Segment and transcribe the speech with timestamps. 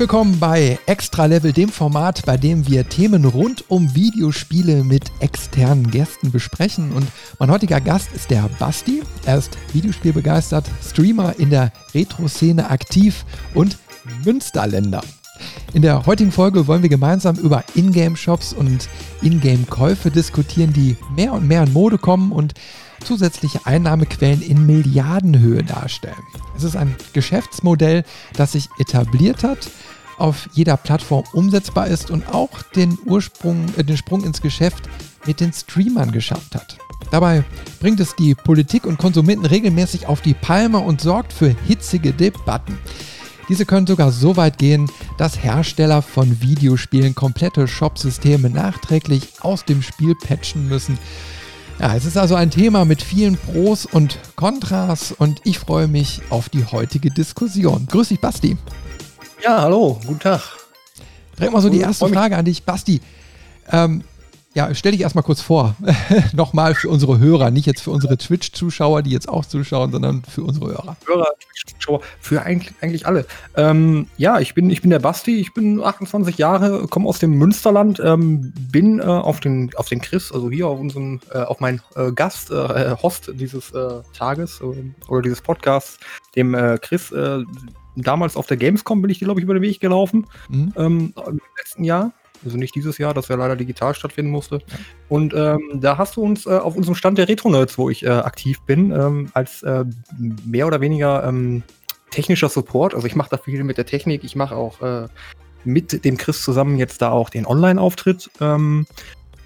[0.00, 5.90] willkommen bei Extra Level, dem Format, bei dem wir Themen rund um Videospiele mit externen
[5.90, 6.92] Gästen besprechen.
[6.92, 7.06] Und
[7.38, 9.02] mein heutiger Gast ist der Basti.
[9.26, 13.76] Er ist Videospielbegeistert, Streamer in der Retro-Szene aktiv und
[14.24, 15.02] Münsterländer.
[15.74, 18.88] In der heutigen Folge wollen wir gemeinsam über Ingame-Shops und
[19.20, 22.54] Ingame-Käufe diskutieren, die mehr und mehr in Mode kommen und
[23.00, 26.22] zusätzliche Einnahmequellen in Milliardenhöhe darstellen.
[26.56, 28.04] Es ist ein Geschäftsmodell,
[28.34, 29.70] das sich etabliert hat,
[30.18, 34.88] auf jeder Plattform umsetzbar ist und auch den Ursprung, äh, den Sprung ins Geschäft
[35.26, 36.78] mit den Streamern geschafft hat.
[37.10, 37.44] Dabei
[37.80, 42.78] bringt es die Politik und Konsumenten regelmäßig auf die Palme und sorgt für hitzige Debatten.
[43.48, 44.88] Diese können sogar so weit gehen,
[45.18, 50.98] dass Hersteller von Videospielen komplette Shopsysteme nachträglich aus dem Spiel patchen müssen,
[51.80, 56.20] ja, es ist also ein Thema mit vielen Pros und Kontras und ich freue mich
[56.28, 57.86] auf die heutige Diskussion.
[57.90, 58.58] Grüß dich, Basti.
[59.42, 60.42] Ja, hallo, guten Tag.
[61.38, 63.00] Direkt mal so die erste Frage an dich, Basti.
[63.72, 64.04] Ähm,
[64.52, 65.76] ja, stell dich erstmal kurz vor.
[66.32, 70.42] Nochmal für unsere Hörer, nicht jetzt für unsere Twitch-Zuschauer, die jetzt auch zuschauen, sondern für
[70.42, 70.96] unsere Hörer.
[71.06, 73.26] Hörer, Twitch-Zuschauer, für eigentlich, eigentlich alle.
[73.56, 77.38] Ähm, ja, ich bin, ich bin der Basti, ich bin 28 Jahre, komme aus dem
[77.38, 81.60] Münsterland, ähm, bin äh, auf, den, auf den Chris, also hier auf unseren, äh, auf
[81.60, 85.98] meinen äh, Gast, äh, Host dieses äh, Tages äh, oder dieses Podcasts,
[86.34, 87.12] dem Chris,
[87.96, 90.72] damals auf der Gamescom bin ich, glaube ich, über den Weg gelaufen, mhm.
[90.76, 92.12] ähm, im letzten Jahr.
[92.44, 94.60] Also nicht dieses Jahr, das ja leider digital stattfinden musste.
[95.08, 98.08] Und ähm, da hast du uns äh, auf unserem Stand der Retro-Nerds, wo ich äh,
[98.08, 99.84] aktiv bin, ähm, als äh,
[100.44, 101.62] mehr oder weniger ähm,
[102.10, 102.94] technischer Support.
[102.94, 104.24] Also ich mache da viel mit der Technik.
[104.24, 105.08] Ich mache auch äh,
[105.64, 108.30] mit dem Chris zusammen jetzt da auch den Online-Auftritt.
[108.40, 108.86] Ähm,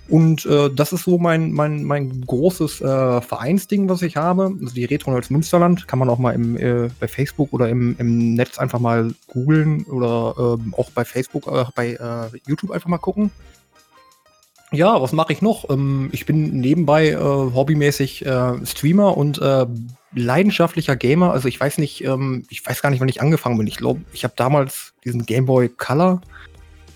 [0.08, 4.54] und äh, das ist so mein, mein, mein großes äh, Vereinsding, was ich habe.
[4.60, 8.34] Also die Retronauts Münsterland kann man auch mal im, äh, bei Facebook oder im, im
[8.34, 12.98] Netz einfach mal googeln oder ähm, auch bei Facebook, äh, bei äh, YouTube einfach mal
[12.98, 13.30] gucken.
[14.72, 15.70] Ja, was mache ich noch?
[15.70, 19.66] Ähm, ich bin nebenbei äh, hobbymäßig äh, Streamer und äh,
[20.14, 21.32] leidenschaftlicher Gamer.
[21.32, 23.66] Also ich weiß nicht, ähm, ich weiß gar nicht, wann ich angefangen bin.
[23.66, 26.20] Ich glaube, ich habe damals diesen Game Boy Color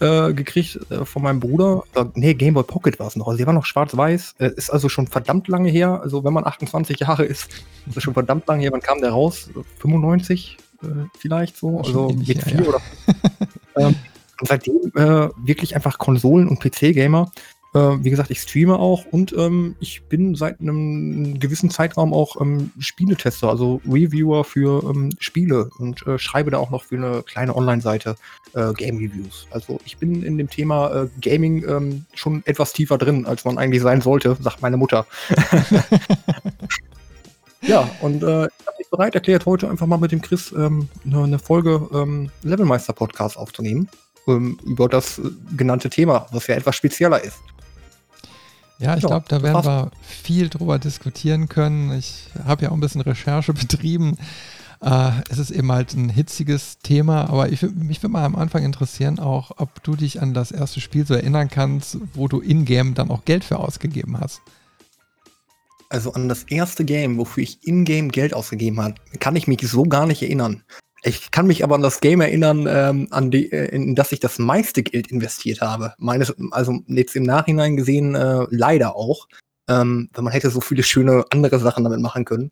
[0.00, 1.82] äh, gekriegt äh, von meinem Bruder.
[1.94, 3.26] Äh, nee, Game Boy Pocket war es noch.
[3.26, 4.36] Also, der war noch schwarz-weiß.
[4.38, 6.00] Äh, ist also schon verdammt lange her.
[6.02, 7.50] Also, wenn man 28 Jahre ist,
[7.86, 8.72] ist das schon verdammt lange her.
[8.72, 9.50] Wann kam der raus?
[9.80, 10.86] 95 äh,
[11.18, 11.78] vielleicht so.
[11.78, 12.68] Also, mit vier ja.
[12.68, 12.80] oder.
[13.76, 13.94] ähm,
[14.40, 17.30] und seitdem äh, wirklich einfach Konsolen- und PC-Gamer.
[17.74, 22.40] Äh, wie gesagt, ich streame auch und ähm, ich bin seit einem gewissen Zeitraum auch
[22.40, 27.22] ähm, Spieletester, also Reviewer für ähm, Spiele und äh, schreibe da auch noch für eine
[27.24, 28.16] kleine Online-Seite
[28.54, 29.46] äh, Game Reviews.
[29.50, 33.58] Also ich bin in dem Thema äh, Gaming ähm, schon etwas tiefer drin, als man
[33.58, 35.06] eigentlich sein sollte, sagt meine Mutter.
[37.62, 40.88] ja, und äh, ich habe mich bereit erklärt, heute einfach mal mit dem Chris ähm,
[41.04, 43.88] eine Folge ähm, Levelmeister-Podcast aufzunehmen
[44.26, 45.22] über das äh,
[45.56, 47.38] genannte Thema, was ja etwas spezieller ist.
[48.78, 51.92] Ja, ich glaube, da werden wir viel drüber diskutieren können.
[51.98, 54.16] Ich habe ja auch ein bisschen Recherche betrieben.
[54.80, 58.64] Äh, es ist eben halt ein hitziges Thema, aber ich, mich würde mal am Anfang
[58.64, 62.94] interessieren, auch ob du dich an das erste Spiel so erinnern kannst, wo du in-game
[62.94, 64.40] dann auch Geld für ausgegeben hast.
[65.90, 69.84] Also an das erste Game, wofür ich in-game Geld ausgegeben habe, kann ich mich so
[69.84, 70.62] gar nicht erinnern.
[71.02, 74.20] Ich kann mich aber an das Game erinnern, ähm, an die, äh, in das ich
[74.20, 75.94] das meiste Geld investiert habe.
[75.98, 79.28] Meines, also jetzt im Nachhinein gesehen äh, leider auch.
[79.68, 82.50] Ähm, weil man hätte so viele schöne andere Sachen damit machen können.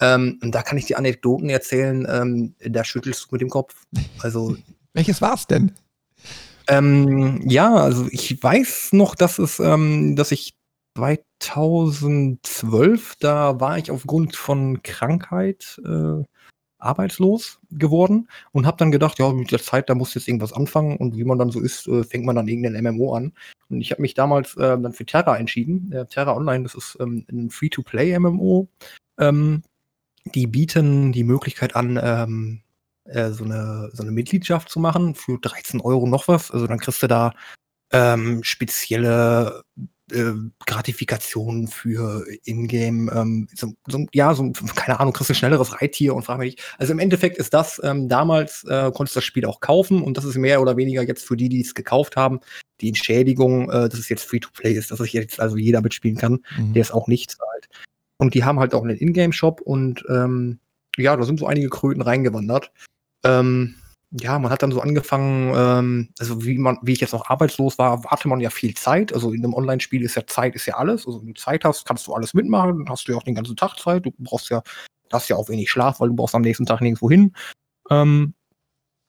[0.00, 3.74] Ähm, und da kann ich die Anekdoten erzählen, ähm, da schüttelst du mit dem Kopf.
[4.20, 4.56] Also.
[4.92, 5.72] Welches war's denn?
[6.68, 10.56] Ähm, ja, also ich weiß noch, dass es, ähm, dass ich
[10.96, 16.24] 2012, da war ich aufgrund von Krankheit äh,
[16.86, 20.96] arbeitslos geworden und habe dann gedacht, ja, mit der Zeit, da muss jetzt irgendwas anfangen
[20.96, 23.32] und wie man dann so ist, äh, fängt man dann irgendein MMO an.
[23.68, 25.92] Und ich habe mich damals äh, dann für Terra entschieden.
[25.92, 28.68] Äh, Terra Online, das ist ähm, ein Free-to-Play-MMO.
[29.18, 29.62] Ähm,
[30.34, 32.62] die bieten die Möglichkeit an, ähm,
[33.04, 36.50] äh, so, eine, so eine Mitgliedschaft zu machen für 13 Euro noch was.
[36.50, 37.32] Also dann kriegst du da
[37.92, 39.62] ähm, spezielle
[40.12, 40.32] äh,
[40.66, 46.14] Gratifikationen für Ingame, ähm, so, so, ja, so, keine Ahnung, kriegst du ein schnelleres Reittier
[46.14, 46.74] und frag mich nicht.
[46.78, 50.16] Also im Endeffekt ist das, ähm, damals äh, konntest du das Spiel auch kaufen und
[50.16, 52.40] das ist mehr oder weniger jetzt für die, die es gekauft haben,
[52.80, 56.40] die Entschädigung, äh, dass es jetzt Free-to-Play ist, dass es jetzt also jeder mitspielen kann,
[56.56, 56.72] mhm.
[56.72, 57.68] der es auch nicht zahlt.
[58.18, 60.58] Und die haben halt auch einen Ingame-Shop und ähm,
[60.96, 62.72] ja, da sind so einige Kröten reingewandert.
[63.24, 63.74] Ähm,
[64.20, 67.78] ja, man hat dann so angefangen, ähm, also wie man, wie ich jetzt noch arbeitslos
[67.78, 69.12] war, warte man ja viel Zeit.
[69.12, 71.06] Also in einem Online-Spiel ist ja Zeit ist ja alles.
[71.06, 73.34] Also wenn du Zeit hast, kannst du alles mitmachen, dann hast du ja auch den
[73.34, 74.06] ganzen Tag Zeit.
[74.06, 74.62] Du brauchst ja,
[75.12, 77.34] hast ja auch wenig Schlaf, weil du brauchst am nächsten Tag nirgendwo hin.
[77.90, 78.34] Ähm,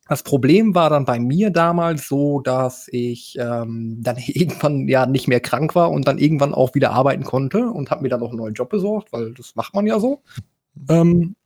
[0.09, 5.27] Das Problem war dann bei mir damals so, dass ich ähm, dann irgendwann ja nicht
[5.27, 8.29] mehr krank war und dann irgendwann auch wieder arbeiten konnte und habe mir dann noch
[8.29, 10.23] einen neuen Job besorgt, weil das macht man ja so.
[10.89, 11.36] Ähm,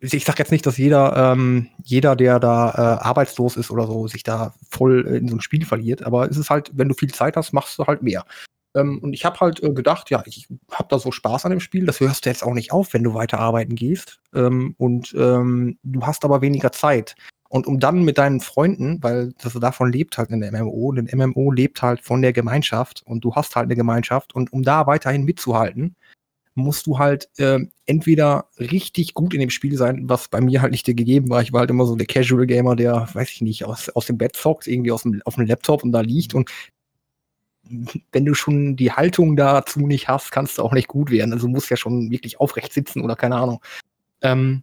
[0.00, 4.06] ich sage jetzt nicht, dass jeder, ähm, jeder, der da äh, arbeitslos ist oder so,
[4.06, 6.02] sich da voll in so ein Spiel verliert.
[6.02, 8.24] Aber es ist halt, wenn du viel Zeit hast, machst du halt mehr.
[8.74, 11.60] Ähm, und ich habe halt äh, gedacht, ja, ich habe da so Spaß an dem
[11.60, 14.20] Spiel, das hörst du jetzt auch nicht auf, wenn du weiter arbeiten gehst.
[14.34, 17.16] Ähm, und ähm, du hast aber weniger Zeit.
[17.48, 20.98] Und um dann mit deinen Freunden, weil das davon lebt halt in der MMO, und
[20.98, 24.62] ein MMO lebt halt von der Gemeinschaft und du hast halt eine Gemeinschaft und um
[24.62, 25.96] da weiterhin mitzuhalten,
[26.58, 30.72] musst du halt äh, entweder richtig gut in dem Spiel sein, was bei mir halt
[30.72, 31.42] nicht gegeben war.
[31.42, 34.18] Ich war halt immer so der Casual Gamer, der, weiß ich nicht, aus, aus dem
[34.18, 36.50] Bett zockt, irgendwie aus dem, auf dem Laptop und da liegt und
[38.12, 41.32] wenn du schon die Haltung dazu nicht hast, kannst du auch nicht gut werden.
[41.32, 43.60] Also musst ja schon wirklich aufrecht sitzen oder keine Ahnung.
[44.22, 44.62] Ähm,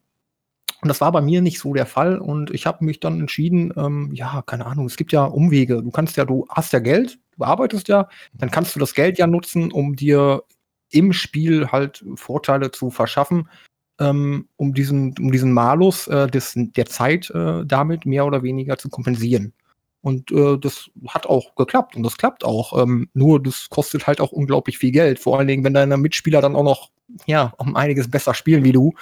[0.81, 2.17] und das war bei mir nicht so der Fall.
[2.17, 5.81] Und ich habe mich dann entschieden, ähm, ja, keine Ahnung, es gibt ja Umwege.
[5.81, 9.17] Du kannst ja, du hast ja Geld, du arbeitest ja, dann kannst du das Geld
[9.17, 10.43] ja nutzen, um dir
[10.91, 13.49] im Spiel halt Vorteile zu verschaffen,
[13.99, 18.77] ähm, um diesen, um diesen Malus äh, des, der Zeit äh, damit mehr oder weniger
[18.77, 19.53] zu kompensieren.
[20.01, 22.79] Und äh, das hat auch geklappt und das klappt auch.
[22.79, 25.17] Ähm, nur das kostet halt auch unglaublich viel Geld.
[25.17, 26.91] Vor allen Dingen, wenn deine Mitspieler dann auch noch
[27.25, 28.93] ja um einiges besser spielen wie du,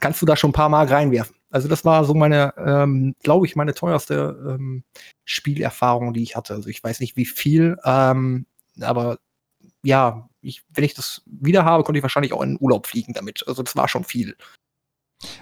[0.00, 1.36] kannst du da schon ein paar Mark reinwerfen.
[1.50, 4.84] Also das war so meine, ähm, glaube ich, meine teuerste ähm,
[5.24, 6.54] Spielerfahrung, die ich hatte.
[6.54, 8.46] Also ich weiß nicht wie viel, ähm,
[8.80, 9.18] aber
[9.82, 13.12] ja, ich, wenn ich das wieder habe, konnte ich wahrscheinlich auch in den Urlaub fliegen
[13.12, 13.44] damit.
[13.46, 14.36] Also das war schon viel.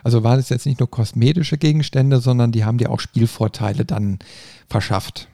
[0.05, 4.19] Also waren es jetzt nicht nur kosmetische Gegenstände, sondern die haben dir auch Spielvorteile dann
[4.69, 5.29] verschafft.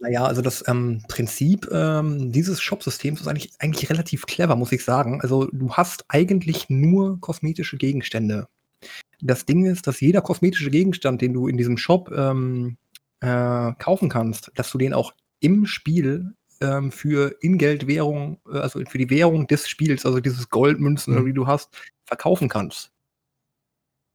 [0.00, 4.84] Naja, also das ähm, Prinzip ähm, dieses Shop-Systems ist eigentlich, eigentlich relativ clever, muss ich
[4.84, 5.20] sagen.
[5.22, 8.48] Also du hast eigentlich nur kosmetische Gegenstände.
[9.22, 12.76] Das Ding ist, dass jeder kosmetische Gegenstand, den du in diesem Shop ähm,
[13.20, 18.98] äh, kaufen kannst, dass du den auch im Spiel ähm, für Ingeldwährung, äh, also für
[18.98, 21.26] die Währung des Spiels, also dieses Goldmünzen, mhm.
[21.26, 22.94] wie du hast, verkaufen kannst.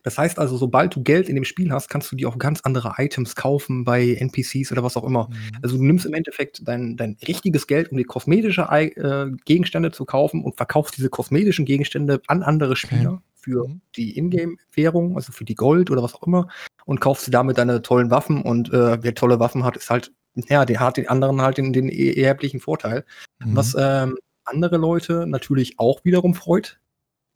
[0.03, 2.61] Das heißt also, sobald du Geld in dem Spiel hast, kannst du dir auch ganz
[2.61, 5.29] andere Items kaufen bei NPCs oder was auch immer.
[5.29, 5.59] Mhm.
[5.61, 10.05] Also du nimmst im Endeffekt dein, dein richtiges Geld, um dir kosmetische äh, Gegenstände zu
[10.05, 13.21] kaufen und verkaufst diese kosmetischen Gegenstände an andere Spieler okay.
[13.35, 13.81] für mhm.
[13.95, 16.47] die Ingame-Währung, also für die Gold oder was auch immer,
[16.85, 18.41] und kaufst dir damit deine tollen Waffen.
[18.41, 20.13] Und äh, wer tolle Waffen hat, ist halt,
[20.47, 23.05] ja, der hat den anderen halt den, den erblichen Vorteil.
[23.39, 23.55] Mhm.
[23.55, 26.79] Was ähm, andere Leute natürlich auch wiederum freut,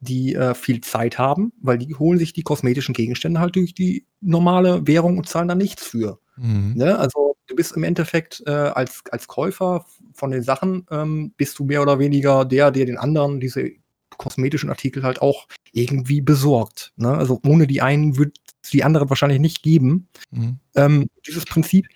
[0.00, 4.06] die äh, viel Zeit haben, weil die holen sich die kosmetischen Gegenstände halt durch die
[4.20, 6.18] normale Währung und zahlen da nichts für.
[6.36, 6.74] Mhm.
[6.76, 6.98] Ne?
[6.98, 11.64] Also du bist im Endeffekt äh, als, als Käufer von den Sachen, ähm, bist du
[11.64, 13.70] mehr oder weniger der, der den anderen diese
[14.16, 16.92] kosmetischen Artikel halt auch irgendwie besorgt.
[16.96, 17.08] Ne?
[17.08, 20.08] Also ohne die einen wird es die anderen wahrscheinlich nicht geben.
[20.30, 20.58] Mhm.
[20.76, 21.88] Ähm, dieses Prinzip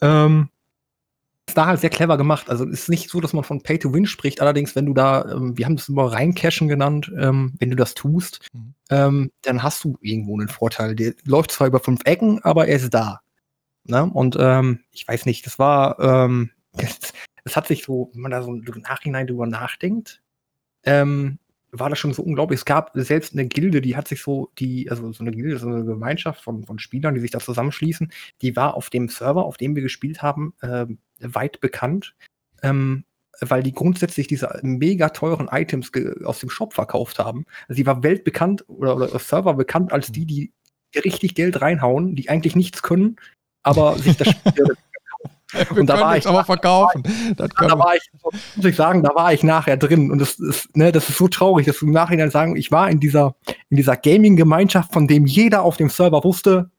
[0.00, 0.48] ähm,
[1.54, 2.50] da halt sehr clever gemacht.
[2.50, 4.40] Also es ist nicht so, dass man von Pay to Win spricht.
[4.40, 7.94] Allerdings, wenn du da, ähm, wir haben das immer reincashen genannt, ähm, wenn du das
[7.94, 8.74] tust, mhm.
[8.90, 10.94] ähm, dann hast du irgendwo einen Vorteil.
[10.96, 13.20] Der läuft zwar über fünf Ecken, aber er ist da.
[13.84, 14.04] Ne?
[14.04, 16.50] Und ähm, ich weiß nicht, das war, ähm,
[17.44, 20.22] es hat sich so, wenn man da so im Nachhinein drüber nachdenkt,
[20.82, 21.38] ähm,
[21.78, 22.60] war das schon so unglaublich.
[22.60, 25.68] Es gab selbst eine Gilde, die hat sich so, die, also so eine Gilde, so
[25.68, 29.56] eine Gemeinschaft von, von Spielern, die sich da zusammenschließen, die war auf dem Server, auf
[29.56, 30.86] dem wir gespielt haben, äh,
[31.20, 32.14] weit bekannt,
[32.62, 33.04] ähm,
[33.40, 35.90] weil die grundsätzlich diese mega teuren Items
[36.24, 37.44] aus dem Shop verkauft haben.
[37.68, 40.52] Also sie war weltbekannt oder, oder Server bekannt als die, die
[40.94, 43.16] richtig Geld reinhauen, die eigentlich nichts können,
[43.62, 44.76] aber sich das Spiel
[45.52, 47.02] Wir und da war ich aber verkaufen.
[47.36, 48.02] Da, da war ich,
[48.56, 50.10] muss ich sagen, da war ich nachher drin.
[50.10, 52.90] Und das ist, ne, das ist so traurig, dass du im Nachhinein sagen, ich war
[52.90, 53.36] in dieser,
[53.68, 56.70] in dieser Gaming-Gemeinschaft, von dem jeder auf dem Server wusste,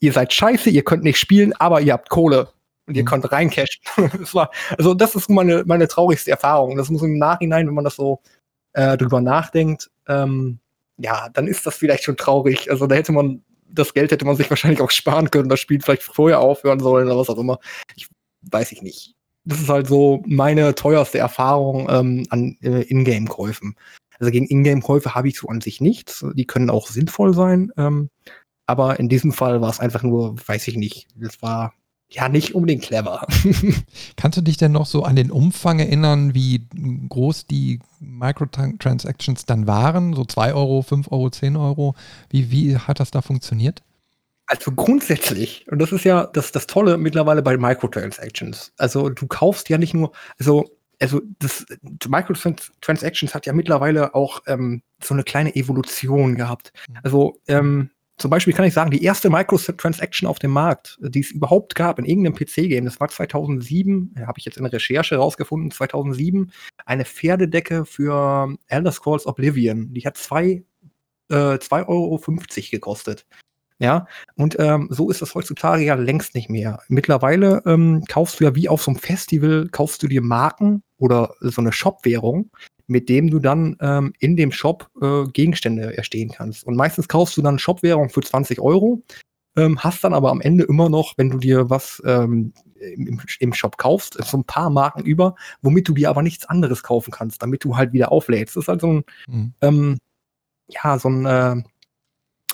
[0.00, 2.48] ihr seid scheiße, ihr könnt nicht spielen, aber ihr habt Kohle
[2.86, 3.06] und ihr mhm.
[3.06, 3.82] könnt reincashen.
[4.18, 6.76] das war, also das ist meine, meine traurigste Erfahrung.
[6.76, 8.20] Das muss im Nachhinein, wenn man das so
[8.72, 10.58] äh, drüber nachdenkt, ähm,
[10.98, 12.70] ja, dann ist das vielleicht schon traurig.
[12.70, 15.80] Also da hätte man das Geld hätte man sich wahrscheinlich auch sparen können, das Spiel
[15.80, 17.58] vielleicht vorher aufhören sollen oder was auch immer.
[17.96, 18.08] Ich
[18.42, 19.14] weiß ich nicht.
[19.44, 23.76] Das ist halt so meine teuerste Erfahrung ähm, an äh, Ingame-Käufen.
[24.18, 26.24] Also gegen Ingame-Käufe habe ich so an sich nichts.
[26.34, 27.72] Die können auch sinnvoll sein.
[27.76, 28.08] Ähm,
[28.66, 31.74] aber in diesem Fall war es einfach nur, weiß ich nicht, das war
[32.12, 33.26] ja nicht unbedingt clever.
[34.16, 36.66] Kannst du dich denn noch so an den Umfang erinnern, wie
[37.08, 40.14] groß die Microtransactions dann waren?
[40.14, 41.94] So 2 Euro, 5 Euro, 10 Euro?
[42.30, 43.82] Wie, wie hat das da funktioniert?
[44.46, 48.72] Also grundsätzlich, und das ist ja das, das Tolle mittlerweile bei Microtransactions.
[48.76, 51.64] Also du kaufst ja nicht nur, also, also das
[52.06, 56.72] Microtransactions hat ja mittlerweile auch ähm, so eine kleine Evolution gehabt.
[56.88, 56.98] Mhm.
[57.02, 57.90] Also ähm,
[58.22, 61.98] zum Beispiel kann ich sagen, die erste Microtransaction auf dem Markt, die es überhaupt gab
[61.98, 66.52] in irgendeinem PC-Game, das war 2007, habe ich jetzt in der Recherche rausgefunden, 2007,
[66.86, 69.92] eine Pferdedecke für Elder Scrolls Oblivion.
[69.92, 70.62] Die hat 2,50
[71.30, 72.20] äh, Euro
[72.70, 73.26] gekostet.
[73.78, 76.78] Ja, und ähm, so ist das heutzutage ja längst nicht mehr.
[76.86, 81.34] Mittlerweile ähm, kaufst du ja wie auf so einem Festival, kaufst du dir Marken oder
[81.40, 82.50] so eine Shop-Währung,
[82.92, 86.64] mit dem du dann ähm, in dem Shop äh, Gegenstände erstehen kannst.
[86.64, 89.02] Und meistens kaufst du dann Shop-Währung für 20 Euro,
[89.56, 93.52] ähm, hast dann aber am Ende immer noch, wenn du dir was ähm, im, im,
[93.52, 97.42] Shop kaufst, so ein paar Marken über, womit du dir aber nichts anderes kaufen kannst,
[97.42, 98.56] damit du halt wieder auflädst.
[98.56, 99.54] Das ist halt so ein, mhm.
[99.60, 99.98] ähm,
[100.68, 101.62] ja, so ein, äh,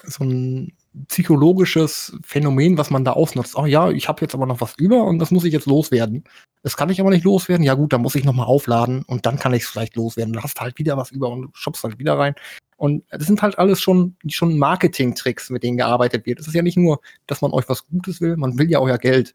[0.04, 0.73] so ein
[1.09, 3.57] psychologisches Phänomen, was man da ausnutzt.
[3.57, 6.25] Oh ja, ich habe jetzt aber noch was über und das muss ich jetzt loswerden.
[6.62, 7.64] Das kann ich aber nicht loswerden.
[7.64, 10.33] Ja gut, dann muss ich nochmal aufladen und dann kann ich es vielleicht loswerden.
[10.33, 12.35] Dann hast du halt wieder was über und du shoppst halt wieder rein.
[12.76, 16.40] Und das sind halt alles schon, schon Marketing-Tricks, mit denen gearbeitet wird.
[16.40, 18.99] Es ist ja nicht nur, dass man euch was Gutes will, man will ja euer
[18.99, 19.35] Geld.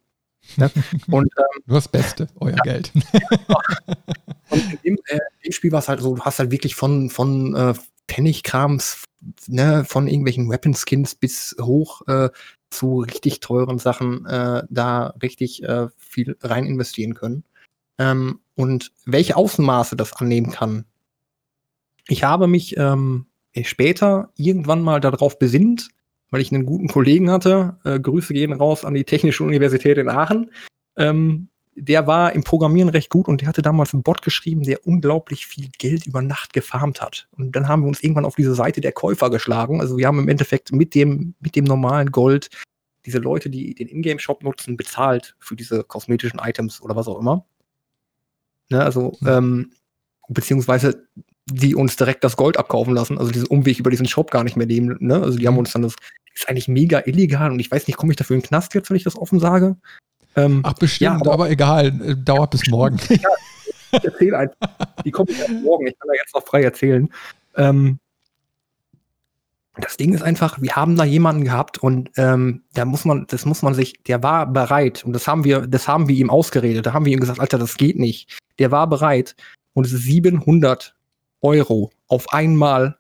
[0.58, 0.72] Ne?
[1.12, 2.64] Und, ähm, Nur das Beste, euer ja.
[2.64, 2.92] Geld.
[4.50, 7.10] und in dem, äh, dem Spiel war es halt so, du hast halt wirklich von,
[7.10, 7.74] von äh,
[8.08, 9.04] Pfennigkrams
[9.48, 12.30] ne, von irgendwelchen Weapon-Skins bis hoch äh,
[12.70, 17.44] zu richtig teuren Sachen äh, da richtig äh, viel rein investieren können.
[18.00, 20.86] Ähm, und welche Außenmaße das annehmen kann.
[22.08, 23.28] Ich habe mich ähm,
[23.64, 25.90] später irgendwann mal darauf besinnt,
[26.32, 27.78] weil ich einen guten Kollegen hatte.
[27.84, 30.52] Äh, Grüße gehen raus an die Technische Universität in Aachen.
[30.98, 34.86] Ähm, der war im Programmieren recht gut und der hatte damals einen Bot geschrieben, der
[34.86, 37.28] unglaublich viel Geld über Nacht gefarmt hat.
[37.32, 39.82] Und dann haben wir uns irgendwann auf diese Seite der Käufer geschlagen.
[39.82, 42.50] Also wir haben im Endeffekt mit dem, mit dem normalen Gold
[43.06, 47.46] diese Leute, die den Ingame-Shop nutzen, bezahlt für diese kosmetischen Items oder was auch immer.
[48.70, 49.28] Ne, also, mhm.
[49.28, 49.72] ähm,
[50.30, 51.08] beziehungsweise
[51.46, 54.56] die uns direkt das Gold abkaufen lassen, also diesen Umweg über diesen Shop gar nicht
[54.56, 54.96] mehr nehmen.
[55.02, 55.22] Ne?
[55.22, 55.60] Also die haben mhm.
[55.60, 55.96] uns dann das,
[56.34, 58.90] ist eigentlich mega illegal und ich weiß nicht, komme ich dafür in den Knast jetzt,
[58.90, 59.78] wenn ich das offen sage?
[60.36, 61.88] Ähm, Ach, bestimmt, ja, aber, aber, egal.
[61.88, 62.98] Äh, dauert bis morgen.
[63.10, 63.30] ja,
[63.92, 64.58] ich erzähle einfach.
[65.06, 65.88] Die kommt erst morgen.
[65.88, 67.10] Ich kann da jetzt noch frei erzählen.
[67.56, 68.00] Ähm,
[69.76, 73.46] das Ding ist einfach, wir haben da jemanden gehabt und ähm, da muss man, das
[73.46, 76.86] muss man sich, der war bereit und das haben wir, das haben wir ihm ausgeredet.
[76.86, 78.40] Da haben wir ihm gesagt, Alter, das geht nicht.
[78.60, 79.36] Der war bereit
[79.74, 80.96] und es ist 700
[81.42, 82.98] Euro auf einmal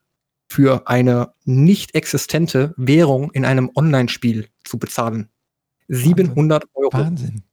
[0.49, 5.29] für eine nicht existente Währung in einem Online-Spiel zu bezahlen.
[5.87, 6.93] 700 Euro.
[6.93, 7.43] Wahnsinn.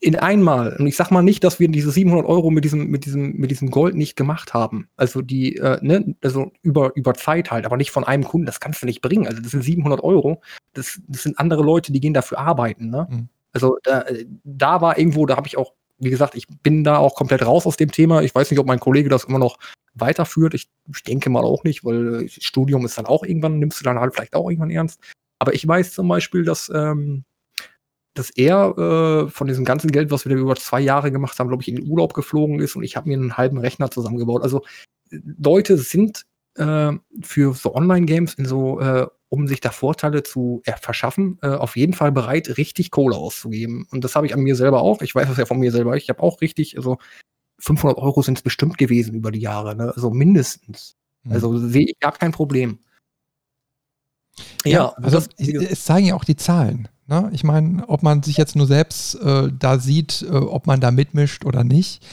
[0.00, 0.76] In einmal.
[0.76, 3.50] Und ich sag mal nicht, dass wir diese 700 Euro mit diesem, mit diesem, mit
[3.50, 4.88] diesem Gold nicht gemacht haben.
[4.96, 8.46] Also die, äh, ne, also über, über Zeit halt, aber nicht von einem Kunden.
[8.46, 9.26] Das kannst du nicht bringen.
[9.26, 10.40] Also das sind 700 Euro.
[10.74, 12.90] Das, das sind andere Leute, die gehen dafür arbeiten.
[12.90, 13.08] Ne?
[13.10, 13.28] Mhm.
[13.52, 14.04] Also da,
[14.44, 17.66] da war irgendwo, da habe ich auch, wie gesagt, ich bin da auch komplett raus
[17.66, 18.22] aus dem Thema.
[18.22, 19.58] Ich weiß nicht, ob mein Kollege das immer noch
[19.94, 20.54] weiterführt.
[20.54, 23.98] Ich, ich denke mal auch nicht, weil Studium ist dann auch irgendwann, nimmst du dann
[23.98, 25.00] halt vielleicht auch irgendwann ernst.
[25.38, 27.24] Aber ich weiß zum Beispiel, dass, ähm,
[28.14, 31.48] dass er äh, von diesem ganzen Geld, was wir da über zwei Jahre gemacht haben,
[31.48, 34.42] glaube ich, in den Urlaub geflogen ist und ich habe mir einen halben Rechner zusammengebaut.
[34.42, 34.64] Also
[35.10, 36.24] Leute sind
[36.56, 36.92] äh,
[37.22, 41.76] für so Online-Games in so, äh, um sich da Vorteile zu äh, verschaffen, äh, auf
[41.76, 43.86] jeden Fall bereit, richtig Kohle auszugeben.
[43.90, 45.02] Und das habe ich an mir selber auch.
[45.02, 45.96] Ich weiß das ja von mir selber.
[45.96, 46.98] Ich habe auch richtig, also
[47.60, 49.92] 500 Euro sind es bestimmt gewesen über die Jahre, ne?
[49.94, 50.96] also mindestens.
[51.24, 51.32] Mhm.
[51.32, 52.78] Also sehe ich gar kein Problem.
[54.64, 56.88] Ja, ja also es zeigen ja auch die Zahlen.
[57.06, 57.30] Ne?
[57.32, 60.90] Ich meine, ob man sich jetzt nur selbst äh, da sieht, äh, ob man da
[60.90, 62.04] mitmischt oder nicht.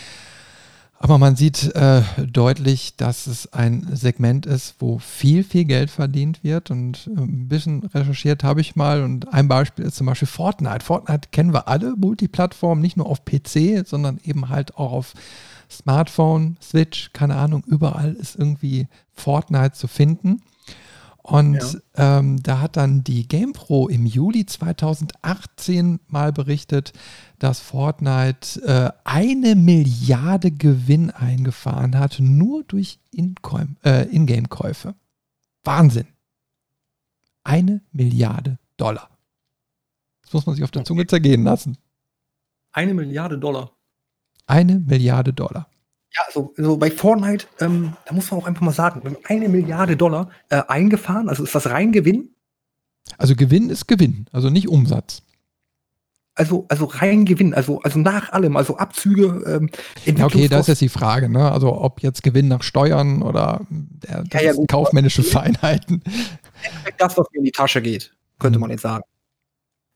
[0.98, 6.44] Aber man sieht äh, deutlich, dass es ein Segment ist, wo viel, viel Geld verdient
[6.44, 6.72] wird.
[6.72, 9.03] Und äh, ein bisschen recherchiert habe ich mal.
[9.03, 10.84] Und ein Beispiel ist zum Beispiel Fortnite.
[10.84, 15.13] Fortnite kennen wir alle, Multiplattform, nicht nur auf PC, sondern eben halt auch auf
[15.70, 20.41] Smartphone, Switch, keine Ahnung, überall ist irgendwie Fortnite zu finden.
[21.27, 22.20] Und ja.
[22.20, 26.94] ähm, da hat dann die GamePro im Juli 2018 mal berichtet,
[27.39, 34.94] dass Fortnite äh, eine Milliarde Gewinn eingefahren hat, nur durch äh, Ingame-Käufe.
[35.63, 36.05] Wahnsinn.
[37.44, 39.10] Eine Milliarde Dollar.
[40.22, 41.75] Das muss man sich auf der Zunge zergehen lassen.
[42.72, 43.72] Eine Milliarde Dollar.
[44.46, 45.67] Eine Milliarde Dollar.
[46.16, 49.20] Ja, so, so bei Fortnite, ähm, da muss man auch einfach mal sagen, wir haben
[49.26, 52.30] eine Milliarde Dollar äh, eingefahren, also ist das rein Gewinn?
[53.18, 55.24] Also Gewinn ist Gewinn, also nicht Umsatz.
[56.34, 59.44] Also, also rein Gewinn, also, also nach allem, also Abzüge.
[59.46, 59.70] Ähm,
[60.06, 61.52] ja, okay, da ist jetzt die Frage, ne?
[61.52, 66.02] Also ob jetzt Gewinn nach Steuern oder der, ja, ja, gut, kaufmännische Feinheiten.
[66.98, 68.62] Das, was mir in die Tasche geht, könnte mhm.
[68.62, 69.04] man jetzt sagen.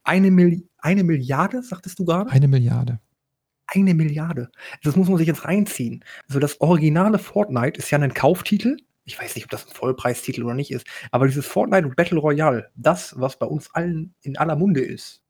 [0.04, 2.30] Eine, Milli eine Milliarde, sagtest du gerade?
[2.30, 3.00] Eine Milliarde
[3.70, 4.50] eine Milliarde.
[4.82, 6.04] Das muss man sich jetzt reinziehen.
[6.28, 10.44] Also das originale Fortnite ist ja ein Kauftitel, ich weiß nicht, ob das ein Vollpreistitel
[10.44, 14.56] oder nicht ist, aber dieses Fortnite Battle Royale, das, was bei uns allen in aller
[14.56, 15.22] Munde ist,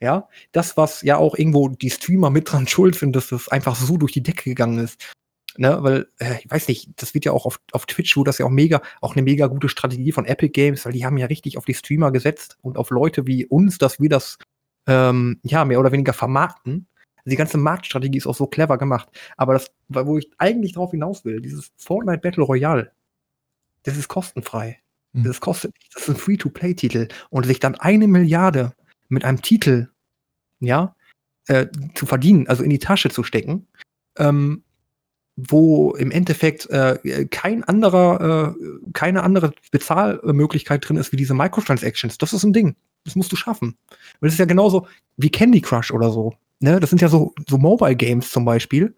[0.00, 3.76] ja, das, was ja auch irgendwo die Streamer mit dran schuld sind, dass das einfach
[3.76, 5.12] so durch die Decke gegangen ist.
[5.58, 8.38] Ne, weil, äh, ich weiß nicht, das wird ja auch auf, auf Twitch, wo das
[8.38, 11.26] ja auch mega, auch eine mega gute Strategie von Epic Games, weil die haben ja
[11.26, 14.38] richtig auf die Streamer gesetzt und auf Leute wie uns, dass wir das
[14.86, 16.88] ähm, ja mehr oder weniger vermarkten.
[17.24, 19.08] Die ganze Marktstrategie ist auch so clever gemacht.
[19.36, 22.92] Aber das, wo ich eigentlich drauf hinaus will, dieses Fortnite Battle Royale,
[23.84, 24.78] das ist kostenfrei.
[25.12, 25.24] Mhm.
[25.24, 27.08] Das kostet, das ist ein Free-to-Play-Titel.
[27.30, 28.72] Und sich dann eine Milliarde
[29.08, 29.88] mit einem Titel,
[30.60, 30.94] ja,
[31.46, 33.66] äh, zu verdienen, also in die Tasche zu stecken,
[34.16, 34.62] ähm,
[35.36, 42.18] wo im Endeffekt äh, kein anderer, äh, keine andere Bezahlmöglichkeit drin ist wie diese Microtransactions.
[42.18, 42.76] Das ist ein Ding.
[43.04, 43.70] Das musst du schaffen.
[43.70, 44.86] Und das ist ja genauso
[45.16, 46.34] wie Candy Crush oder so.
[46.62, 46.80] Ne?
[46.80, 48.96] Das sind ja so, so Mobile Games zum Beispiel.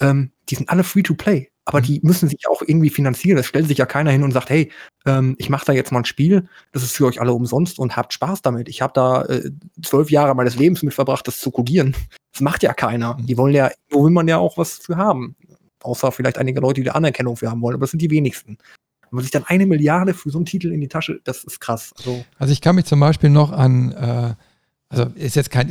[0.00, 3.38] Ähm, die sind alle free to play aber die müssen sich auch irgendwie finanzieren.
[3.38, 4.70] Es stellt sich ja keiner hin und sagt, hey,
[5.04, 7.96] ähm, ich mache da jetzt mal ein Spiel, das ist für euch alle umsonst und
[7.96, 8.68] habt Spaß damit.
[8.68, 9.50] Ich habe da äh,
[9.82, 11.94] zwölf Jahre meines Lebens mit verbracht, das zu codieren.
[12.32, 13.16] Das macht ja keiner.
[13.16, 13.26] Mhm.
[13.26, 15.34] Die wollen ja, wo will man ja auch was für haben.
[15.82, 18.58] Außer vielleicht einige Leute, die da Anerkennung für haben wollen, aber das sind die wenigsten.
[19.02, 21.60] Wenn man sich dann eine Milliarde für so einen Titel in die Tasche, das ist
[21.60, 21.92] krass.
[21.98, 24.34] Also, also ich kann mich zum Beispiel noch an, äh,
[24.88, 25.68] also ist jetzt kein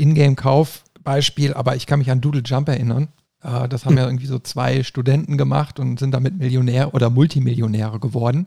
[1.05, 3.09] Ingame-Kauf-Beispiel, aber ich kann mich an Doodle Jump erinnern.
[3.43, 3.97] Äh, das haben hm.
[3.97, 8.45] ja irgendwie so zwei Studenten gemacht und sind damit Millionär oder Multimillionäre geworden.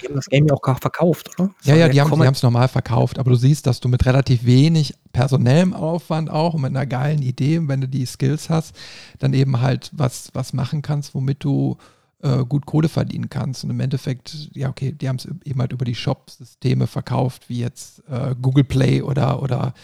[0.00, 1.50] Die haben das Game ja auch verkauft, oder?
[1.58, 4.44] Das ja, ja, die haben es normal verkauft, aber du siehst, dass du mit relativ
[4.46, 8.74] wenig personellem Aufwand auch und mit einer geilen Idee, wenn du die Skills hast,
[9.18, 11.76] dann eben halt was, was machen kannst, womit du
[12.22, 13.62] äh, gut Kohle verdienen kannst.
[13.62, 17.60] Und im Endeffekt, ja, okay, die haben es eben halt über die Shop-Systeme verkauft, wie
[17.60, 19.74] jetzt äh, Google Play oder, oder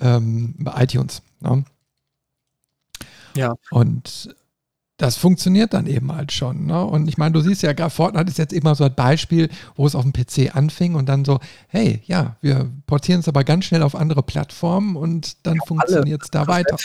[0.00, 1.22] ähm, iTunes.
[1.40, 1.64] Ne?
[3.34, 3.54] Ja.
[3.70, 4.34] Und
[5.00, 6.66] das funktioniert dann eben halt schon.
[6.66, 6.84] Ne?
[6.84, 9.94] Und ich meine, du siehst ja, Fortnite ist jetzt immer so ein Beispiel, wo es
[9.94, 13.82] auf dem PC anfing und dann so, hey, ja, wir portieren es aber ganz schnell
[13.82, 16.76] auf andere Plattformen und dann ja, funktioniert es da weiter.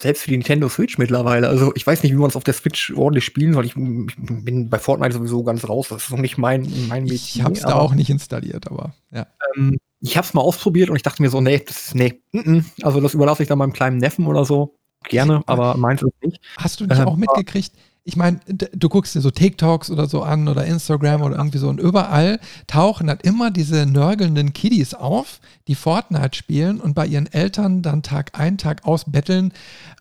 [0.00, 1.48] Selbst für die Nintendo Switch mittlerweile.
[1.48, 3.64] Also ich weiß nicht, wie man es auf der Switch ordentlich spielen soll.
[3.64, 5.88] Ich, ich, bin bei Fortnite sowieso ganz raus.
[5.88, 7.06] Das ist noch nicht mein, mein.
[7.06, 9.26] Ich habe es da auch nicht installiert, aber ja.
[9.56, 12.20] Ähm, ich habe es mal ausprobiert und ich dachte mir so, nee, das ist, nee,
[12.32, 12.64] n -n.
[12.82, 16.40] also das überlasse ich dann meinem kleinen Neffen oder so gerne, aber meins ist nicht.
[16.58, 17.72] Hast du nicht ähm, auch mitgekriegt?
[18.06, 21.68] Ich meine, du guckst dir so TikToks oder so an oder Instagram oder irgendwie so
[21.68, 27.32] und überall tauchen dann immer diese nörgelnden Kiddies auf, die Fortnite spielen und bei ihren
[27.32, 29.52] Eltern dann Tag ein, Tag aus betteln,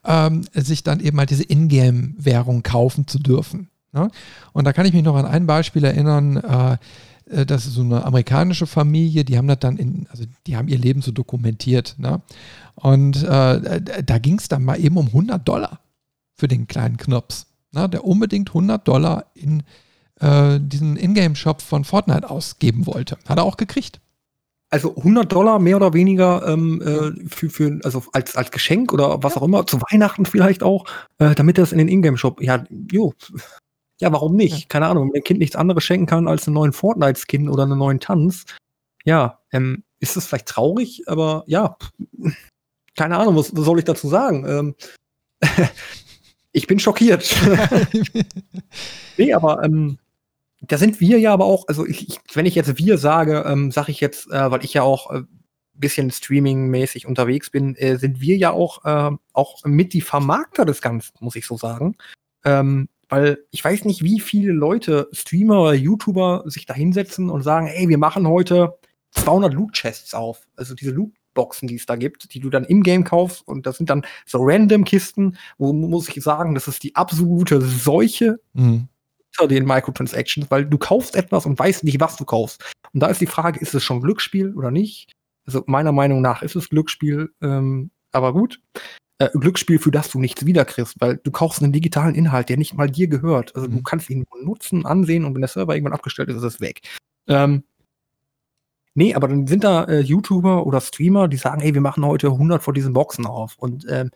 [0.04, 3.70] ähm, sich dann eben mal diese Ingame-Währung kaufen zu dürfen.
[3.94, 4.10] Ne?
[4.52, 6.78] Und da kann ich mich noch an ein Beispiel erinnern, äh,
[7.30, 10.68] äh, das ist so eine amerikanische Familie, die haben das dann in, also die haben
[10.68, 11.96] ihr Leben so dokumentiert.
[11.98, 12.22] Ne?
[12.76, 15.80] Und äh, da ging es dann mal eben um 100 Dollar
[16.36, 17.90] für den kleinen Knops, ne?
[17.90, 19.64] der unbedingt 100 Dollar in
[20.20, 23.18] äh, diesen Ingame-Shop von Fortnite ausgeben wollte.
[23.28, 24.00] Hat er auch gekriegt.
[24.70, 29.22] Also 100 Dollar mehr oder weniger ähm, äh, für, für, also als, als Geschenk oder
[29.22, 30.86] was auch immer, zu Weihnachten vielleicht auch,
[31.20, 33.14] äh, damit er es in den Ingame-Shop, ja, jo,
[34.02, 34.60] ja, warum nicht?
[34.62, 34.66] Ja.
[34.70, 37.78] Keine Ahnung, wenn ein Kind nichts anderes schenken kann als einen neuen Fortnite-Skin oder einen
[37.78, 38.46] neuen Tanz.
[39.06, 41.78] Ja, ähm, ist das vielleicht traurig, aber ja,
[42.98, 44.46] keine Ahnung, was, was soll ich dazu sagen?
[44.48, 44.76] Ähm,
[46.54, 47.36] ich bin schockiert.
[49.18, 49.98] nee, aber ähm,
[50.62, 53.72] da sind wir ja aber auch, also ich, ich, wenn ich jetzt wir sage, ähm,
[53.72, 55.24] sage ich jetzt, äh, weil ich ja auch äh,
[55.74, 60.82] bisschen streaming-mäßig unterwegs bin, äh, sind wir ja auch, äh, auch mit die Vermarkter des
[60.82, 61.98] Ganzen, muss ich so sagen.
[62.46, 67.42] Ähm, weil ich weiß nicht, wie viele Leute, Streamer oder YouTuber, sich da hinsetzen und
[67.42, 68.78] sagen, ey, wir machen heute
[69.12, 70.48] 200 Loot-Chests auf.
[70.56, 70.92] Also diese
[71.34, 73.48] Loot-Boxen, die es da gibt, die du dann im Game kaufst.
[73.48, 77.62] Und das sind dann so random Kisten, wo muss ich sagen, das ist die absolute
[77.62, 78.88] Seuche mhm.
[79.40, 82.64] unter den Microtransactions, weil du kaufst etwas und weißt nicht, was du kaufst.
[82.94, 85.12] Und da ist die Frage, ist es schon Glücksspiel oder nicht?
[85.46, 88.62] Also meiner Meinung nach ist es Glücksspiel, ähm, aber gut
[89.20, 92.74] äh, Glücksspiel, für das du nichts wiederkriegst, weil du kaufst einen digitalen Inhalt, der nicht
[92.74, 93.56] mal dir gehört.
[93.56, 93.78] Also mhm.
[93.78, 96.82] du kannst ihn nutzen, ansehen und wenn der Server irgendwann abgestellt ist, ist es weg.
[97.28, 97.64] Ähm,
[98.94, 102.28] nee, aber dann sind da äh, YouTuber oder Streamer, die sagen, ey, wir machen heute
[102.28, 103.56] 100 vor diesen Boxen auf.
[103.58, 104.12] Und ähm,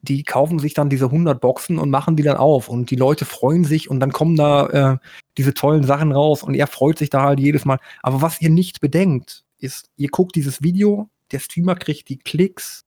[0.00, 2.68] die kaufen sich dann diese 100 Boxen und machen die dann auf.
[2.68, 4.98] Und die Leute freuen sich und dann kommen da äh,
[5.36, 6.42] diese tollen Sachen raus.
[6.42, 7.78] Und er freut sich da halt jedes Mal.
[8.02, 12.84] Aber was ihr nicht bedenkt, ist, ihr guckt dieses Video, der Streamer kriegt die Klicks,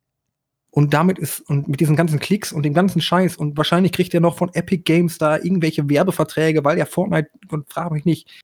[0.71, 4.13] und damit ist, und mit diesen ganzen Klicks und dem ganzen Scheiß, und wahrscheinlich kriegt
[4.13, 8.41] er noch von Epic Games da irgendwelche Werbeverträge, weil er Fortnite, und frage mich nicht,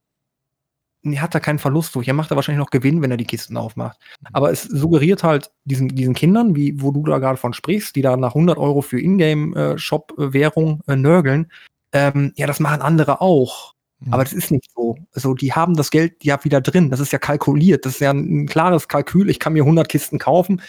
[1.03, 2.07] er hat da keinen Verlust durch.
[2.07, 3.97] Er macht da wahrscheinlich noch Gewinn, wenn er die Kisten aufmacht.
[4.33, 8.01] Aber es suggeriert halt diesen, diesen Kindern, wie, wo du da gerade von sprichst, die
[8.01, 11.51] da nach 100 Euro für Ingame-Shop-Währung äh, äh, nörgeln,
[11.93, 13.73] ähm, ja, das machen andere auch.
[13.99, 14.13] Mhm.
[14.13, 14.97] Aber das ist nicht so.
[15.13, 16.89] Also die haben das Geld ja wieder drin.
[16.89, 17.85] Das ist ja kalkuliert.
[17.85, 19.29] Das ist ja ein, ein klares Kalkül.
[19.29, 20.61] Ich kann mir 100 Kisten kaufen.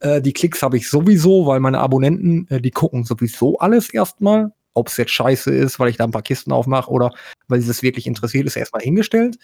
[0.00, 4.52] Äh, die Klicks habe ich sowieso, weil meine Abonnenten, äh, die gucken sowieso alles erstmal.
[4.74, 7.10] Ob es jetzt scheiße ist, weil ich da ein paar Kisten aufmache oder
[7.48, 9.38] weil sie es wirklich interessiert, ist erstmal hingestellt.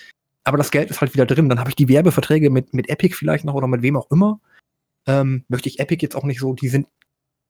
[0.44, 1.48] Aber das Geld ist halt wieder drin.
[1.48, 4.40] Dann habe ich die Werbeverträge mit, mit Epic vielleicht noch oder mit wem auch immer.
[5.06, 6.86] Ähm, möchte ich Epic jetzt auch nicht so, die sind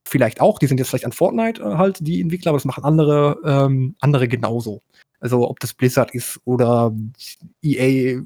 [0.06, 2.84] vielleicht auch, die sind jetzt vielleicht an Fortnite äh, halt die Entwickler, aber das machen
[2.84, 4.82] andere, ähm, andere genauso.
[5.20, 6.92] Also ob das Blizzard ist oder
[7.62, 8.20] EA,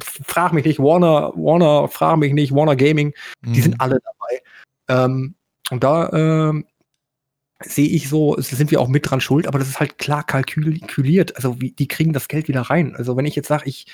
[0.00, 3.12] frag mich nicht, Warner, Warner, frag mich nicht, Warner Gaming,
[3.42, 3.52] mhm.
[3.52, 5.04] die sind alle dabei.
[5.04, 5.34] Ähm,
[5.70, 6.66] und da ähm,
[7.64, 11.36] sehe ich so, sind wir auch mit dran schuld, aber das ist halt klar kalkuliert.
[11.36, 12.94] Also wie, die kriegen das Geld wieder rein.
[12.96, 13.86] Also wenn ich jetzt sage, ich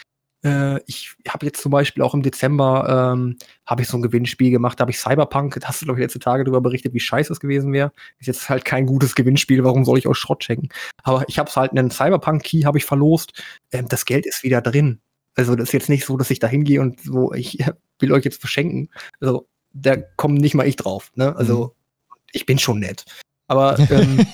[0.45, 4.51] äh, ich habe jetzt zum Beispiel auch im Dezember ähm, habe ich so ein Gewinnspiel
[4.51, 7.01] gemacht, da habe ich Cyberpunk, da hast du glaube ich letzte Tage darüber berichtet, wie
[7.01, 7.93] scheiße das gewesen wäre.
[8.19, 10.69] Ist jetzt halt kein gutes Gewinnspiel, warum soll ich auch Schrott checken?
[11.03, 13.43] Aber ich habe es halt einen Cyberpunk Key habe ich verlost.
[13.73, 15.01] Ähm, das Geld ist wieder drin.
[15.35, 17.59] Also das ist jetzt nicht so, dass ich da hingehe und so, ich
[17.99, 18.91] will euch jetzt verschenken.
[19.21, 21.11] Also da kommt nicht mal ich drauf.
[21.15, 21.35] Ne?
[21.37, 21.75] Also
[22.09, 22.15] mhm.
[22.33, 23.05] ich bin schon nett.
[23.49, 24.27] Aber ähm,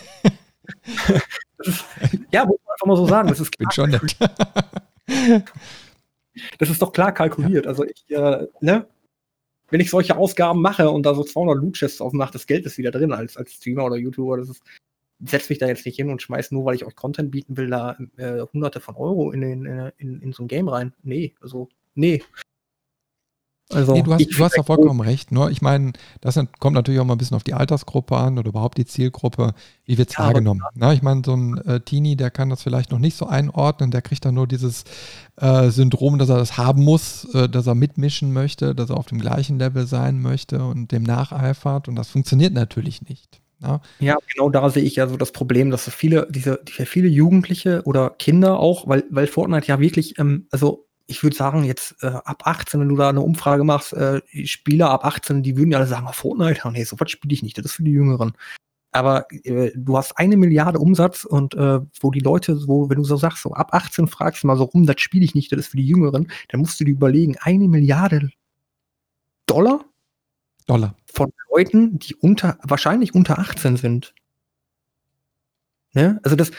[1.58, 1.84] ist,
[2.32, 3.28] ja, muss man einfach mal so sagen.
[3.28, 4.16] Das ist ich bin schon nett.
[6.58, 7.64] Das ist doch klar kalkuliert.
[7.64, 7.70] Ja.
[7.70, 8.86] Also ich, äh, ne?
[9.70, 12.90] Wenn ich solche Ausgaben mache und da so 200 Loot-Chests aufmache, das Geld ist wieder
[12.90, 14.36] drin als, als Streamer oder YouTuber.
[14.36, 14.62] Das ist,
[15.24, 17.70] setz mich da jetzt nicht hin und schmeiß nur, weil ich euch Content bieten will,
[17.70, 20.92] da äh, hunderte von Euro in, den, in, in so ein Game rein.
[21.02, 22.22] Nee, also, nee.
[23.74, 25.06] Also, nee, du hast, du hast ja vollkommen gut.
[25.06, 25.32] recht.
[25.32, 28.48] Nur, ich meine, das kommt natürlich auch mal ein bisschen auf die Altersgruppe an oder
[28.48, 29.54] überhaupt die Zielgruppe.
[29.84, 30.62] Wie wird es ja, wahrgenommen?
[30.74, 33.90] Na, ich meine, so ein äh, Teenie, der kann das vielleicht noch nicht so einordnen.
[33.90, 34.84] Der kriegt dann nur dieses
[35.36, 39.06] äh, Syndrom, dass er das haben muss, äh, dass er mitmischen möchte, dass er auf
[39.06, 41.88] dem gleichen Level sein möchte und dem nacheifert.
[41.88, 43.40] Und das funktioniert natürlich nicht.
[43.62, 43.80] Ja.
[43.98, 47.82] ja, genau da sehe ich ja so das Problem, dass so viele, diese, viele Jugendliche
[47.84, 52.06] oder Kinder auch, weil, weil Fortnite ja wirklich, ähm, also ich würde sagen, jetzt äh,
[52.06, 55.78] ab 18, wenn du da eine Umfrage machst, äh, Spieler ab 18, die würden ja
[55.78, 58.32] alle sagen, oh, Fortnite, nee, sowas spiele ich nicht, das ist für die Jüngeren.
[58.92, 63.04] Aber äh, du hast eine Milliarde Umsatz und äh, wo die Leute, so, wenn du
[63.04, 65.60] so sagst, so ab 18 fragst du mal so rum, das spiele ich nicht, das
[65.60, 68.30] ist für die Jüngeren, dann musst du dir überlegen, eine Milliarde
[69.46, 69.84] Dollar?
[70.66, 70.96] Dollar.
[71.06, 74.14] Von Leuten, die unter, wahrscheinlich unter 18 sind.
[75.92, 76.20] Ne?
[76.22, 76.50] Also das,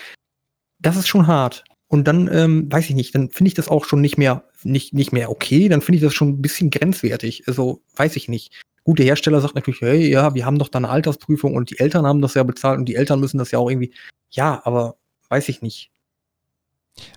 [0.80, 1.64] das ist schon hart.
[1.88, 4.94] Und dann, ähm, weiß ich nicht, dann finde ich das auch schon nicht mehr, nicht,
[4.94, 7.44] nicht mehr okay, dann finde ich das schon ein bisschen grenzwertig.
[7.48, 8.54] Also, weiß ich nicht.
[8.84, 11.80] Gut, der Hersteller sagt natürlich, hey, ja, wir haben doch da eine Altersprüfung und die
[11.80, 13.94] Eltern haben das ja bezahlt und die Eltern müssen das ja auch irgendwie,
[14.32, 14.98] ja, aber
[15.30, 15.92] weiß ich nicht.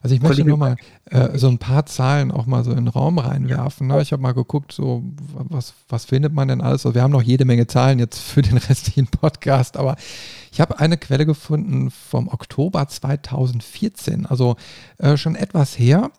[0.02, 2.88] Also ich möchte nur mal äh, so ein paar Zahlen auch mal so in den
[2.88, 3.86] Raum reinwerfen.
[3.86, 4.00] Ne?
[4.02, 6.84] Ich habe mal geguckt, so was, was findet man denn alles?
[6.84, 9.96] Also wir haben noch jede Menge Zahlen jetzt für den restlichen Podcast, aber
[10.50, 14.56] ich habe eine Quelle gefunden vom Oktober 2014, also
[14.98, 16.10] äh, schon etwas her,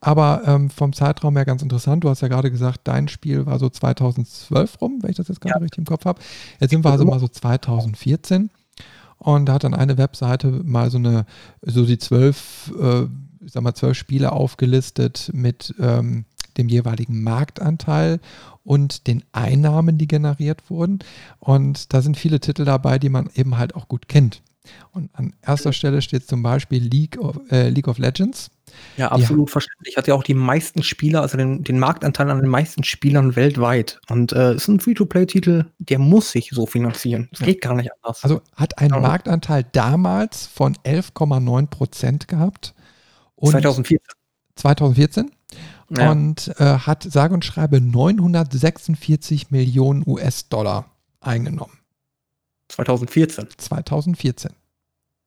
[0.00, 2.02] aber ähm, vom Zeitraum her ganz interessant.
[2.04, 5.40] Du hast ja gerade gesagt, dein Spiel war so 2012 rum, wenn ich das jetzt
[5.40, 5.62] gerade ja.
[5.62, 6.20] richtig im Kopf habe.
[6.58, 8.50] Jetzt sind wir also mal so 2014.
[9.24, 11.24] Und da hat dann eine Webseite mal so eine,
[11.62, 13.04] so die zwölf, äh,
[13.40, 16.26] ich sag mal, zwölf Spiele aufgelistet mit ähm,
[16.58, 18.20] dem jeweiligen Marktanteil
[18.64, 20.98] und den Einnahmen, die generiert wurden.
[21.40, 24.42] Und da sind viele Titel dabei, die man eben halt auch gut kennt.
[24.92, 28.50] Und an erster Stelle steht zum Beispiel League of, äh, League of Legends.
[28.96, 29.52] Ja, absolut ja.
[29.52, 29.96] verständlich.
[29.96, 34.00] Hat ja auch die meisten Spieler, also den, den Marktanteil an den meisten Spielern weltweit.
[34.08, 37.28] Und äh, ist ein Free-to-Play-Titel, der muss sich so finanzieren.
[37.30, 37.46] Das ja.
[37.46, 38.24] geht gar nicht anders.
[38.24, 39.00] Also hat einen ja.
[39.00, 42.74] Marktanteil damals von 11,9 Prozent gehabt.
[43.40, 43.98] 2014.
[44.56, 45.30] 2014.
[45.90, 46.10] Ja.
[46.10, 50.86] Und äh, hat sage und schreibe 946 Millionen US-Dollar
[51.20, 51.78] eingenommen.
[52.68, 53.48] 2014.
[53.56, 54.50] 2014.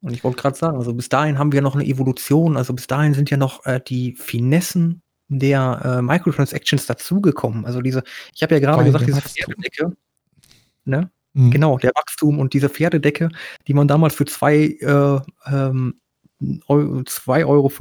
[0.02, 2.88] Und ich wollte gerade sagen, also bis dahin haben wir noch eine Evolution, also bis
[2.88, 7.66] dahin sind ja noch äh, die Finessen der äh, Microtransactions dazugekommen.
[7.66, 9.92] Also diese, ich habe ja gerade gesagt, diese Pferdedecke,
[10.86, 11.12] ne?
[11.34, 11.52] Mhm.
[11.52, 13.30] Genau, der Wachstum und diese Pferdedecke,
[13.68, 16.00] die man damals für zwei, äh, ähm,
[16.40, 17.72] 2,50 Euro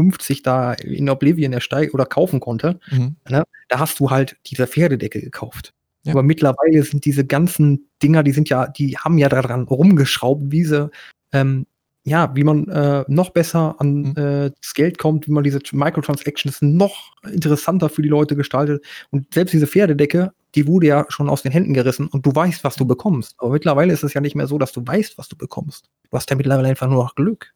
[0.42, 3.16] da in Oblivion ersteigen oder kaufen konnte, mhm.
[3.28, 3.44] ne?
[3.68, 5.74] da hast du halt diese Pferdedecke gekauft.
[6.06, 6.12] Ja.
[6.12, 10.64] Aber mittlerweile sind diese ganzen Dinger, die sind ja, die haben ja daran rumgeschraubt, wie
[10.64, 10.90] sie
[11.32, 11.66] ähm,
[12.06, 14.14] ja, wie man äh, noch besser an mhm.
[14.16, 18.84] äh, das Geld kommt, wie man diese Microtransactions noch interessanter für die Leute gestaltet.
[19.10, 22.62] Und selbst diese Pferdedecke, die wurde ja schon aus den Händen gerissen und du weißt,
[22.62, 23.34] was du bekommst.
[23.38, 25.90] Aber mittlerweile ist es ja nicht mehr so, dass du weißt, was du bekommst.
[26.08, 27.52] Du hast ja mittlerweile einfach nur noch Glück.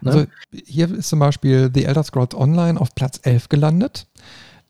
[0.00, 0.10] Ne?
[0.10, 4.08] Also hier ist zum Beispiel The Elder Scrolls Online auf Platz 11 gelandet.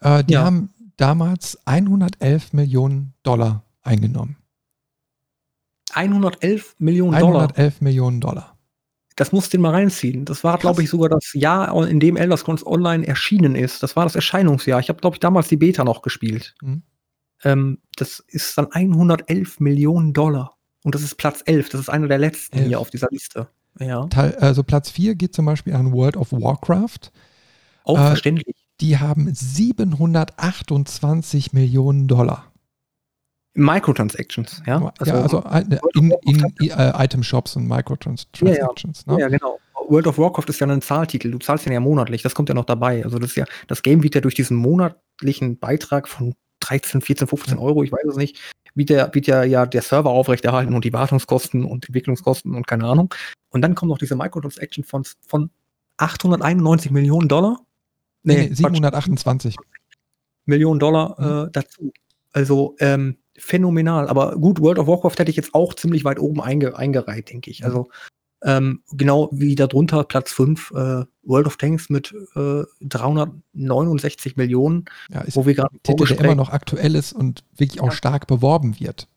[0.00, 0.44] Äh, die ja.
[0.44, 0.68] haben
[0.98, 4.36] damals 111 Millionen Dollar eingenommen.
[5.94, 7.42] 111 Millionen Dollar?
[7.42, 8.58] 111 Millionen Dollar
[9.18, 10.24] das musst du mal reinziehen.
[10.24, 13.82] Das war, glaube ich, sogar das Jahr, in dem Elder Scrolls Online erschienen ist.
[13.82, 14.78] Das war das Erscheinungsjahr.
[14.78, 16.54] Ich habe, glaube ich, damals die Beta noch gespielt.
[16.62, 16.82] Mhm.
[17.42, 20.56] Ähm, das ist dann 111 Millionen Dollar.
[20.84, 21.70] Und das ist Platz 11.
[21.70, 22.68] Das ist einer der letzten 11.
[22.68, 23.48] hier auf dieser Liste.
[23.80, 24.08] Ja.
[24.14, 27.10] Also Platz 4 geht zum Beispiel an World of Warcraft.
[27.82, 28.54] Auch äh, verständlich.
[28.80, 32.50] Die haben 728 Millionen Dollar.
[33.54, 34.92] Microtransactions, ja?
[34.98, 35.44] Also, ja, also
[35.94, 38.58] in, in, in uh, Item-Shops und Microtransactions.
[38.58, 38.68] Ja, ja.
[39.06, 39.20] Ne?
[39.20, 39.58] ja, genau.
[39.88, 41.30] World of Warcraft ist ja ein Zahltitel.
[41.30, 42.22] Du zahlst den ja monatlich.
[42.22, 43.04] Das kommt ja noch dabei.
[43.04, 47.26] Also das ist ja, das Game wird ja durch diesen monatlichen Beitrag von 13, 14,
[47.26, 48.38] 15 Euro, ich weiß es nicht,
[48.74, 52.84] wird ja, wird ja, ja der Server aufrechterhalten und die Wartungskosten und Entwicklungskosten und keine
[52.84, 53.14] Ahnung.
[53.50, 55.50] Und dann kommt noch diese Microtransaction von, von
[55.96, 57.60] 891 Millionen Dollar.
[58.28, 59.56] Nee, nee 728
[60.44, 61.48] Millionen Dollar mhm.
[61.48, 61.92] äh, dazu.
[62.32, 64.08] Also ähm, phänomenal.
[64.08, 67.50] Aber gut, World of Warcraft hätte ich jetzt auch ziemlich weit oben einge eingereiht, denke
[67.50, 67.60] ich.
[67.60, 67.66] Mhm.
[67.66, 67.88] Also
[68.44, 75.24] ähm, genau wie darunter Platz 5, äh, World of Tanks mit äh, 369 Millionen, ja,
[75.32, 77.92] wo wir gerade Titel, der immer noch aktuell ist und wirklich auch ja.
[77.92, 79.08] stark beworben wird.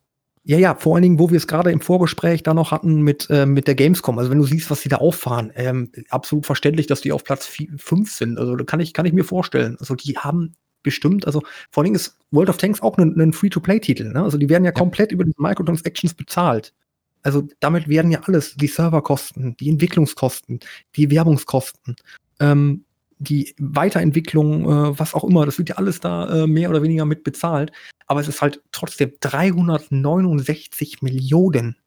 [0.43, 3.27] Ja, ja, vor allen Dingen, wo wir es gerade im Vorgespräch da noch hatten mit,
[3.29, 4.17] äh, mit der Gamescom.
[4.17, 7.45] Also wenn du siehst, was sie da auffahren, ähm, absolut verständlich, dass die auf Platz
[7.45, 8.39] 5 sind.
[8.39, 9.77] Also da kann ich, kann ich mir vorstellen.
[9.79, 13.33] Also die haben bestimmt, also vor allen Dingen ist World of Tanks auch ein, ein
[13.33, 14.11] Free-to-Play-Titel.
[14.11, 14.23] Ne?
[14.23, 14.73] Also die werden ja, ja.
[14.73, 16.73] komplett über die Microtransactions bezahlt.
[17.21, 20.59] Also damit werden ja alles, die Serverkosten, die Entwicklungskosten,
[20.95, 21.95] die Werbungskosten,
[22.39, 22.85] ähm,
[23.21, 27.05] die Weiterentwicklung, äh, was auch immer, das wird ja alles da äh, mehr oder weniger
[27.05, 27.71] mit bezahlt.
[28.07, 31.77] Aber es ist halt trotzdem 369 Millionen.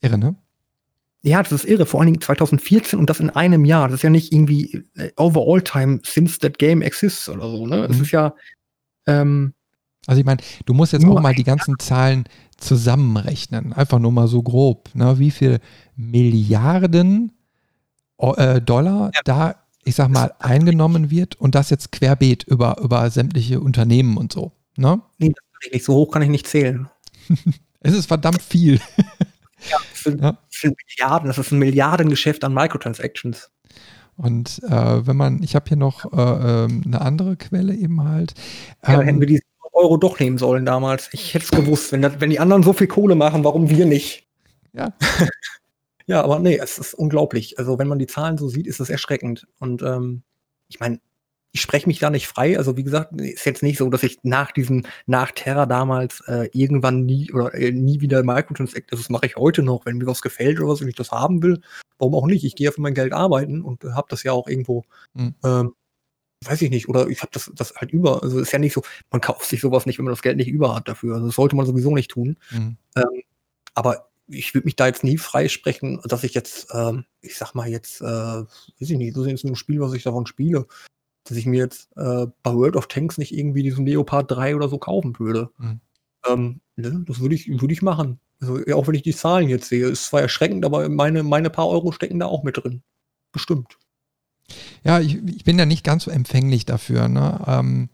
[0.00, 0.36] Irre, ne?
[1.22, 1.84] Ja, das ist irre.
[1.84, 3.88] Vor allen Dingen 2014 und das in einem Jahr.
[3.88, 7.88] Das ist ja nicht irgendwie äh, overall time since that game exists oder so, ne?
[7.88, 8.02] Das mhm.
[8.04, 8.34] ist ja.
[9.06, 9.52] Ähm,
[10.06, 12.24] also ich meine, du musst jetzt auch mal die ganzen Zahlen
[12.56, 13.72] zusammenrechnen.
[13.72, 14.88] Einfach nur mal so grob.
[14.94, 15.18] Ne?
[15.18, 15.58] Wie viel
[15.96, 17.32] Milliarden
[18.18, 19.20] äh, Dollar ja.
[19.24, 24.32] da ich sag mal, eingenommen wird und das jetzt querbeet über, über sämtliche Unternehmen und
[24.32, 24.52] so.
[24.76, 25.00] Ne?
[25.18, 25.84] Nee, das kann ich nicht.
[25.84, 26.88] So hoch kann ich nicht zählen.
[27.80, 28.80] es ist verdammt viel.
[29.70, 30.38] ja, das sind, ja.
[30.50, 33.50] sind Milliarden, das ist ein Milliardengeschäft an Microtransactions.
[34.16, 38.34] Und äh, wenn man, ich habe hier noch äh, ähm, eine andere Quelle eben halt.
[38.82, 39.40] Ähm, ja, hätten wir die
[39.72, 41.08] Euro doch nehmen sollen damals.
[41.12, 43.86] Ich hätte es gewusst, wenn, das, wenn die anderen so viel Kohle machen, warum wir
[43.86, 44.26] nicht?
[44.72, 44.92] Ja.
[46.08, 47.58] Ja, aber nee, es ist unglaublich.
[47.58, 49.46] Also wenn man die Zahlen so sieht, ist das erschreckend.
[49.60, 50.22] Und ähm,
[50.68, 51.00] ich meine,
[51.52, 52.56] ich spreche mich da nicht frei.
[52.56, 56.48] Also wie gesagt, ist jetzt nicht so, dass ich nach diesem, nach Terra damals äh,
[56.52, 60.22] irgendwann nie oder äh, nie wieder Microtransactions, das mache ich heute noch, wenn mir was
[60.22, 61.60] gefällt oder was, wenn ich das haben will,
[61.98, 62.42] warum auch nicht?
[62.42, 65.34] Ich gehe ja für mein Geld arbeiten und äh, habe das ja auch irgendwo, mhm.
[65.44, 65.74] ähm,
[66.46, 68.22] weiß ich nicht, oder ich habe das, das halt über.
[68.22, 70.48] Also ist ja nicht so, man kauft sich sowas nicht, wenn man das Geld nicht
[70.48, 71.16] über hat dafür.
[71.16, 72.38] Also das sollte man sowieso nicht tun.
[72.50, 72.78] Mhm.
[72.96, 73.22] Ähm,
[73.74, 77.68] aber ich würde mich da jetzt nie freisprechen, dass ich jetzt, ähm, ich sag mal
[77.68, 78.46] jetzt, äh, weiß
[78.78, 80.66] ich nicht, so ist ein Spiel, was ich davon spiele,
[81.24, 84.68] dass ich mir jetzt äh, bei World of Tanks nicht irgendwie diesen Leopard 3 oder
[84.68, 85.50] so kaufen würde.
[85.58, 85.80] Mhm.
[86.26, 88.20] Ähm, ne, das würde ich, würde ich machen.
[88.40, 91.68] Also, auch wenn ich die Zahlen jetzt sehe, ist zwar erschreckend, aber meine, meine paar
[91.68, 92.82] Euro stecken da auch mit drin.
[93.32, 93.78] Bestimmt.
[94.84, 97.08] Ja, ich, ich bin ja nicht ganz so empfänglich dafür.
[97.08, 97.40] Ne?
[97.46, 97.88] Ähm,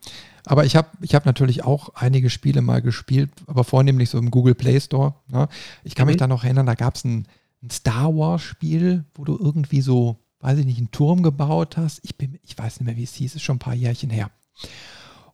[0.46, 4.30] aber ich habe ich hab natürlich auch einige Spiele mal gespielt, aber vornehmlich so im
[4.30, 5.14] Google Play Store.
[5.28, 5.48] Ne?
[5.84, 6.12] Ich kann mhm.
[6.12, 7.26] mich da noch erinnern, da gab es ein,
[7.62, 12.00] ein, Star Wars Spiel, wo du irgendwie so, weiß ich nicht, einen Turm gebaut hast.
[12.02, 14.30] Ich, bin, ich weiß nicht mehr, wie es hieß, ist schon ein paar Jährchen her.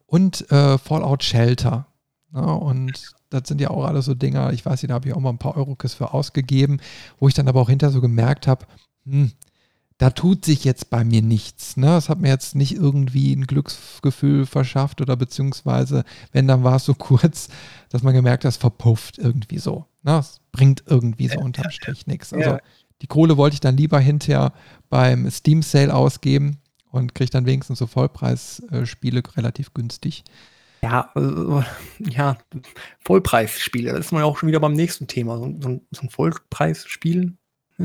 [0.07, 1.87] Und äh, Fallout Shelter.
[2.33, 2.43] Ne?
[2.43, 5.21] Und das sind ja auch alles so Dinger, ich weiß nicht, da habe ich auch
[5.21, 6.81] mal ein paar Eurokis für ausgegeben,
[7.19, 8.67] wo ich dann aber auch hinterher so gemerkt habe,
[9.05, 9.33] hm,
[10.01, 11.77] da tut sich jetzt bei mir nichts.
[11.77, 11.89] Ne?
[11.89, 16.87] Das hat mir jetzt nicht irgendwie ein Glücksgefühl verschafft oder beziehungsweise, wenn, dann war es
[16.87, 17.51] so kurz,
[17.91, 19.85] dass man gemerkt hat, es verpufft irgendwie so.
[20.03, 20.17] Ne?
[20.17, 22.33] Es bringt irgendwie so unterm Strich nichts.
[22.33, 22.57] Also
[23.03, 24.55] die Kohle wollte ich dann lieber hinterher
[24.89, 26.57] beim Steam Sale ausgeben
[26.91, 30.25] und kriege dann wenigstens so Vollpreisspiele relativ günstig.
[30.83, 31.63] Ja, äh,
[32.11, 32.39] ja,
[33.05, 35.37] Vollpreisspiele, das ist man ja auch schon wieder beim nächsten Thema.
[35.37, 37.37] So, so, so ein Vollpreisspiel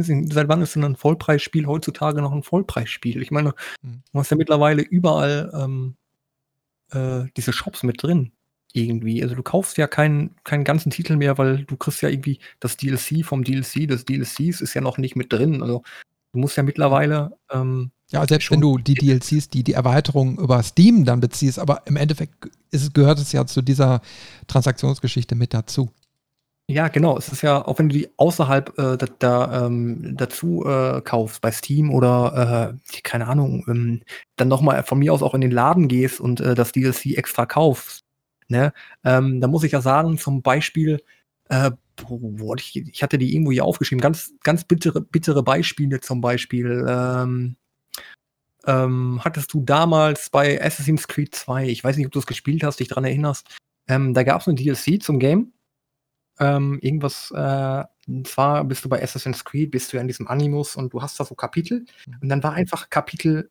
[0.03, 3.21] Seit wann ist denn ein Vollpreisspiel heutzutage noch ein Vollpreisspiel?
[3.21, 4.01] Ich meine, mhm.
[4.11, 5.95] du hast ja mittlerweile überall ähm,
[6.91, 8.31] äh, diese Shops mit drin.
[8.73, 9.23] Irgendwie.
[9.23, 12.75] Also du kaufst ja keinen, keinen ganzen Titel mehr, weil du kriegst ja irgendwie das
[12.75, 15.61] DLC vom DLC des DLCs ist ja noch nicht mit drin.
[15.61, 15.83] Also
[16.33, 20.61] du musst ja mittlerweile ähm, ja, selbst wenn du die DLCs, die, die Erweiterung über
[20.61, 24.01] Steam dann beziehst, aber im Endeffekt ist, gehört es ja zu dieser
[24.47, 25.91] Transaktionsgeschichte mit dazu.
[26.69, 27.15] Ja, genau.
[27.17, 31.41] Es ist ja, auch wenn du die außerhalb äh, da, da ähm, dazu äh, kaufst,
[31.41, 34.01] bei Steam oder äh, keine Ahnung, ähm,
[34.35, 37.45] dann nochmal von mir aus auch in den Laden gehst und äh, das DLC extra
[37.45, 38.01] kaufst,
[38.47, 38.73] ne?
[39.03, 41.01] Ähm, da muss ich ja sagen, zum Beispiel
[41.49, 41.71] äh,
[42.07, 46.85] wo, ich, ich hatte die irgendwo hier aufgeschrieben, ganz, ganz bittere, bittere Beispiele zum Beispiel.
[46.89, 47.55] Ähm,
[48.65, 52.63] ähm, hattest du damals bei Assassin's Creed 2, ich weiß nicht, ob du es gespielt
[52.63, 53.47] hast, dich daran erinnerst,
[53.87, 55.53] ähm, da gab es eine DLC zum Game.
[56.39, 60.27] Ähm, irgendwas, äh, und zwar bist du bei Assassin's Creed, bist du ja in diesem
[60.27, 61.85] Animus und du hast da so Kapitel.
[62.05, 62.17] Mhm.
[62.21, 63.49] Und dann war einfach Kapitel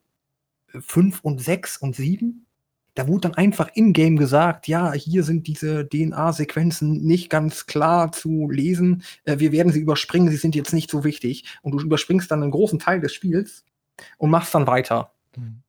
[0.67, 2.45] 5 und 6 und 7.
[2.93, 8.49] Da wurde dann einfach in-game gesagt, ja, hier sind diese DNA-Sequenzen nicht ganz klar zu
[8.49, 9.03] lesen.
[9.25, 11.45] Äh, wir werden sie überspringen, sie sind jetzt nicht so wichtig.
[11.61, 13.65] Und du überspringst dann einen großen Teil des Spiels
[14.17, 15.11] und machst dann weiter.
[15.35, 15.64] Mhm.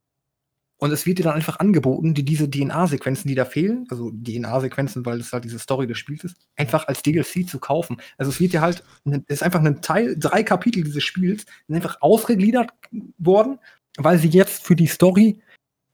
[0.78, 5.06] Und es wird dir dann einfach angeboten, die diese DNA-Sequenzen, die da fehlen, also DNA-Sequenzen,
[5.06, 7.96] weil das halt diese Story des Spiels ist, einfach als DLC zu kaufen.
[8.18, 11.76] Also es wird dir halt, es ist einfach ein Teil, drei Kapitel dieses Spiels, sind
[11.76, 12.70] einfach ausgegliedert
[13.16, 13.58] worden,
[13.96, 15.40] weil sie jetzt für die Story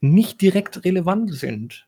[0.01, 1.87] nicht direkt relevant sind.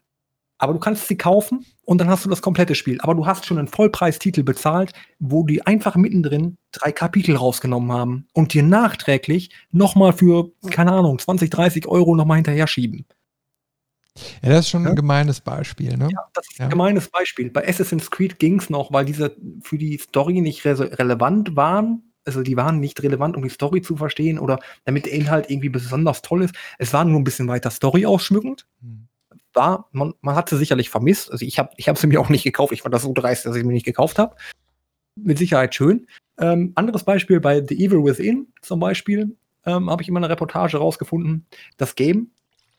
[0.58, 3.00] Aber du kannst sie kaufen und dann hast du das komplette Spiel.
[3.00, 8.26] Aber du hast schon einen Vollpreistitel bezahlt, wo die einfach mittendrin drei Kapitel rausgenommen haben
[8.32, 13.04] und dir nachträglich nochmal für, keine Ahnung, 20, 30 Euro nochmal hinterher schieben.
[14.42, 14.90] Ja, das ist schon ja?
[14.90, 16.08] ein gemeines Beispiel, ne?
[16.12, 16.66] Ja, das ist ja.
[16.66, 17.50] ein gemeines Beispiel.
[17.50, 22.12] Bei Assassin's Creed ging es noch, weil diese für die Story nicht re relevant waren.
[22.24, 25.68] Also die waren nicht relevant, um die Story zu verstehen oder damit der Inhalt irgendwie
[25.68, 26.54] besonders toll ist.
[26.78, 28.66] Es war nur ein bisschen weiter Story ausschmückend.
[28.80, 29.08] Hm
[29.54, 31.30] war, man, man hat sie sicherlich vermisst.
[31.30, 32.72] Also ich habe ich hab sie mir auch nicht gekauft.
[32.72, 34.36] Ich fand das so dreist, dass ich sie mir nicht gekauft habe.
[35.16, 36.06] Mit Sicherheit schön.
[36.38, 40.78] Ähm, anderes Beispiel bei The Evil Within zum Beispiel ähm, habe ich immer eine Reportage
[40.78, 41.46] rausgefunden.
[41.76, 42.30] Das Game,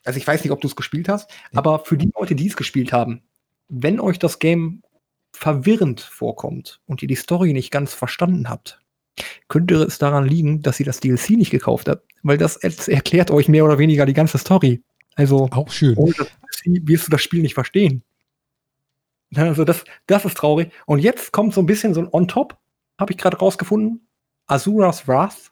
[0.03, 1.59] also ich weiß nicht, ob du es gespielt hast, ja.
[1.59, 3.21] aber für die Leute, die es gespielt haben,
[3.69, 4.83] wenn euch das Game
[5.31, 8.79] verwirrend vorkommt und ihr die Story nicht ganz verstanden habt,
[9.47, 13.47] könnte es daran liegen, dass ihr das DLC nicht gekauft habt, weil das erklärt euch
[13.47, 14.81] mehr oder weniger die ganze Story.
[15.15, 15.95] Also auch schön.
[16.65, 18.03] Das wirst du das Spiel nicht verstehen.
[19.35, 20.71] Also das, das ist traurig.
[20.85, 22.57] Und jetzt kommt so ein bisschen so ein On-Top,
[22.99, 24.07] habe ich gerade rausgefunden.
[24.47, 25.49] Azuras Wrath.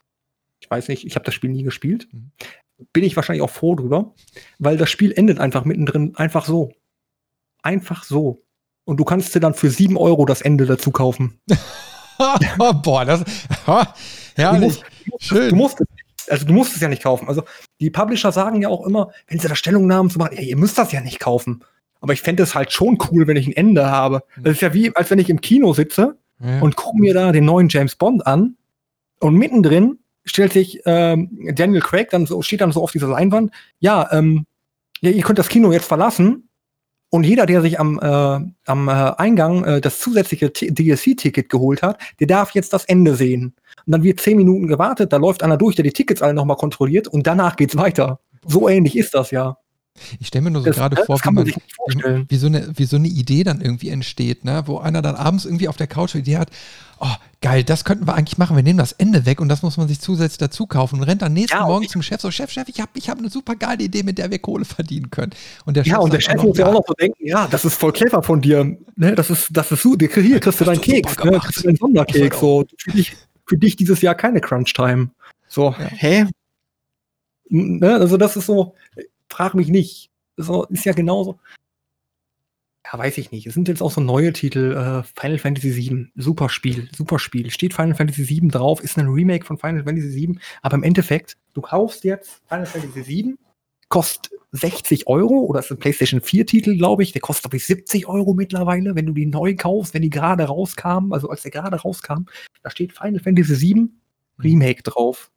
[0.60, 2.08] Ich weiß nicht, ich habe das Spiel nie gespielt.
[2.12, 2.32] Mhm.
[2.91, 4.13] Bin ich wahrscheinlich auch froh drüber,
[4.60, 6.71] weil das Spiel endet einfach mittendrin einfach so.
[7.62, 8.43] Einfach so.
[8.86, 11.39] Und du kannst dir dann für 7 Euro das Ende dazu kaufen.
[12.84, 13.23] Boah, das.
[14.36, 14.80] herrlich.
[14.80, 15.49] Du musst, Schön.
[15.49, 15.84] Du musst,
[16.29, 17.27] also du musst es ja nicht kaufen.
[17.27, 17.43] Also
[17.79, 20.77] die Publisher sagen ja auch immer, wenn sie da Stellungnahmen zu machen, ja, ihr müsst
[20.77, 21.63] das ja nicht kaufen.
[21.99, 24.23] Aber ich fände es halt schon cool, wenn ich ein Ende habe.
[24.38, 26.59] Das ist ja wie, als wenn ich im Kino sitze ja.
[26.59, 28.57] und gucke mir da den neuen James Bond an
[29.19, 33.51] und mittendrin stellt sich ähm, Daniel Craig dann so, steht dann so auf dieser Leinwand,
[33.79, 34.45] ja, ähm,
[35.01, 36.49] ja, ihr könnt das Kino jetzt verlassen
[37.13, 41.99] und jeder, der sich am, äh, am äh, Eingang äh, das zusätzliche DLC-Ticket geholt hat,
[42.19, 43.53] der darf jetzt das Ende sehen.
[43.85, 46.57] Und dann wird zehn Minuten gewartet, da läuft einer durch, der die Tickets alle nochmal
[46.57, 48.19] kontrolliert und danach geht's weiter.
[48.45, 49.57] So ähnlich ist das ja.
[50.19, 51.53] Ich stelle mir nur so das, gerade vor, wie, man,
[52.03, 54.63] man wie, so eine, wie so eine Idee dann irgendwie entsteht, ne?
[54.65, 56.49] wo einer dann abends irgendwie auf der Couch eine Idee hat,
[56.99, 59.77] oh, geil, das könnten wir eigentlich machen, wir nehmen das Ende weg und das muss
[59.77, 62.49] man sich zusätzlich dazu kaufen und rennt dann nächsten ja, Morgen zum Chef, so Chef,
[62.49, 65.31] Chef, ich habe ich hab eine super geile Idee, mit der wir Kohle verdienen können.
[65.65, 67.63] Und der Chef ja, und der Chef muss ja auch noch so denken, ja, das
[67.63, 69.13] ist voll clever von dir, ne?
[69.13, 71.39] das ist, das ist so, hier kriegst du deinen Keks, ne?
[71.39, 72.65] kriegst du deinen Sonderkeks, so,
[73.45, 75.12] für dich, dieses Jahr keine Crunch-Time.
[75.47, 75.86] So, ja.
[75.86, 76.25] hä?
[77.49, 77.93] Ne?
[77.93, 78.75] Also das ist so,
[79.29, 80.10] frag mich nicht.
[80.38, 81.39] So, ist ja genauso.
[82.86, 83.47] Ja, weiß ich nicht.
[83.47, 84.73] Es sind jetzt auch so neue Titel.
[84.73, 87.49] Äh, Final Fantasy VII, super Spiel, super Spiel.
[87.49, 90.39] Steht Final Fantasy VII drauf, ist ein Remake von Final Fantasy VII.
[90.62, 93.38] Aber im Endeffekt, du kaufst jetzt Final Fantasy VII,
[93.93, 97.12] kostet 60 Euro oder ist ein PlayStation 4 Titel, glaube ich.
[97.12, 100.45] Der kostet, glaube ich, 70 Euro mittlerweile, wenn du die neu kaufst, wenn die gerade
[100.45, 101.13] rauskamen.
[101.13, 102.25] Also als der gerade rauskam,
[102.63, 103.89] da steht Final Fantasy VII
[104.39, 105.29] Remake drauf.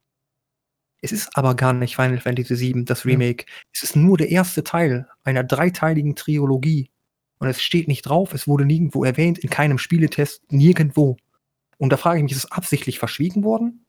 [1.01, 3.45] Es ist aber gar nicht Final Fantasy VII, das Remake.
[3.47, 3.53] Ja.
[3.75, 6.89] Es ist nur der erste Teil einer dreiteiligen Trilogie.
[7.37, 11.15] Und es steht nicht drauf, es wurde nirgendwo erwähnt, in keinem Spieletest, nirgendwo.
[11.77, 13.85] Und da frage ich mich, ist es absichtlich verschwiegen worden?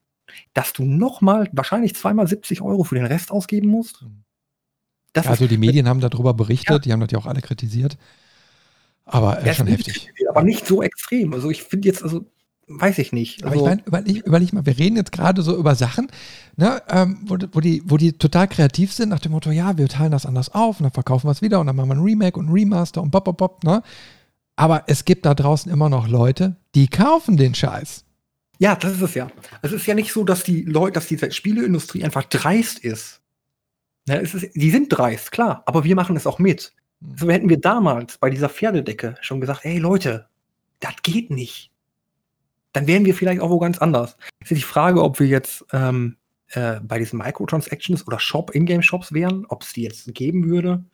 [0.52, 4.04] Dass du nochmal, wahrscheinlich zweimal 70 Euro für den Rest ausgeben musst?
[5.12, 6.78] Das also die Medien haben darüber berichtet, ja.
[6.78, 7.96] die haben das ja auch alle kritisiert.
[9.04, 10.10] Aber äh, schon heftig.
[10.28, 11.32] Aber nicht so extrem.
[11.32, 12.26] Also ich finde jetzt, also
[12.68, 13.44] weiß ich nicht.
[13.44, 16.08] Also, Aber ich meine, überleg, überleg mal, wir reden jetzt gerade so über Sachen,
[16.56, 19.88] ne, ähm, wo, wo, die, wo die total kreativ sind, nach dem Motto, ja, wir
[19.88, 22.02] teilen das anders auf und dann verkaufen wir es wieder und dann machen wir ein
[22.02, 23.82] Remake und ein Remaster und bop, bop, bop, ne?
[24.56, 28.04] Aber es gibt da draußen immer noch Leute, die kaufen den Scheiß.
[28.58, 29.30] Ja, das ist es ja.
[29.62, 33.17] Es ist ja nicht so, dass die Leute, dass diese Spieleindustrie einfach dreist ist.
[34.08, 36.72] Ja, es ist die sind dreist, klar, aber wir machen es auch mit.
[37.00, 37.16] Hm.
[37.16, 40.28] So hätten wir damals bei dieser Pferdedecke schon gesagt, hey Leute,
[40.80, 41.70] das geht nicht
[42.72, 44.16] dann wären wir vielleicht auch wo ganz anders.
[44.40, 46.16] Es ist die Frage, ob wir jetzt ähm,
[46.50, 50.84] äh, bei diesen Microtransactions oder Shop, Ingame-Shops wären, ob es die jetzt geben würde.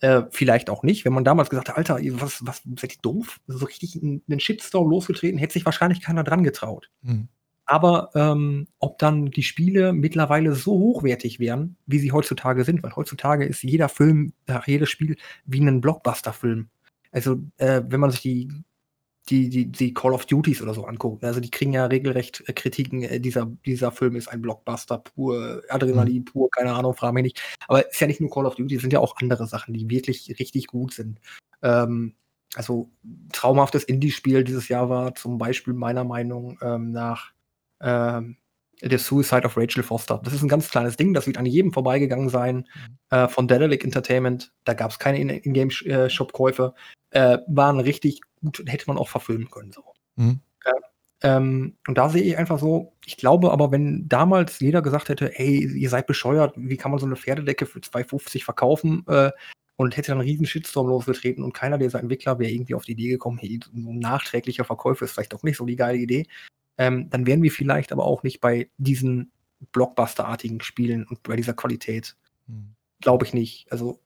[0.00, 1.04] Äh, vielleicht auch nicht.
[1.04, 3.40] Wenn man damals gesagt hat, Alter, was, was, seid ihr doof?
[3.46, 6.90] So richtig einen Shitstorm losgetreten, hätte sich wahrscheinlich keiner dran getraut.
[7.02, 7.28] Mhm.
[7.70, 12.96] Aber ähm, ob dann die Spiele mittlerweile so hochwertig wären, wie sie heutzutage sind, weil
[12.96, 15.16] heutzutage ist jeder Film, äh, jedes Spiel
[15.46, 16.68] wie ein Blockbuster-Film.
[17.12, 18.50] Also, äh, wenn man sich die
[19.28, 21.24] die, die, die Call of Duties oder so angucken.
[21.24, 25.62] Also die kriegen ja regelrecht äh, Kritiken, äh, dieser, dieser Film ist ein Blockbuster pur,
[25.68, 26.24] Adrenalin mhm.
[26.24, 27.56] pur, keine Ahnung, frage mich nicht.
[27.68, 29.74] Aber es ist ja nicht nur Call of Duty, es sind ja auch andere Sachen,
[29.74, 31.20] die wirklich richtig gut sind.
[31.62, 32.16] Ähm,
[32.56, 32.90] also
[33.32, 37.30] traumhaftes Indie-Spiel dieses Jahr war zum Beispiel meiner Meinung ähm, nach
[37.80, 38.36] ähm,
[38.82, 40.20] The Suicide of Rachel Foster.
[40.24, 42.66] Das ist ein ganz kleines Ding, das wird an jedem vorbeigegangen sein.
[42.74, 42.98] Mhm.
[43.10, 44.52] Äh, von Dedalic Entertainment.
[44.64, 46.74] Da gab es keine In-Game-Shop-Käufe.
[47.10, 49.72] Äh, waren richtig gut, hätte man auch verfilmen können.
[49.72, 49.84] So.
[50.16, 50.40] Mhm.
[50.64, 50.70] Äh,
[51.22, 55.38] ähm, und da sehe ich einfach so, ich glaube aber, wenn damals jeder gesagt hätte,
[55.38, 59.30] ey, ihr seid bescheuert, wie kann man so eine Pferdedecke für 2,50 verkaufen äh,
[59.76, 62.92] und hätte dann einen riesen Shitstorm losgetreten und keiner dieser Entwickler wäre irgendwie auf die
[62.92, 66.26] Idee gekommen, hey, so ein nachträglicher Verkäufer ist vielleicht doch nicht so die geile Idee,
[66.80, 69.30] ähm, dann wären wir vielleicht aber auch nicht bei diesen
[69.72, 72.16] Blockbuster-artigen Spielen und bei dieser Qualität.
[72.46, 72.74] Mhm.
[73.02, 73.70] Glaube ich nicht.
[73.70, 74.00] Also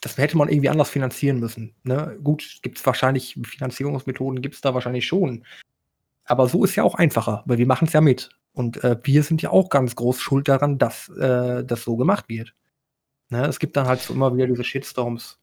[0.00, 1.74] das hätte man irgendwie anders finanzieren müssen.
[1.82, 2.18] Ne?
[2.24, 5.44] Gut, gibt es wahrscheinlich Finanzierungsmethoden, gibt es da wahrscheinlich schon.
[6.24, 8.30] Aber so ist ja auch einfacher, weil wir machen es ja mit.
[8.52, 12.30] Und äh, wir sind ja auch ganz groß schuld daran, dass äh, das so gemacht
[12.30, 12.54] wird.
[13.28, 13.44] Ne?
[13.44, 15.38] Es gibt dann halt so immer wieder diese Shitstorms.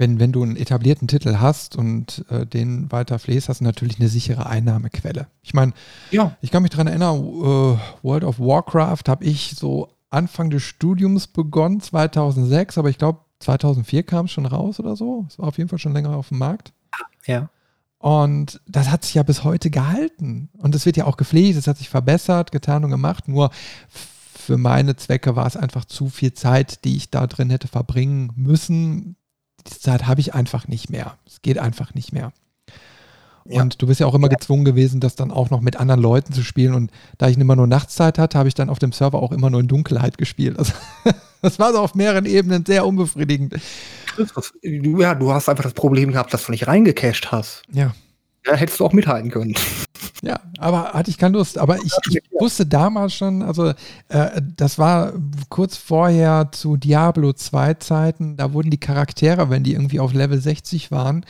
[0.00, 4.00] Wenn, wenn du einen etablierten Titel hast und äh, den weiter pflegst, hast du natürlich
[4.00, 5.26] eine sichere Einnahmequelle.
[5.42, 5.74] Ich meine,
[6.10, 6.38] ja.
[6.40, 11.26] ich kann mich daran erinnern, äh, World of Warcraft habe ich so Anfang des Studiums
[11.26, 15.26] begonnen, 2006, aber ich glaube, 2004 kam es schon raus oder so.
[15.28, 16.72] Es war auf jeden Fall schon länger auf dem Markt.
[17.26, 17.50] Ja.
[17.98, 20.48] Und das hat sich ja bis heute gehalten.
[20.56, 23.28] Und es wird ja auch gepflegt, es hat sich verbessert, getan und gemacht.
[23.28, 23.50] Nur
[23.90, 28.32] für meine Zwecke war es einfach zu viel Zeit, die ich da drin hätte verbringen
[28.34, 29.16] müssen.
[29.66, 31.16] Diese Zeit habe ich einfach nicht mehr.
[31.26, 32.32] Es geht einfach nicht mehr.
[33.46, 33.62] Ja.
[33.62, 36.32] Und du bist ja auch immer gezwungen gewesen, das dann auch noch mit anderen Leuten
[36.32, 36.74] zu spielen.
[36.74, 39.50] Und da ich immer nur Nachtszeit hatte, habe ich dann auf dem Server auch immer
[39.50, 40.58] nur in Dunkelheit gespielt.
[40.58, 40.72] Also
[41.42, 43.54] das war so auf mehreren Ebenen sehr unbefriedigend.
[44.62, 47.62] Ja, du hast einfach das Problem gehabt, dass du nicht reingecached hast.
[47.72, 47.92] Ja.
[48.46, 49.54] Ja, hättest du auch mithalten können.
[50.22, 51.58] Ja, aber hatte ich keine Lust.
[51.58, 53.72] Aber ich, ich wusste damals schon, also
[54.08, 55.12] äh, das war
[55.48, 60.40] kurz vorher zu Diablo 2 Zeiten, da wurden die Charaktere, wenn die irgendwie auf Level
[60.40, 61.24] 60 waren,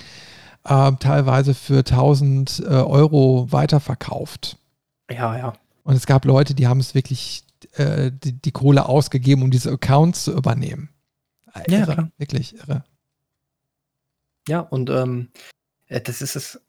[0.64, 4.56] äh, teilweise für 1000 äh, Euro weiterverkauft.
[5.10, 5.52] Ja, ja.
[5.84, 7.44] Und es gab Leute, die haben es wirklich
[7.74, 10.90] äh, die, die, Kohle ausgegeben, um diese Accounts zu übernehmen.
[11.66, 12.10] Irre, ja, klar.
[12.18, 12.84] wirklich irre.
[14.48, 15.28] Ja, und ähm,
[15.86, 16.60] äh, das ist es.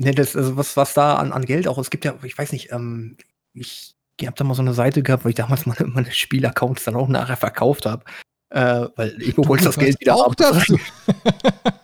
[0.00, 2.52] Ne, das, also was, was da an, an Geld auch, es gibt ja, ich weiß
[2.52, 3.18] nicht, ähm,
[3.52, 6.96] ich, habe da mal so eine Seite gehabt, wo ich damals meine, meine Spielaccounts dann
[6.96, 8.02] auch nachher verkauft habe.
[8.48, 10.78] Äh, weil ich wollte das Geld wieder auch dazu.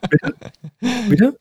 [0.09, 0.35] Bitte?
[1.09, 1.39] Bitte?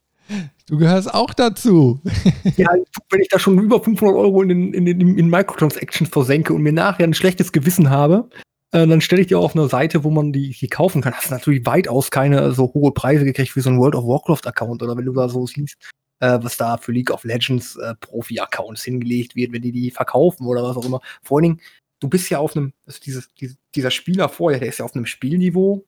[0.67, 2.01] Du gehörst auch dazu.
[2.57, 2.69] ja,
[3.09, 6.61] wenn ich da schon über 500 Euro in, den, in, den, in Microtransactions versenke und
[6.61, 8.29] mir nachher ein schlechtes Gewissen habe,
[8.71, 11.13] äh, dann stelle ich dir auf eine Seite, wo man die, die kaufen kann.
[11.13, 14.97] Hast natürlich weitaus keine so hohe Preise gekriegt wie so ein World of Warcraft-Account oder
[14.97, 15.77] wenn du da so siehst,
[16.19, 20.47] äh, was da für League of Legends äh, Profi-Accounts hingelegt wird, wenn die die verkaufen
[20.47, 21.01] oder was auch immer.
[21.23, 21.61] Vor allen Dingen,
[21.99, 23.29] du bist ja auf einem, also dieses,
[23.75, 25.85] dieser Spieler vorher, der ist ja auf einem Spielniveau,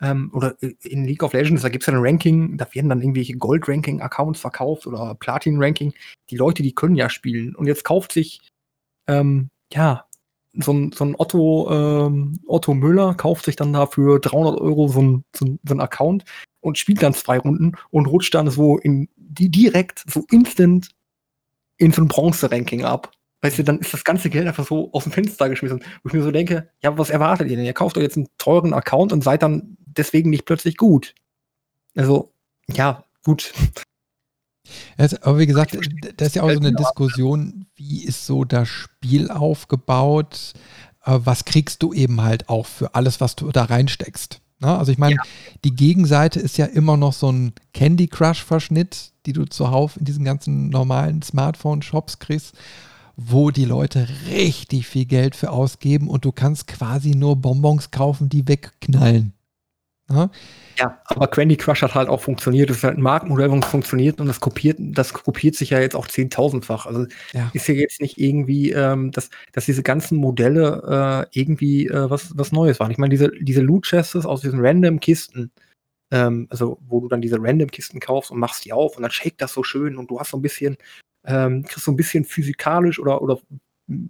[0.00, 3.00] ähm, oder in League of Legends, da gibt es ja ein Ranking, da werden dann
[3.00, 5.94] irgendwelche Gold-Ranking-Accounts verkauft oder Platin-Ranking.
[6.30, 7.54] Die Leute, die können ja spielen.
[7.54, 8.40] Und jetzt kauft sich,
[9.06, 10.06] ähm, ja,
[10.52, 15.02] so ein, so ein Otto, ähm, Otto Müller kauft sich dann dafür 300 Euro so
[15.02, 16.24] ein, so so ein Account
[16.60, 20.88] und spielt dann zwei Runden und rutscht dann so in die direkt, so instant
[21.76, 23.12] in so ein Bronze-Ranking ab.
[23.42, 25.82] Weißt du, dann ist das ganze Geld einfach so aus dem Fenster geschmissen.
[26.02, 27.66] Wo ich mir so denke, ja, was erwartet ihr denn?
[27.66, 31.14] Ihr kauft euch jetzt einen teuren Account und seid dann deswegen nicht plötzlich gut.
[31.94, 32.32] Also,
[32.68, 33.52] ja, gut.
[34.96, 35.76] Also, aber wie gesagt,
[36.16, 40.54] das ist ja auch so eine Diskussion, wie ist so das Spiel aufgebaut?
[41.04, 44.40] Äh, was kriegst du eben halt auch für alles, was du da reinsteckst?
[44.64, 44.78] Ne?
[44.78, 45.22] Also ich meine, ja.
[45.64, 50.24] die Gegenseite ist ja immer noch so ein Candy Crush-Verschnitt, die du zuhauf in diesen
[50.24, 52.54] ganzen normalen Smartphone-Shops kriegst
[53.16, 58.28] wo die Leute richtig viel Geld für ausgeben und du kannst quasi nur Bonbons kaufen,
[58.28, 59.34] die wegknallen.
[60.10, 60.30] Ja,
[60.78, 62.70] ja aber Candy Crush hat halt auch funktioniert.
[62.70, 65.96] Das ist halt ein Markenmodell, was funktioniert und das kopiert, das kopiert sich ja jetzt
[65.96, 66.86] auch zehntausendfach.
[66.86, 67.50] Also ja.
[67.54, 72.36] ist ja jetzt nicht irgendwie, ähm, dass, dass diese ganzen Modelle äh, irgendwie äh, was,
[72.36, 72.90] was Neues waren.
[72.90, 75.50] Ich meine, diese, diese Loot Chests aus diesen random Kisten,
[76.10, 79.10] ähm, also wo du dann diese random Kisten kaufst und machst die auf und dann
[79.10, 80.76] shake das so schön und du hast so ein bisschen
[81.26, 83.38] ähm, kriegst so ein bisschen physikalisch oder, oder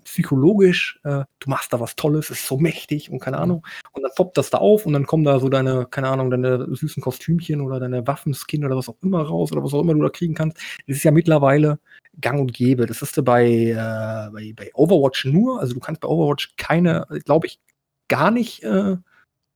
[0.05, 3.67] psychologisch, äh, du machst da was Tolles, ist so mächtig und keine Ahnung.
[3.93, 6.67] Und dann poppt das da auf und dann kommen da so deine, keine Ahnung, deine
[6.75, 10.03] süßen Kostümchen oder deine Waffenskin oder was auch immer raus oder was auch immer du
[10.03, 10.59] da kriegen kannst.
[10.87, 11.79] Das ist ja mittlerweile
[12.21, 12.87] gang und gäbe.
[12.87, 15.61] Das ist bei, äh, bei, bei Overwatch nur.
[15.61, 17.59] Also du kannst bei Overwatch keine, glaube ich,
[18.09, 18.97] gar nicht äh,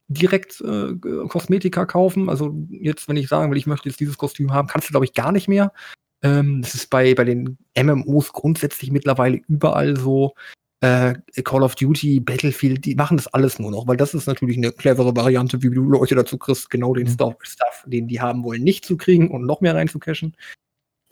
[0.08, 0.94] direkt äh,
[1.28, 2.28] Kosmetika kaufen.
[2.28, 5.04] Also jetzt, wenn ich sagen will, ich möchte jetzt dieses Kostüm haben, kannst du, glaube
[5.04, 5.72] ich, gar nicht mehr.
[6.22, 10.34] Ähm, das ist bei, bei den MMOs grundsätzlich mittlerweile überall so.
[10.80, 14.56] Äh, Call of Duty, Battlefield, die machen das alles nur noch, weil das ist natürlich
[14.56, 17.34] eine clevere Variante, wie du Leute dazu kriegst, genau den mhm.
[17.42, 20.36] Stuff, den die haben wollen, nicht zu kriegen und noch mehr reinzucashen.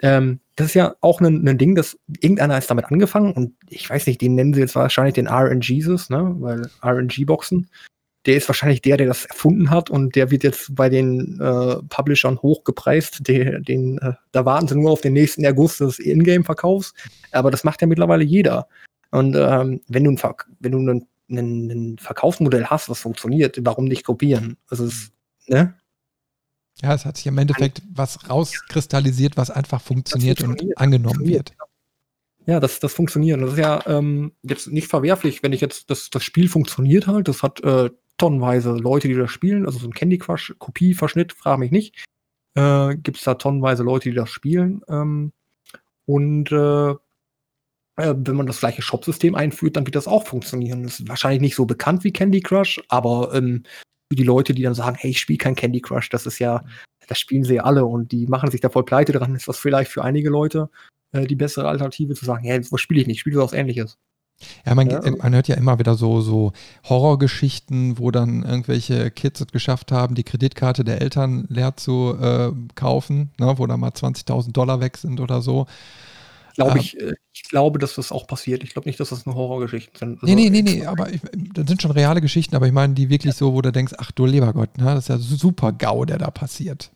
[0.01, 3.91] Ähm, das ist ja auch ein, ein Ding, dass irgendeiner ist damit angefangen und ich
[3.91, 7.69] weiß nicht, den nennen sie jetzt wahrscheinlich den RNGesus, ne, weil RNG-Boxen
[8.27, 11.77] der ist wahrscheinlich der, der das erfunden hat und der wird jetzt bei den äh,
[11.89, 13.27] Publishern hochgepreist.
[13.29, 16.93] Der, den, äh, da warten sie nur auf den nächsten August des Ingame-Verkaufs.
[17.31, 18.69] Aber das macht ja mittlerweile jeder.
[19.13, 23.85] Und ähm, wenn du, ein, wenn du ein, ein, ein, Verkaufsmodell hast, was funktioniert, warum
[23.85, 24.57] nicht kopieren?
[24.69, 25.13] Also es,
[25.47, 25.75] ne?
[26.83, 31.53] Ja, es hat sich im Endeffekt was rauskristallisiert, was einfach funktioniert, funktioniert und angenommen wird.
[32.47, 33.41] Ja, das, das funktioniert.
[33.41, 37.29] Das ist ja ähm, jetzt nicht verwerflich, wenn ich jetzt das, das Spiel funktioniert halt.
[37.29, 39.67] Das hat äh, tonnenweise Leute, die das spielen.
[39.67, 42.05] Also so ein Candy Crush Kopie-Verschnitt, frage mich nicht.
[42.55, 44.83] Äh, Gibt es da tonnenweise Leute, die das spielen.
[44.89, 45.33] Ähm,
[46.07, 46.91] und äh,
[47.97, 50.85] äh, wenn man das gleiche Shop-System einführt, dann wird das auch funktionieren.
[50.85, 53.65] Das ist wahrscheinlich nicht so bekannt wie Candy Crush, aber ähm,
[54.11, 56.65] für die Leute, die dann sagen, hey, ich spiele kein Candy Crush, das ist ja,
[57.09, 59.59] das spielen sie ja alle und die machen sich da voll pleite dran, ist das
[59.59, 60.71] vielleicht für einige Leute
[61.13, 63.99] äh, die bessere Alternative zu sagen, hey, was spiele ich nicht, ich spiele was ähnliches.
[64.67, 66.53] Ja man, ja, man, hört ja immer wieder so, so
[66.85, 72.53] Horrorgeschichten, wo dann irgendwelche Kids es geschafft haben, die Kreditkarte der Eltern leer zu äh,
[72.75, 75.67] kaufen, ne, wo da mal 20.000 Dollar weg sind oder so.
[76.55, 78.63] Glaube ähm, ich, äh, ich glaube, dass das auch passiert.
[78.63, 80.23] Ich glaube nicht, dass das nur Horrorgeschichten sind.
[80.23, 81.21] Also, nee, nee, nee, nee, aber ich,
[81.55, 83.39] das sind schon reale Geschichten, aber ich meine, die wirklich ja.
[83.39, 86.19] so, wo du denkst, ach du lieber Gott, ne, das ist ja super GAU, der
[86.19, 86.91] da passiert.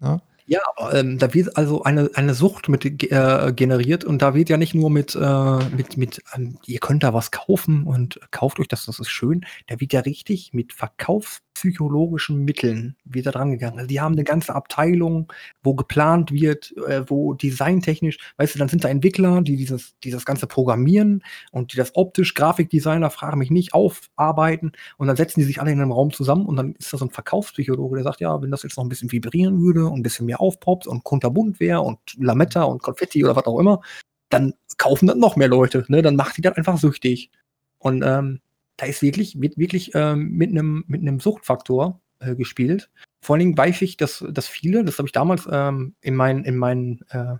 [0.00, 0.20] Ne?
[0.50, 4.56] Ja, ähm, da wird also eine, eine Sucht mit äh, generiert und da wird ja
[4.56, 8.66] nicht nur mit, äh, mit, mit ähm, ihr könnt da was kaufen und kauft euch
[8.66, 9.44] das, das ist schön.
[9.66, 13.76] Da wird ja richtig mit verkaufspsychologischen Mitteln wieder dran gegangen.
[13.76, 15.30] Also die haben eine ganze Abteilung,
[15.62, 20.24] wo geplant wird, äh, wo designtechnisch, weißt du, dann sind da Entwickler, die dieses, dieses
[20.24, 21.22] ganze programmieren
[21.52, 25.72] und die das optisch, Grafikdesigner, frage mich nicht, aufarbeiten und dann setzen die sich alle
[25.72, 28.50] in einem Raum zusammen und dann ist da so ein Verkaufspsychologe, der sagt, ja, wenn
[28.50, 31.80] das jetzt noch ein bisschen vibrieren würde und ein bisschen mehr aufpoppt und kunterbunt wäre
[31.80, 33.80] und Lametta und Konfetti oder was auch immer,
[34.28, 35.84] dann kaufen dann noch mehr Leute.
[35.88, 36.02] Ne?
[36.02, 37.30] Dann macht die dann einfach süchtig.
[37.78, 38.40] Und ähm,
[38.76, 42.90] da ist wirklich, wird wirklich ähm, mit einem mit einem Suchtfaktor äh, gespielt.
[43.20, 46.44] Vor allen Dingen weiß ich, dass, dass viele, das habe ich damals ähm, in meinen
[46.44, 47.36] in meinen äh,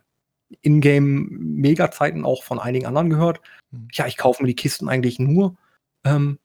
[0.62, 3.40] Ingame-Mega-Zeiten auch von einigen anderen gehört.
[3.70, 3.88] Mhm.
[3.92, 5.57] Ja, ich kaufe mir die Kisten eigentlich nur,
[6.05, 6.38] ähm,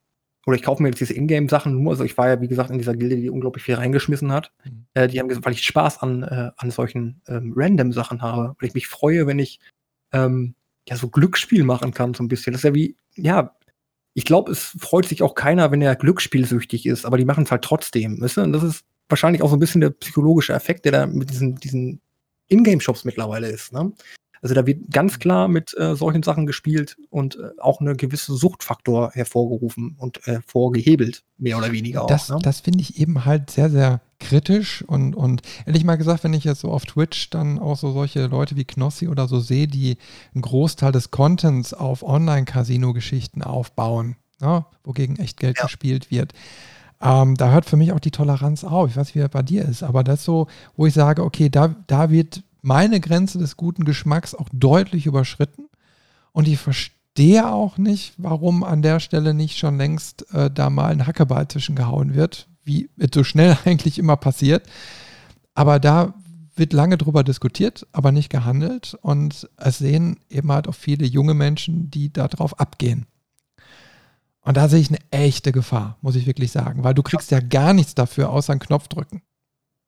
[0.45, 1.91] oder ich kaufe mir jetzt diese Ingame-Sachen nur.
[1.91, 4.51] Also ich war ja, wie gesagt, in dieser Gilde, die unglaublich viel reingeschmissen hat.
[4.65, 4.85] Mhm.
[4.93, 8.55] Äh, die haben gesagt, weil ich Spaß an, äh, an solchen ähm, Random-Sachen habe.
[8.59, 9.59] Weil ich mich freue, wenn ich
[10.11, 10.55] ähm,
[10.87, 12.51] ja so Glücksspiel machen kann, so ein bisschen.
[12.51, 13.55] Das ist ja wie, ja,
[14.13, 17.51] ich glaube, es freut sich auch keiner, wenn er glücksspielsüchtig ist, aber die machen es
[17.51, 18.21] halt trotzdem.
[18.21, 18.41] Weißt du?
[18.41, 21.55] Und das ist wahrscheinlich auch so ein bisschen der psychologische Effekt, der da mit diesen,
[21.55, 22.01] diesen
[22.47, 23.71] Ingame-Shops mittlerweile ist.
[23.73, 23.91] Ne?
[24.43, 28.35] Also da wird ganz klar mit äh, solchen Sachen gespielt und äh, auch eine gewisse
[28.35, 32.35] Suchtfaktor hervorgerufen und äh, vorgehebelt, mehr oder weniger das, auch.
[32.35, 32.41] Ne?
[32.43, 36.43] Das finde ich eben halt sehr, sehr kritisch und, und ehrlich mal gesagt, wenn ich
[36.43, 39.95] jetzt so auf Twitch dann auch so solche Leute wie Knossi oder so sehe, die
[40.33, 44.65] einen Großteil des Contents auf Online-Casino-Geschichten aufbauen, ne?
[44.83, 45.63] wogegen echt Geld ja.
[45.63, 46.33] gespielt wird.
[47.01, 48.89] Ähm, da hört für mich auch die Toleranz auf.
[48.89, 51.49] Ich weiß nicht, wie das bei dir ist, aber das so, wo ich sage, okay,
[51.49, 55.67] da, da wird meine Grenze des guten Geschmacks auch deutlich überschritten.
[56.31, 60.91] Und ich verstehe auch nicht, warum an der Stelle nicht schon längst äh, da mal
[60.91, 64.67] ein Hackeball zwischengehauen wird, wie so schnell eigentlich immer passiert.
[65.53, 66.15] Aber da
[66.55, 68.97] wird lange drüber diskutiert, aber nicht gehandelt.
[69.01, 73.05] Und es sehen eben halt auch viele junge Menschen, die darauf abgehen.
[74.41, 77.39] Und da sehe ich eine echte Gefahr, muss ich wirklich sagen, weil du kriegst ja
[77.39, 79.21] gar nichts dafür, außer einen Knopf drücken.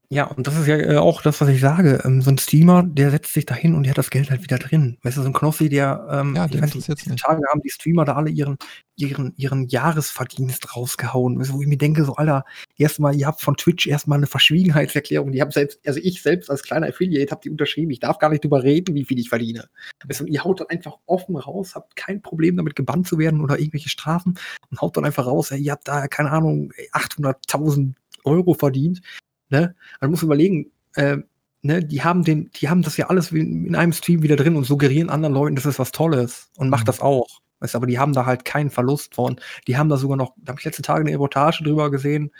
[0.10, 2.02] Ja, und das ist ja äh, auch das, was ich sage.
[2.06, 4.44] Ähm, so ein Streamer, der setzt sich da hin und der hat das Geld halt
[4.44, 4.98] wieder drin.
[5.02, 7.06] Weißt du, so ein Knossi, der, ähm, Ja, ich weiß nicht, jetzt.
[7.18, 8.58] Tage haben die Streamer da alle ihren
[8.98, 11.40] ihren ihren Jahresverdienst rausgehauen.
[11.40, 12.46] Weißt du, wo ich mir denke, so, Alter,
[12.78, 15.32] erstmal, ihr habt von Twitch erstmal eine Verschwiegenheitserklärung.
[15.32, 17.92] Die haben selbst also ich selbst als kleiner Affiliate habe die unterschrieben.
[17.92, 19.70] Ich darf gar nicht drüber reden, wie viel ich verdiene.
[20.06, 23.18] Weißt du, und ihr haut dann einfach offen raus, habt kein Problem damit gebannt zu
[23.18, 24.38] werden oder irgendwelche Strafen
[24.70, 29.02] und haut dann einfach raus, ey, ihr habt da, keine Ahnung, 800.000 Euro verdient.
[29.50, 29.76] Ne?
[30.02, 31.18] Man muss überlegen, äh,
[31.62, 34.64] ne, die haben den, die haben das ja alles in einem Stream wieder drin und
[34.64, 36.88] suggerieren anderen Leuten, das ist was Tolles und macht mhm.
[36.88, 37.42] das auch.
[37.60, 39.40] Weißt aber die haben da halt keinen Verlust von.
[39.68, 42.32] Die haben da sogar noch, da habe ich letzte Tage eine Reportage drüber gesehen.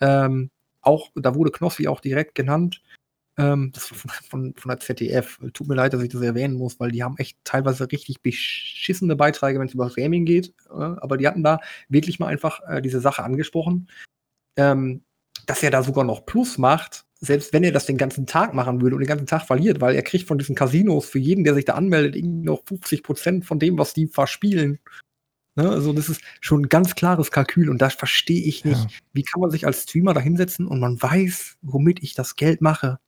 [0.00, 0.50] Ähm,
[0.80, 2.82] auch, da wurde Knossi auch direkt genannt.
[3.38, 5.38] Ähm, das von, von, von der ZDF.
[5.52, 9.14] Tut mir leid, dass ich das erwähnen muss, weil die haben echt teilweise richtig beschissene
[9.16, 10.54] Beiträge, wenn es über Gaming geht.
[10.70, 13.88] Äh, aber die hatten da wirklich mal einfach äh, diese Sache angesprochen.
[14.56, 15.02] Ähm,
[15.46, 18.80] dass er da sogar noch Plus macht, selbst wenn er das den ganzen Tag machen
[18.80, 21.54] würde und den ganzen Tag verliert, weil er kriegt von diesen Casinos für jeden, der
[21.54, 24.78] sich da anmeldet, irgendwie noch 50 Prozent von dem, was die verspielen.
[25.54, 25.68] Ne?
[25.68, 28.82] Also das ist schon ein ganz klares Kalkül und das verstehe ich nicht.
[28.82, 28.96] Ja.
[29.12, 32.60] Wie kann man sich als Streamer da hinsetzen und man weiß, womit ich das Geld
[32.60, 32.98] mache?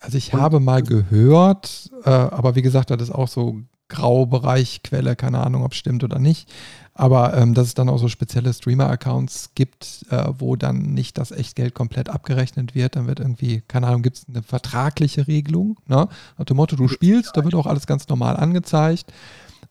[0.00, 3.60] Also ich und habe mal gehört, äh, aber wie gesagt, das ist auch so
[3.94, 6.52] Graubereich, Quelle, keine Ahnung, ob es stimmt oder nicht.
[6.94, 11.30] Aber ähm, dass es dann auch so spezielle Streamer-Accounts gibt, äh, wo dann nicht das
[11.30, 12.96] Echtgeld komplett abgerechnet wird.
[12.96, 15.78] Dann wird irgendwie, keine Ahnung, gibt es eine vertragliche Regelung.
[15.86, 16.08] Ne?
[16.38, 19.12] Nach dem Motto, du spielst, da wird auch alles ganz normal angezeigt.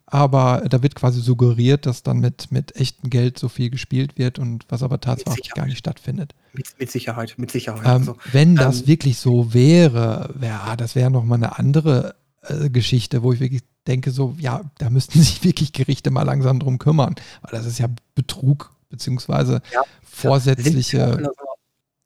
[0.06, 4.38] Aber da wird quasi suggeriert, dass dann mit, mit echtem Geld so viel gespielt wird
[4.38, 6.36] und was aber tatsächlich gar nicht stattfindet.
[6.54, 7.86] Mit, mit Sicherheit, mit Sicherheit.
[7.86, 12.70] Ähm, also, wenn das ähm, wirklich so wäre, ja, das wäre nochmal eine andere äh,
[12.70, 16.78] Geschichte, wo ich wirklich denke, so, ja, da müssten sich wirklich Gerichte mal langsam drum
[16.78, 21.32] kümmern, weil das ist ja Betrug, beziehungsweise ja, vorsätzliche.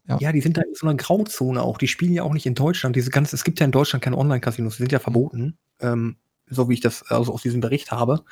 [0.08, 0.18] Ja.
[0.20, 0.32] ja.
[0.32, 1.78] die sind da in so einer Grauzone auch.
[1.78, 2.96] Die spielen ja auch nicht in Deutschland.
[2.96, 6.18] Diese ganze, es gibt ja in Deutschland keine Online-Casinos, die sind ja verboten, ähm,
[6.50, 8.24] so wie ich das also aus diesem Bericht habe.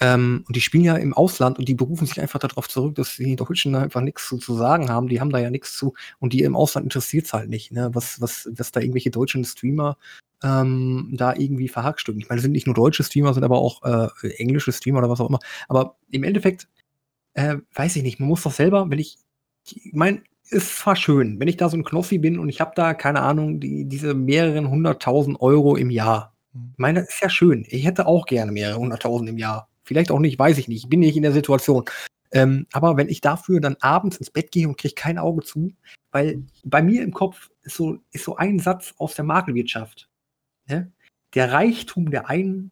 [0.00, 3.16] Ähm, und die spielen ja im Ausland und die berufen sich einfach darauf zurück, dass
[3.16, 5.08] die Deutschen einfach nichts zu, zu, sagen haben.
[5.08, 7.90] Die haben da ja nichts zu und die im Ausland interessiert es halt nicht, ne?
[7.92, 9.96] was, was, dass da irgendwelche deutschen Streamer
[10.42, 12.20] ähm, da irgendwie verhackstücken.
[12.20, 15.10] Ich meine, es sind nicht nur deutsche Streamer, sind aber auch äh, englische Streamer oder
[15.10, 15.38] was auch immer.
[15.68, 16.68] Aber im Endeffekt,
[17.34, 19.18] äh, weiß ich nicht, man muss doch selber, wenn ich,
[19.64, 22.72] ich meine, ist zwar schön, wenn ich da so ein Knossi bin und ich habe
[22.74, 26.34] da, keine Ahnung, die, diese mehreren hunderttausend Euro im Jahr.
[26.52, 26.70] Hm.
[26.72, 27.64] Ich meine, das ist ja schön.
[27.68, 29.68] Ich hätte auch gerne mehrere hunderttausend im Jahr.
[29.84, 30.84] Vielleicht auch nicht, weiß ich nicht.
[30.84, 31.84] Ich bin nicht in der Situation.
[32.32, 35.72] Ähm, aber wenn ich dafür dann abends ins Bett gehe und kriege kein Auge zu,
[36.10, 40.08] weil bei mir im Kopf ist so, ist so ein Satz aus der Makelwirtschaft.
[40.68, 40.90] Ne?
[41.34, 42.70] Der Reichtum der einen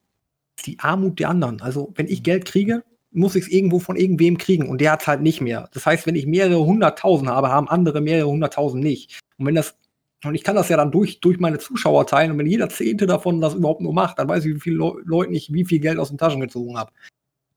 [0.56, 1.61] ist die Armut der anderen.
[1.61, 5.02] Also, wenn ich Geld kriege, muss ich es irgendwo von irgendwem kriegen und der hat
[5.02, 5.68] es halt nicht mehr.
[5.72, 9.20] Das heißt, wenn ich mehrere hunderttausend habe, haben andere mehrere hunderttausend nicht.
[9.36, 9.76] Und wenn das,
[10.25, 13.07] und ich kann das ja dann durch, durch meine Zuschauer teilen und wenn jeder Zehnte
[13.07, 15.81] davon das überhaupt nur macht, dann weiß ich, wie viele Le Leute ich wie viel
[15.81, 16.93] Geld aus den Taschen gezogen habe.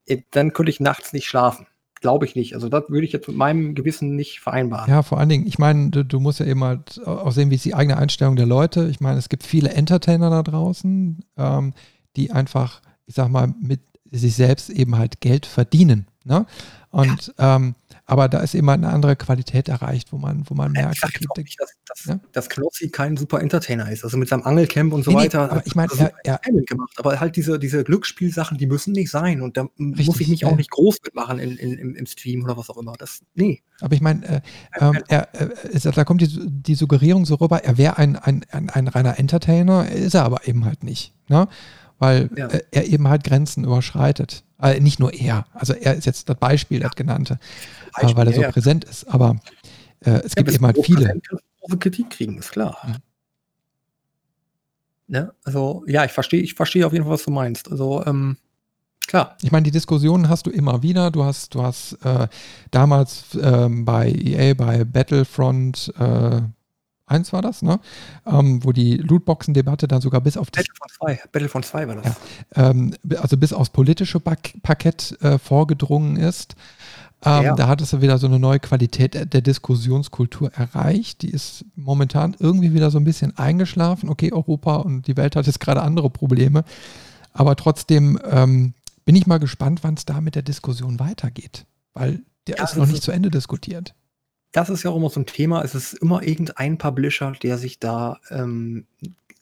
[0.06, 1.68] Äh, dann könnte ich nachts nicht schlafen
[2.04, 2.54] glaube ich nicht.
[2.54, 4.90] Also das würde ich jetzt mit meinem Gewissen nicht vereinbaren.
[4.90, 7.56] Ja, vor allen Dingen, ich meine, du, du, musst ja eben halt auch sehen, wie
[7.56, 8.90] ist die eigene Einstellung der Leute.
[8.90, 11.74] Ich meine, es gibt viele Entertainer da draußen, ähm,
[12.18, 13.80] die einfach, ich sag mal, mit
[14.12, 16.06] sich selbst eben halt Geld verdienen.
[16.26, 16.46] Ne?
[16.92, 17.56] Und ja.
[17.56, 21.00] ähm, aber da ist immer eine andere Qualität erreicht, wo man, wo man merkt, ich
[21.00, 22.20] sag okay, nicht, dass, dass, ja?
[22.34, 24.04] dass Knossi kein super Entertainer ist.
[24.04, 25.46] Also mit seinem Angelcamp und so nee, weiter.
[25.46, 26.92] Nee, aber ich meine, er, er gemacht.
[26.98, 29.42] Aber halt diese, diese Glücksspielsachen, die müssen nicht sein.
[29.42, 30.50] Und da richtig, muss ich mich ja.
[30.50, 32.94] auch nicht groß mitmachen in, in, im, im, Stream oder was auch immer.
[32.98, 33.64] Das, nee.
[33.80, 34.42] Aber ich meine, äh,
[34.74, 38.70] äh, er, äh, da kommt die, die Suggerierung so rüber, er wäre ein, ein, ein,
[38.70, 41.14] ein reiner Entertainer, ist er aber eben halt nicht.
[41.30, 41.48] Ne?
[42.00, 42.48] Weil ja.
[42.48, 44.44] äh, er eben halt Grenzen überschreitet.
[44.62, 47.40] Äh, nicht nur er, also er ist jetzt das Beispiel, das genannte,
[47.94, 48.52] Beispiel, äh, weil er so ja.
[48.52, 49.06] präsent ist.
[49.06, 49.38] Aber
[50.02, 51.20] äh, es gibt eben halt viele.
[51.62, 52.78] Große Kritik kriegen, ist klar.
[52.86, 52.96] Mhm.
[55.08, 55.34] Ne?
[55.44, 57.72] Also, ja, ich verstehe ich versteh auf jeden Fall, was du meinst.
[57.72, 58.38] Also, ähm,
[59.08, 59.38] klar.
[59.42, 61.12] Ich meine, die Diskussionen hast du immer wieder.
[61.12, 62.28] Du hast, du hast äh,
[62.72, 66.42] damals ähm, bei EA, bei Battlefront äh,
[67.06, 67.80] 1 war das, ne?
[68.26, 70.64] Ähm, wo die Lootboxen-Debatte dann sogar bis auf das.
[70.64, 72.06] Battlefront 2, Battlefront 2 war das.
[72.06, 76.56] Ja, ähm, also bis aufs politische Parkett äh, vorgedrungen ist.
[77.26, 77.56] Ähm, ja.
[77.56, 81.22] Da hat es wieder so eine neue Qualität der Diskussionskultur erreicht.
[81.22, 84.10] Die ist momentan irgendwie wieder so ein bisschen eingeschlafen.
[84.10, 86.64] Okay, Europa und die Welt hat jetzt gerade andere Probleme.
[87.32, 88.74] Aber trotzdem ähm,
[89.06, 91.66] bin ich mal gespannt, wann es da mit der Diskussion weitergeht.
[91.94, 93.96] Weil der ja, ist noch nicht zu Ende diskutiert
[94.54, 95.64] das ist ja auch immer so ein Thema.
[95.64, 98.86] Es ist immer irgendein Publisher, der sich da ähm,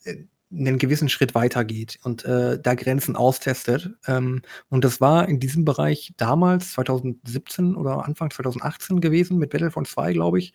[0.05, 0.15] äh,
[0.51, 3.91] einen gewissen Schritt weitergeht und äh, da Grenzen austestet.
[4.07, 9.87] Ähm, und das war in diesem Bereich damals, 2017 oder Anfang 2018 gewesen, mit Battlefront
[9.87, 10.53] 2, glaube ich.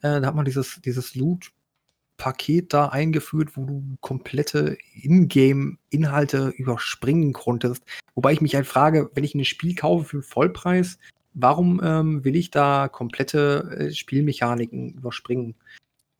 [0.00, 7.84] Äh, da hat man dieses, dieses Loot-Paket da eingeführt, wo du komplette Ingame-Inhalte überspringen konntest.
[8.14, 10.98] Wobei ich mich halt frage, wenn ich ein Spiel kaufe für Vollpreis,
[11.34, 15.54] warum ähm, will ich da komplette äh, Spielmechaniken überspringen?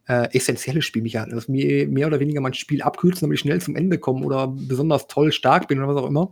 [0.06, 3.74] Äh, essentielle Spielmechaniken, dass mir mehr oder weniger mein Spiel abkürzen, damit ich schnell zum
[3.74, 6.30] Ende komme oder besonders toll stark bin oder was auch immer.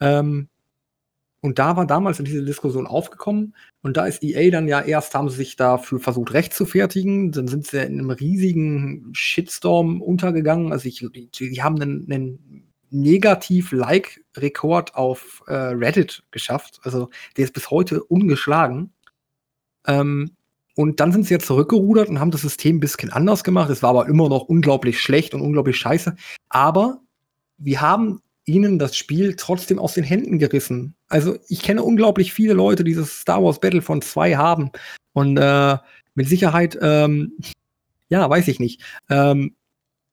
[0.00, 0.48] Ähm,
[1.42, 5.14] und da war damals in diese Diskussion aufgekommen und da ist EA dann ja erst,
[5.14, 10.00] haben sie sich dafür versucht recht zu fertigen, dann sind sie in einem riesigen Shitstorm
[10.00, 10.72] untergegangen.
[10.72, 16.80] Also ich, die, die haben einen, einen Negativ-Like-Rekord auf äh, Reddit geschafft.
[16.84, 18.94] Also der ist bis heute ungeschlagen.
[19.86, 20.30] Ähm,
[20.74, 23.70] und dann sind sie jetzt zurückgerudert und haben das System ein bisschen anders gemacht.
[23.70, 26.16] Es war aber immer noch unglaublich schlecht und unglaublich scheiße.
[26.48, 27.00] Aber
[27.58, 30.94] wir haben ihnen das Spiel trotzdem aus den Händen gerissen.
[31.08, 34.70] Also ich kenne unglaublich viele Leute, die dieses Star Wars Battlefront 2 haben.
[35.12, 35.78] Und äh,
[36.14, 37.32] mit Sicherheit, ähm,
[38.08, 39.54] ja, weiß ich nicht, ähm,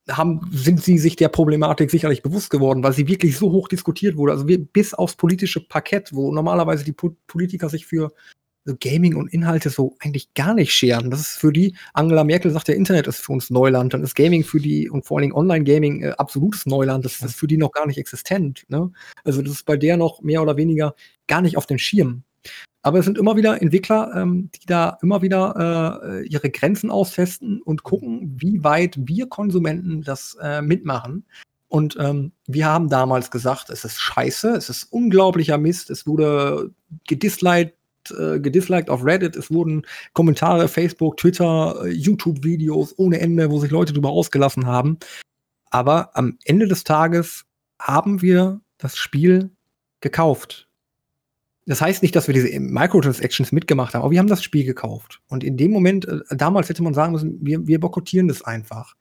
[0.08, 4.16] haben, sind sie sich der Problematik sicherlich bewusst geworden, weil sie wirklich so hoch diskutiert
[4.16, 4.32] wurde.
[4.32, 8.12] Also bis aufs politische Parkett, wo normalerweise die po Politiker sich für
[8.80, 11.10] Gaming und Inhalte so eigentlich gar nicht scheren.
[11.10, 14.14] Das ist für die, Angela Merkel sagt, der Internet ist für uns Neuland, dann ist
[14.14, 17.04] Gaming für die und vor allen Dingen Online-Gaming äh, absolutes Neuland.
[17.04, 18.64] Das ist für die noch gar nicht existent.
[18.68, 18.90] Ne?
[19.24, 20.94] Also das ist bei der noch mehr oder weniger
[21.26, 22.22] gar nicht auf dem Schirm.
[22.82, 27.62] Aber es sind immer wieder Entwickler, ähm, die da immer wieder äh, ihre Grenzen austesten
[27.62, 31.24] und gucken, wie weit wir Konsumenten das äh, mitmachen.
[31.68, 36.74] Und ähm, wir haben damals gesagt, es ist scheiße, es ist unglaublicher Mist, es wurde
[37.06, 37.74] gedisliked,
[38.10, 43.70] äh, gedisliked auf Reddit, es wurden Kommentare, Facebook, Twitter, äh, YouTube-Videos ohne Ende, wo sich
[43.70, 44.98] Leute drüber ausgelassen haben.
[45.70, 47.44] Aber am Ende des Tages
[47.80, 49.50] haben wir das Spiel
[50.00, 50.68] gekauft.
[51.66, 55.20] Das heißt nicht, dass wir diese Microtransactions mitgemacht haben, aber wir haben das Spiel gekauft.
[55.28, 58.94] Und in dem Moment, äh, damals hätte man sagen müssen, wir, wir boykottieren das einfach.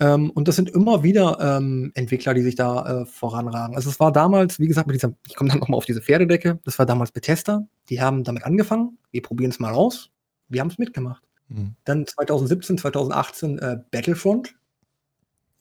[0.00, 3.76] Ähm, und das sind immer wieder ähm, Entwickler, die sich da äh, voranragen.
[3.76, 6.58] Also es war damals, wie gesagt, mit dieser, ich komme dann nochmal auf diese Pferdedecke,
[6.64, 10.10] das war damals Bethesda, die haben damit angefangen, wir probieren es mal aus,
[10.48, 11.22] wir haben es mitgemacht.
[11.48, 11.76] Mhm.
[11.84, 14.54] Dann 2017, 2018 äh, Battlefront,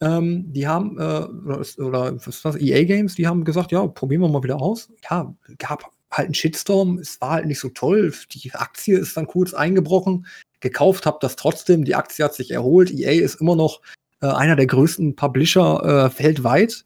[0.01, 4.27] ähm, die haben, äh, oder, oder das, EA Games, die haben gesagt, ja, probieren wir
[4.27, 4.91] mal wieder aus.
[5.09, 9.27] Ja, gab halt einen Shitstorm, es war halt nicht so toll, die Aktie ist dann
[9.27, 10.27] kurz eingebrochen,
[10.59, 13.81] gekauft habe das trotzdem, die Aktie hat sich erholt, EA ist immer noch
[14.25, 16.85] äh, einer der größten Publisher äh, weltweit,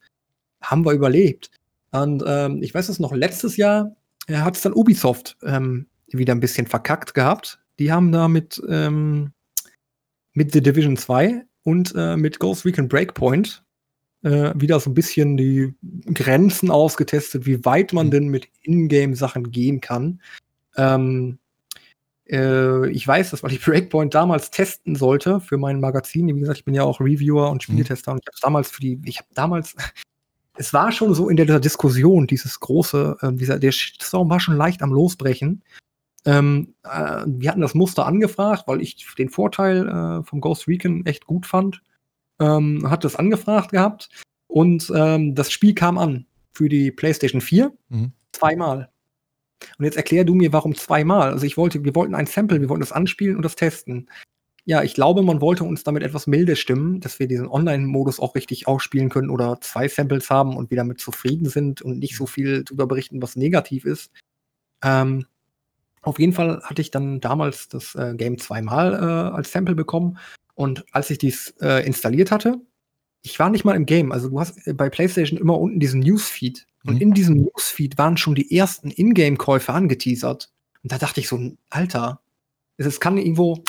[0.62, 1.50] haben wir überlebt.
[1.90, 6.34] Und ähm, ich weiß es noch, letztes Jahr äh, hat es dann Ubisoft ähm, wieder
[6.34, 7.58] ein bisschen verkackt gehabt.
[7.78, 9.32] Die haben da mit, ähm,
[10.34, 13.64] mit The Division 2 und äh, mit Ghost Recon Breakpoint
[14.22, 15.74] äh, wieder so ein bisschen die
[16.12, 18.10] Grenzen ausgetestet, wie weit man mhm.
[18.10, 20.20] denn mit Ingame-Sachen gehen kann.
[20.76, 21.38] Ähm,
[22.30, 26.28] äh, ich weiß das, weil ich Breakpoint damals testen sollte für mein Magazin.
[26.28, 27.72] Wie gesagt, ich bin ja auch Reviewer und mhm.
[27.72, 28.16] Spieletester mhm.
[28.16, 29.74] und ich habe damals für die, ich habe damals,
[30.56, 34.56] es war schon so in der Diskussion, dieses große, äh, dieser, der Shitstorm war schon
[34.56, 35.62] leicht am Losbrechen.
[36.24, 41.04] Ähm, äh, wir hatten das Muster angefragt, weil ich den Vorteil äh, vom Ghost Recon
[41.06, 41.82] echt gut fand.
[42.38, 44.08] Ähm, hat das angefragt gehabt
[44.46, 48.12] und ähm, das Spiel kam an für die PlayStation 4 mhm.
[48.32, 48.90] zweimal.
[49.78, 51.30] Und jetzt erklär du mir, warum zweimal.
[51.30, 54.08] Also ich wollte, wir wollten ein Sample, wir wollten das anspielen und das testen.
[54.64, 58.34] Ja, ich glaube, man wollte uns damit etwas milde stimmen, dass wir diesen Online-Modus auch
[58.34, 62.26] richtig ausspielen können oder zwei Samples haben und wir damit zufrieden sind und nicht so
[62.26, 64.10] viel darüber berichten, was negativ ist.
[64.84, 65.26] Ähm,
[66.02, 70.18] auf jeden Fall hatte ich dann damals das äh, Game zweimal äh, als Sample bekommen
[70.54, 72.60] und als ich dies äh, installiert hatte,
[73.22, 74.12] ich war nicht mal im Game.
[74.12, 76.66] Also du hast äh, bei PlayStation immer unten diesen Newsfeed.
[76.84, 77.00] Und mhm.
[77.00, 80.50] in diesem Newsfeed waren schon die ersten Ingame-Käufe angeteasert.
[80.82, 82.20] Und da dachte ich so, Alter,
[82.78, 83.62] es kann irgendwo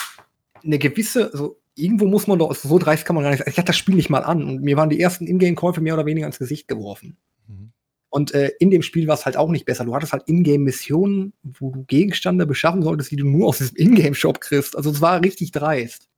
[0.64, 3.50] eine gewisse, also irgendwo muss man doch, also so dreist kann man gar nicht sagen.
[3.50, 6.06] Ich hatte das Spiel nicht mal an und mir waren die ersten Ingame-Käufe mehr oder
[6.06, 7.18] weniger ins Gesicht geworfen.
[7.46, 7.72] Mhm.
[8.08, 9.84] Und äh, in dem Spiel war es halt auch nicht besser.
[9.84, 14.40] Du hattest halt Ingame-Missionen, wo du Gegenstände beschaffen solltest, die du nur aus diesem Ingame-Shop
[14.40, 14.76] kriegst.
[14.76, 16.08] Also es war richtig dreist.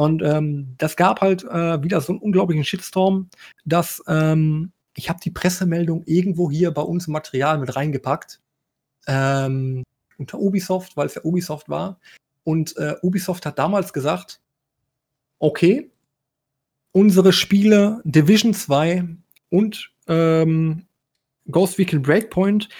[0.00, 3.28] Und ähm, das gab halt äh, wieder so einen unglaublichen Shitstorm,
[3.66, 8.40] dass ähm, ich habe die Pressemeldung irgendwo hier bei uns im Material mit reingepackt.
[9.06, 9.84] Ähm,
[10.16, 12.00] unter Ubisoft, weil es ja Ubisoft war.
[12.44, 14.40] Und äh, Ubisoft hat damals gesagt,
[15.38, 15.90] okay,
[16.92, 19.04] unsere Spiele Division 2
[19.50, 20.86] und ähm,
[21.50, 22.70] Ghost Recon Breakpoint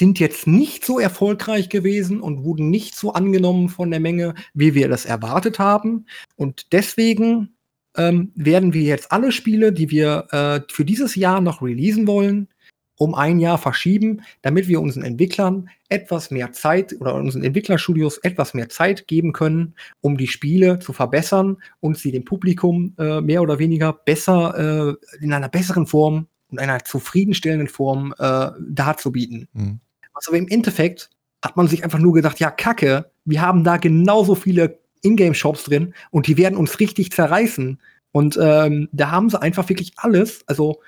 [0.00, 4.74] sind jetzt nicht so erfolgreich gewesen und wurden nicht so angenommen von der Menge, wie
[4.74, 6.06] wir das erwartet haben.
[6.36, 7.54] Und deswegen
[7.98, 12.48] ähm, werden wir jetzt alle Spiele, die wir äh, für dieses Jahr noch releasen wollen,
[12.96, 18.54] um ein Jahr verschieben, damit wir unseren Entwicklern etwas mehr Zeit oder unseren Entwicklerstudios etwas
[18.54, 23.42] mehr Zeit geben können, um die Spiele zu verbessern und sie dem Publikum äh, mehr
[23.42, 29.46] oder weniger besser äh, in einer besseren Form und einer zufriedenstellenden Form äh, darzubieten.
[29.52, 29.80] Mhm.
[30.20, 31.08] Also im Endeffekt
[31.42, 35.94] hat man sich einfach nur gedacht, ja, Kacke, wir haben da genauso viele Ingame-Shops drin
[36.10, 37.80] und die werden uns richtig zerreißen.
[38.12, 40.42] Und ähm, da haben sie einfach wirklich alles.
[40.46, 40.80] Also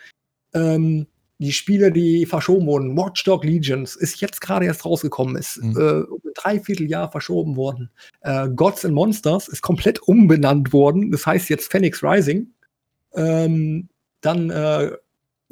[0.52, 1.06] ähm,
[1.38, 5.76] die Spiele, die verschoben wurden, Watchdog Legions ist jetzt gerade erst rausgekommen, ist mhm.
[5.78, 7.90] äh, um ein Dreivierteljahr verschoben worden.
[8.20, 11.10] Äh, Gods and Monsters ist komplett umbenannt worden.
[11.10, 12.52] Das heißt jetzt Phoenix Rising.
[13.14, 13.88] Ähm,
[14.20, 14.92] dann äh,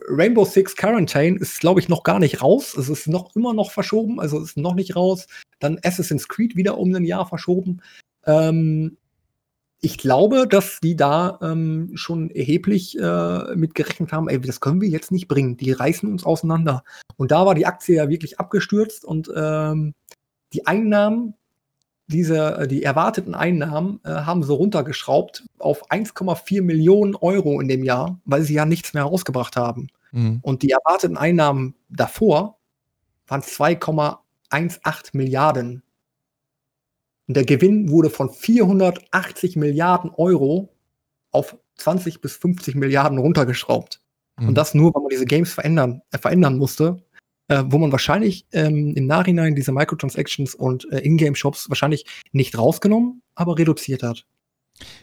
[0.09, 2.77] Rainbow Six Quarantine ist, glaube ich, noch gar nicht raus.
[2.77, 5.27] Es ist noch immer noch verschoben, also ist noch nicht raus.
[5.59, 7.83] Dann Assassin's Creed wieder um ein Jahr verschoben.
[8.25, 8.97] Ähm,
[9.83, 14.81] ich glaube, dass die da ähm, schon erheblich äh, mit gerechnet haben, ey, das können
[14.81, 15.57] wir jetzt nicht bringen.
[15.57, 16.85] Die reißen uns auseinander.
[17.17, 19.95] Und da war die Aktie ja wirklich abgestürzt und ähm,
[20.53, 21.35] die Einnahmen,
[22.11, 27.85] diese, äh, die erwarteten Einnahmen, äh, haben so runtergeschraubt auf 1,4 Millionen Euro in dem
[27.85, 29.89] Jahr, weil sie ja nichts mehr rausgebracht haben.
[30.13, 30.41] Mhm.
[30.43, 32.59] Und die erwarteten Einnahmen davor
[33.27, 35.83] waren 2,18 Milliarden
[37.31, 40.75] und der Gewinn wurde von 480 Milliarden Euro
[41.31, 44.01] auf 20 bis 50 Milliarden runtergeschraubt.
[44.37, 44.49] Mhm.
[44.49, 47.05] Und das nur, weil man diese Games verändern, äh, verändern musste,
[47.51, 53.23] äh, wo man wahrscheinlich ähm, im Nachhinein diese Microtransactions und äh, Ingame-Shops wahrscheinlich nicht rausgenommen,
[53.35, 54.25] aber reduziert hat.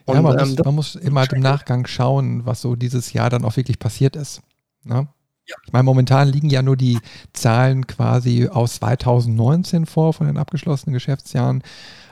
[0.05, 3.11] Und, ja, man, ähm, muss, man muss immer halt im Nachgang schauen, was so dieses
[3.11, 4.41] Jahr dann auch wirklich passiert ist.
[4.85, 5.09] Ne?
[5.45, 5.55] Ja.
[5.65, 6.99] Ich meine, momentan liegen ja nur die
[7.33, 11.63] Zahlen quasi aus 2019 vor von den abgeschlossenen Geschäftsjahren.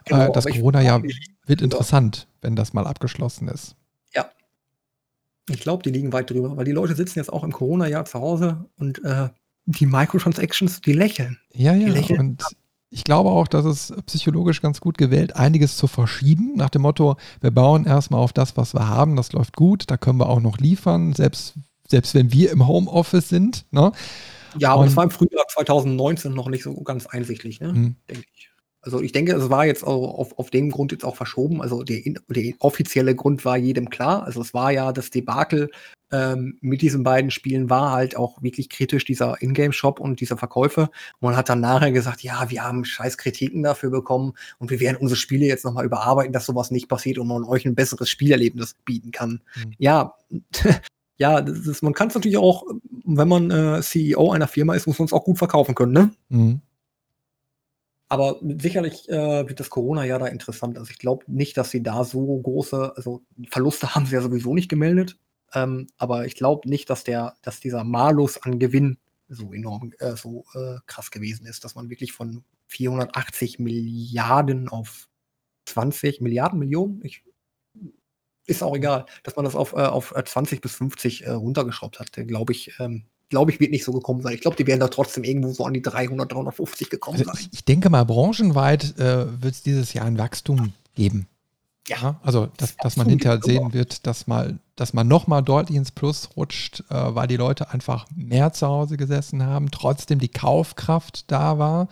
[0.03, 1.01] Genau, äh, das Corona-Jahr
[1.45, 3.77] wird interessant, wenn das mal abgeschlossen ist.
[4.13, 4.29] Ja.
[5.49, 8.19] Ich glaube, die liegen weit drüber, weil die Leute sitzen jetzt auch im Corona-Jahr zu
[8.19, 9.29] Hause und äh,
[9.65, 11.39] die Microtransactions, die lächeln.
[11.53, 12.19] Ja, ja, die lächeln.
[12.19, 12.43] und
[12.89, 17.17] ich glaube auch, dass es psychologisch ganz gut gewählt, einiges zu verschieben, nach dem Motto,
[17.41, 20.39] wir bauen erstmal auf das, was wir haben, das läuft gut, da können wir auch
[20.39, 21.55] noch liefern, selbst,
[21.87, 23.65] selbst wenn wir im Homeoffice sind.
[23.71, 23.91] Ne?
[24.57, 27.69] Ja, aber und, das war im Frühjahr 2019 noch nicht so ganz einsichtlich, ne?
[27.69, 27.95] Hm.
[28.09, 28.49] denke ich.
[28.85, 31.61] Also ich denke, es war jetzt auf, auf dem Grund jetzt auch verschoben.
[31.61, 34.23] Also der, der offizielle Grund war jedem klar.
[34.23, 35.69] Also es war ja das Debakel
[36.11, 40.81] ähm, mit diesen beiden Spielen war halt auch wirklich kritisch, dieser Ingame-Shop und diese Verkäufe.
[41.19, 44.79] Und man hat dann nachher gesagt, ja, wir haben scheiß Kritiken dafür bekommen und wir
[44.79, 48.09] werden unsere Spiele jetzt nochmal überarbeiten, dass sowas nicht passiert und man euch ein besseres
[48.09, 49.41] Spielerlebnis bieten kann.
[49.55, 49.73] Mhm.
[49.77, 50.13] Ja,
[51.17, 52.63] ja, das ist, man kann es natürlich auch,
[53.03, 56.11] wenn man äh, CEO einer Firma ist, muss man es auch gut verkaufen können, ne?
[56.29, 56.61] Mhm.
[58.15, 60.77] Aber sicherlich äh, wird das Corona-Jahr da interessant.
[60.77, 64.53] Also ich glaube nicht, dass sie da so große, also Verluste haben sie ja sowieso
[64.53, 65.17] nicht gemeldet.
[65.53, 70.15] Ähm, aber ich glaube nicht, dass der, dass dieser Malus an Gewinn so enorm, äh,
[70.15, 75.09] so äh, krass gewesen ist, dass man wirklich von 480 Milliarden auf
[75.65, 77.25] 20 Milliarden Millionen, ich,
[78.45, 82.13] ist auch egal, dass man das auf, äh, auf 20 bis 50 äh, runtergeschraubt hat,
[82.13, 84.33] glaube ich, ähm, glaube ich, wird nicht so gekommen sein.
[84.33, 87.49] Ich glaube, die werden da trotzdem irgendwo so an die 300, 350 gekommen also sein.
[87.51, 91.27] Ich denke mal, branchenweit äh, wird es dieses Jahr ein Wachstum geben.
[91.87, 92.19] Ja.
[92.23, 96.29] Also, dass, dass man hinterher sehen wird, dass, mal, dass man nochmal deutlich ins Plus
[96.35, 101.59] rutscht, äh, weil die Leute einfach mehr zu Hause gesessen haben, trotzdem die Kaufkraft da
[101.59, 101.87] war,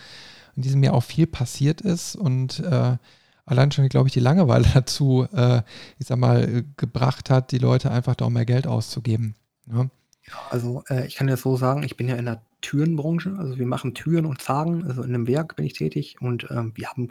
[0.56, 2.98] in diesem Jahr auch viel passiert ist und äh,
[3.46, 5.62] allein schon, glaube ich, die Langeweile dazu, äh,
[6.00, 9.36] ich sag mal, gebracht hat, die Leute einfach da auch mehr Geld auszugeben.
[9.72, 9.90] Ja.
[10.28, 13.36] Ja, also, äh, ich kann ja so sagen, ich bin ja in der Türenbranche.
[13.38, 14.86] Also, wir machen Türen und Zagen.
[14.86, 17.10] Also, in einem Werk bin ich tätig und, ähm, wir haben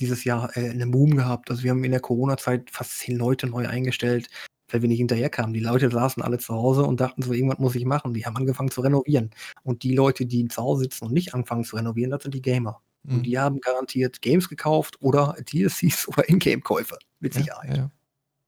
[0.00, 1.50] dieses Jahr, äh, 'nen Boom gehabt.
[1.50, 4.28] Also, wir haben in der Corona-Zeit fast zehn Leute neu eingestellt,
[4.70, 5.54] weil wir nicht hinterherkamen.
[5.54, 8.36] Die Leute saßen alle zu Hause und dachten so: „Irgendwas muss ich machen.“ Die haben
[8.36, 9.30] angefangen zu renovieren.
[9.64, 12.42] Und die Leute, die zu Hause sitzen und nicht anfangen zu renovieren, das sind die
[12.42, 12.82] Gamer.
[13.10, 13.26] Und mhm.
[13.26, 17.70] die haben garantiert Games gekauft oder DLCs oder Ingame-Käufe mit Ja, Sicherheit.
[17.76, 17.90] ja.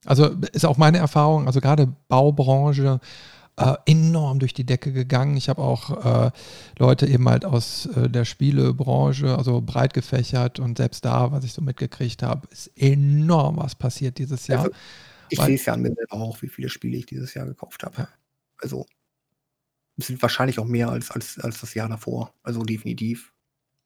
[0.06, 3.00] Also, ist auch meine Erfahrung, also gerade Baubranche
[3.58, 5.36] äh, enorm durch die Decke gegangen.
[5.36, 6.30] Ich habe auch äh,
[6.78, 11.52] Leute eben halt aus äh, der Spielebranche, also breit gefächert und selbst da, was ich
[11.52, 14.64] so mitgekriegt habe, ist enorm was passiert dieses Jahr.
[14.64, 14.76] Also,
[15.28, 17.82] ich sehe es ja an mir selber auch, wie viele Spiele ich dieses Jahr gekauft
[17.82, 17.96] habe.
[17.98, 18.08] Ja.
[18.62, 18.86] Also
[19.96, 22.32] es sind wahrscheinlich auch mehr als, als, als das Jahr davor.
[22.42, 23.32] Also definitiv.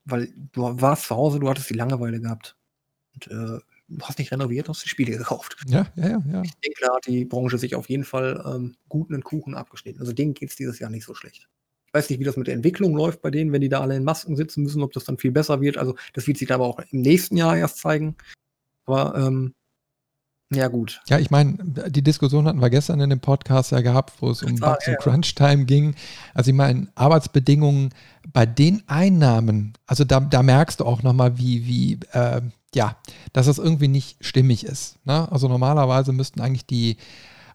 [0.04, 2.56] Weil du warst zu Hause, du hattest die Langeweile gehabt.
[3.14, 3.58] Und äh,
[4.00, 5.56] hast nicht renoviert, hast die Spiele gekauft.
[5.66, 6.22] Ja, ja, ja.
[6.32, 6.42] ja.
[6.42, 10.00] Ich denke, da hat die Branche sich auf jeden Fall ähm, gut einen Kuchen abgeschnitten.
[10.00, 11.48] Also denen geht es dieses Jahr nicht so schlecht.
[11.86, 13.96] Ich weiß nicht, wie das mit der Entwicklung läuft bei denen, wenn die da alle
[13.96, 15.76] in Masken sitzen müssen, ob das dann viel besser wird.
[15.76, 18.16] Also das wird sich aber auch im nächsten Jahr erst zeigen.
[18.86, 19.54] Aber ähm,
[20.54, 21.00] ja, gut.
[21.08, 21.56] Ja, ich meine,
[21.88, 24.98] die Diskussion hatten wir gestern in dem Podcast ja gehabt, wo es um Bugs und
[24.98, 25.94] Crunch-Time ging.
[26.34, 27.90] Also ich meine, Arbeitsbedingungen
[28.32, 32.42] bei den Einnahmen, also da, da merkst du auch nochmal, wie, wie äh,
[32.74, 32.96] ja,
[33.32, 34.98] dass es irgendwie nicht stimmig ist.
[35.04, 35.30] Ne?
[35.30, 36.96] Also normalerweise müssten eigentlich die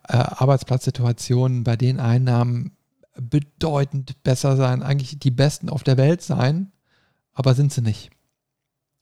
[0.08, 2.78] äh, Arbeitsplatzsituationen bei den Einnahmen
[3.20, 6.72] bedeutend besser sein, eigentlich die besten auf der Welt sein,
[7.34, 8.12] aber sind sie nicht.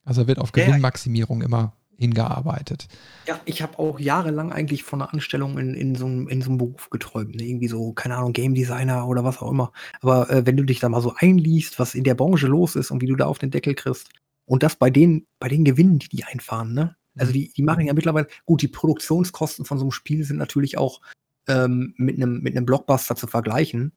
[0.03, 2.87] Also wird auf Gewinnmaximierung immer hingearbeitet.
[3.27, 6.49] Ja, ich habe auch jahrelang eigentlich von einer Anstellung in, in, so, einem, in so
[6.49, 7.35] einem Beruf geträumt.
[7.35, 7.43] Ne?
[7.43, 9.71] Irgendwie so, keine Ahnung, Game Designer oder was auch immer.
[10.01, 12.91] Aber äh, wenn du dich da mal so einliest, was in der Branche los ist
[12.91, 14.09] und wie du da auf den Deckel kriegst,
[14.45, 16.95] und das bei den, bei den Gewinnen, die die einfahren, ne?
[17.17, 17.33] Also mhm.
[17.33, 21.01] die, die machen ja mittlerweile, gut, die Produktionskosten von so einem Spiel sind natürlich auch
[21.47, 23.93] ähm, mit einem mit einem Blockbuster zu vergleichen.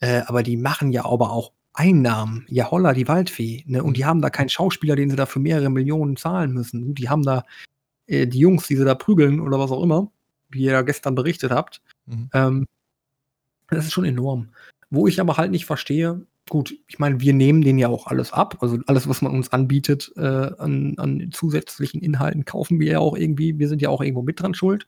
[0.00, 2.46] Äh, aber die machen ja aber auch Einnahmen.
[2.48, 3.64] Ja, holla, die Waldfee.
[3.66, 3.82] Ne?
[3.82, 6.94] Und die haben da keinen Schauspieler, den sie da für mehrere Millionen zahlen müssen.
[6.94, 7.44] Die haben da
[8.06, 10.10] äh, die Jungs, die sie da prügeln oder was auch immer,
[10.48, 11.80] wie ihr ja gestern berichtet habt.
[12.06, 12.30] Mhm.
[12.32, 12.66] Ähm,
[13.68, 14.50] das ist schon enorm.
[14.90, 18.32] Wo ich aber halt nicht verstehe, gut, ich meine, wir nehmen denen ja auch alles
[18.32, 18.58] ab.
[18.60, 23.16] Also alles, was man uns anbietet äh, an, an zusätzlichen Inhalten, kaufen wir ja auch
[23.16, 23.58] irgendwie.
[23.58, 24.86] Wir sind ja auch irgendwo mit dran schuld.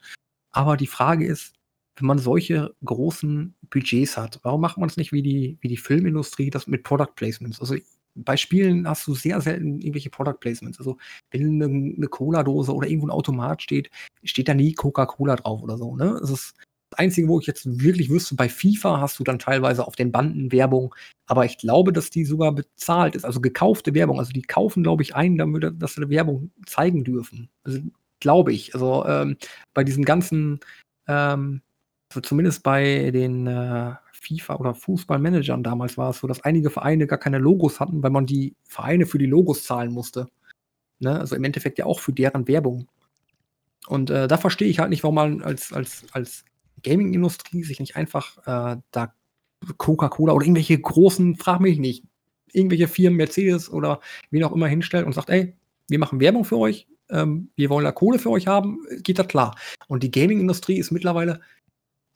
[0.50, 1.54] Aber die Frage ist,
[1.96, 5.76] wenn man solche großen Budgets hat, warum macht man es nicht wie die, wie die
[5.76, 7.60] Filmindustrie, das mit Product Placements?
[7.60, 7.76] Also
[8.14, 10.78] bei Spielen hast du sehr selten irgendwelche Product Placements.
[10.78, 10.98] Also
[11.30, 13.90] wenn eine, Cola-Dose oder irgendwo ein Automat steht,
[14.24, 15.96] steht da nie Coca-Cola drauf oder so.
[15.96, 16.18] Ne?
[16.20, 16.54] Das ist
[16.99, 20.53] Einzige, wo ich jetzt wirklich wüsste, bei FIFA hast du dann teilweise auf den Banden
[20.53, 20.95] Werbung,
[21.26, 24.18] aber ich glaube, dass die sogar bezahlt ist, also gekaufte Werbung.
[24.18, 27.49] Also die kaufen, glaube ich, ein, damit, dass sie Werbung zeigen dürfen.
[27.64, 27.80] Also
[28.20, 28.74] glaube ich.
[28.74, 29.36] Also ähm,
[29.74, 30.61] bei diesen ganzen,
[31.09, 31.62] ähm,
[32.11, 37.07] also zumindest bei den äh, FIFA oder Fußballmanagern damals war es so, dass einige Vereine
[37.07, 40.28] gar keine Logos hatten, weil man die Vereine für die Logos zahlen musste.
[41.01, 41.18] Ne?
[41.18, 42.86] Also im Endeffekt ja auch für deren Werbung.
[43.88, 46.45] Und äh, da verstehe ich halt nicht, warum man als, als, als
[46.82, 49.14] Gaming-Industrie sich nicht einfach äh, da
[49.76, 52.04] Coca-Cola oder irgendwelche großen, frag mich nicht,
[52.52, 55.54] irgendwelche Firmen, Mercedes oder wen auch immer hinstellt und sagt, ey,
[55.88, 59.28] wir machen Werbung für euch, ähm, wir wollen da Kohle für euch haben, geht das
[59.28, 59.56] klar.
[59.88, 61.40] Und die Gaming-Industrie ist mittlerweile,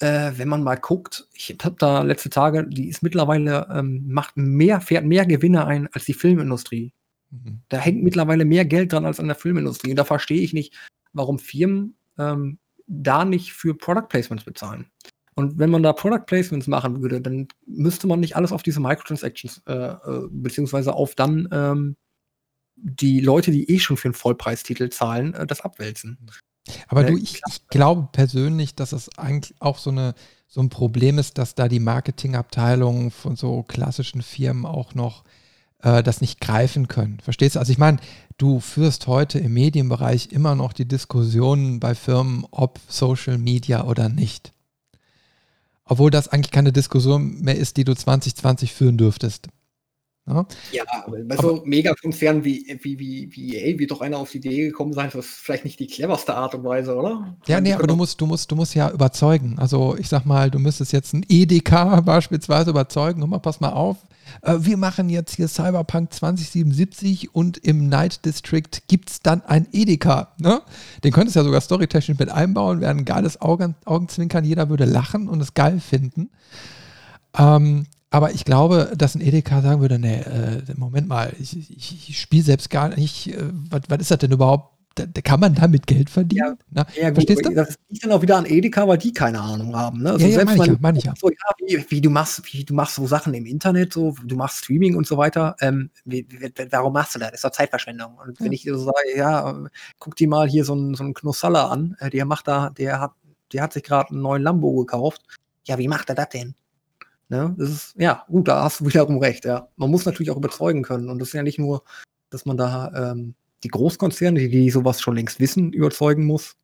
[0.01, 4.37] äh, wenn man mal guckt, ich habe da letzte Tage, die ist mittlerweile, ähm, macht
[4.37, 6.93] mehr, fährt mehr Gewinne ein als die Filmindustrie.
[7.31, 7.61] Mhm.
[7.69, 9.91] Da hängt mittlerweile mehr Geld dran als an der Filmindustrie.
[9.91, 10.75] Und da verstehe ich nicht,
[11.13, 14.87] warum Firmen ähm, da nicht für Product Placements bezahlen.
[15.35, 18.81] Und wenn man da Product Placements machen würde, dann müsste man nicht alles auf diese
[18.81, 21.97] Microtransactions, äh, äh, beziehungsweise auf dann ähm,
[22.77, 26.19] die Leute, die eh schon für einen Vollpreistitel zahlen, äh, das abwälzen.
[26.89, 30.15] Aber du, ich, ich, glaube persönlich, dass es eigentlich auch so, eine,
[30.49, 35.25] so ein Problem ist, dass da die Marketingabteilungen von so klassischen Firmen auch noch
[35.83, 37.19] äh, das nicht greifen können.
[37.21, 37.61] Verstehst du?
[37.61, 37.99] Also ich meine,
[38.39, 44.09] du führst heute im Medienbereich immer noch die Diskussionen bei Firmen, ob Social Media oder
[44.09, 44.53] nicht.
[45.85, 49.49] Obwohl das eigentlich keine Diskussion mehr ist, die du 2020 führen dürftest.
[50.27, 54.31] Ja, ja aber bei so Megakonzernen wie, wie, wie, wie EA wird doch einer auf
[54.31, 57.37] die Idee gekommen sein, das ist vielleicht nicht die cleverste Art und Weise, oder?
[57.47, 59.57] Ja, nee, aber du musst, du musst, du musst ja überzeugen.
[59.59, 63.71] Also ich sag mal, du müsstest jetzt ein EDK beispielsweise überzeugen, guck mal, pass mal
[63.71, 63.99] auf,
[64.43, 69.69] äh, wir machen jetzt hier Cyberpunk 2077 und im Night District gibt es dann ein
[69.73, 70.33] Edeka.
[70.39, 70.61] Ne?
[71.05, 74.85] Den könntest du ja sogar storytechnisch mit einbauen, wäre ein geiles Augen, Augenzwinkern, jeder würde
[74.85, 76.31] lachen und es geil finden.
[77.39, 82.09] Ähm, aber ich glaube, dass ein Edeka sagen würde, nee, äh, Moment mal, ich, ich,
[82.09, 84.77] ich spiele selbst gar nicht, äh, was, was ist das denn überhaupt?
[84.97, 86.57] da, da kann man damit Geld verdienen.
[86.73, 87.55] Ja, Na, ja gut, du?
[87.55, 90.03] das liegt dann auch wieder an Edeka, weil die keine Ahnung haben.
[90.03, 90.13] Ne?
[90.13, 91.15] Also ja, ja, selbst meine ich, mein ich ja.
[91.17, 94.65] So, wie, wie, du machst, wie du machst so Sachen im Internet, so du machst
[94.65, 95.55] Streaming und so weiter.
[95.61, 97.29] Ähm, wie, wie, warum machst du das?
[97.29, 98.17] Das ist doch Zeitverschwendung.
[98.17, 101.69] Und wenn ich so sage, ja, guck dir mal hier so einen so einen Knussalla
[101.69, 103.13] an, äh, der macht da, der hat,
[103.53, 105.23] der hat sich gerade einen neuen Lambo gekauft.
[105.67, 106.55] Ja, wie macht er das denn?
[107.29, 107.55] Ne?
[107.59, 109.69] Das ist, ja, gut, da hast du wiederum recht, ja.
[109.77, 111.09] Man muss natürlich auch überzeugen können.
[111.09, 111.83] Und das ist ja nicht nur,
[112.31, 116.57] dass man da ähm, die Großkonzerne, die, die sowas schon längst wissen, überzeugen muss.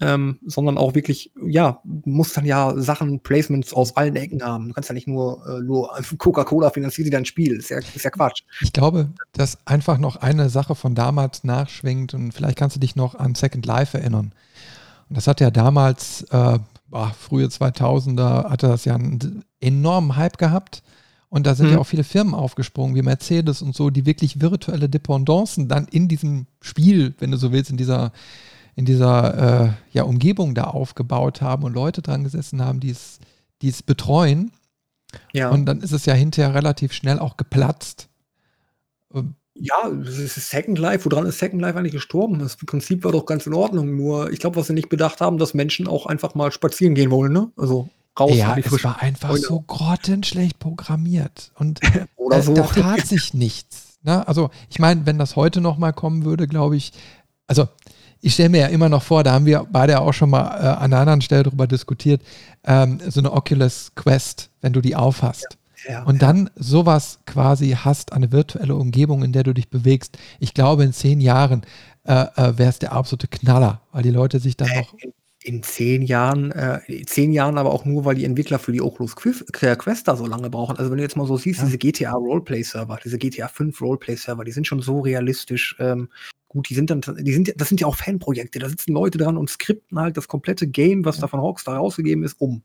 [0.00, 4.68] Ähm, sondern auch wirklich, ja, muss dann ja Sachen, Placements aus allen Ecken haben.
[4.68, 7.56] Du kannst ja nicht nur, äh, nur Coca-Cola finanziert dein Spiel.
[7.56, 8.42] Ist ja, ist ja Quatsch.
[8.60, 12.96] Ich glaube, dass einfach noch eine Sache von damals nachschwingt und vielleicht kannst du dich
[12.96, 14.32] noch an Second Life erinnern.
[15.08, 20.38] Und das hat ja damals, äh, boah, frühe 2000er, hatte das ja einen enormen Hype
[20.38, 20.82] gehabt.
[21.28, 21.72] Und da sind mhm.
[21.72, 26.06] ja auch viele Firmen aufgesprungen, wie Mercedes und so, die wirklich virtuelle Dependancen dann in
[26.06, 28.12] diesem Spiel, wenn du so willst, in dieser,
[28.76, 33.18] in dieser äh, ja, Umgebung da aufgebaut haben und Leute dran gesessen haben, die es,
[33.62, 34.52] die es betreuen.
[35.32, 35.50] Ja.
[35.50, 38.08] Und dann ist es ja hinterher relativ schnell auch geplatzt.
[39.12, 41.08] Ähm, ja, das ist Second Life.
[41.08, 42.40] Woran ist Second Life eigentlich gestorben?
[42.40, 43.96] Das Prinzip war doch ganz in Ordnung.
[43.96, 47.10] Nur, ich glaube, was sie nicht bedacht haben, dass Menschen auch einfach mal spazieren gehen
[47.10, 47.50] wollen, ne?
[47.56, 47.88] Also
[48.18, 48.32] raus.
[48.34, 49.46] Ja, es war einfach Freunde.
[49.46, 51.52] so grottenschlecht programmiert.
[51.56, 51.80] Und
[52.16, 52.54] Oder so.
[52.54, 53.98] da tat sich nichts.
[54.02, 54.26] Ne?
[54.26, 56.92] Also, ich meine, wenn das heute nochmal kommen würde, glaube ich,
[57.46, 57.68] also
[58.20, 60.66] ich stelle mir ja immer noch vor, da haben wir beide auch schon mal äh,
[60.66, 62.22] an einer anderen Stelle darüber diskutiert,
[62.64, 65.58] ähm, so eine Oculus Quest, wenn du die aufhast.
[65.86, 70.16] Ja, ja, und dann sowas quasi hast, eine virtuelle Umgebung, in der du dich bewegst.
[70.40, 71.62] Ich glaube, in zehn Jahren
[72.04, 74.94] äh, äh, wäre es der absolute Knaller, weil die Leute sich dann äh, noch
[75.44, 79.14] in zehn Jahren, äh, zehn Jahren aber auch nur, weil die Entwickler für die Oculus
[79.14, 80.78] Quest da so lange brauchen.
[80.78, 81.66] Also wenn du jetzt mal so siehst, ja.
[81.66, 85.76] diese GTA Roleplay-Server, diese GTA 5 Roleplay-Server, die sind schon so realistisch.
[85.78, 86.08] Ähm,
[86.48, 88.58] gut, die sind dann, die sind, das sind ja auch Fanprojekte.
[88.58, 91.22] Da sitzen Leute dran und skripten halt das komplette Game, was ja.
[91.22, 92.62] da von Rockstar rausgegeben ist, um.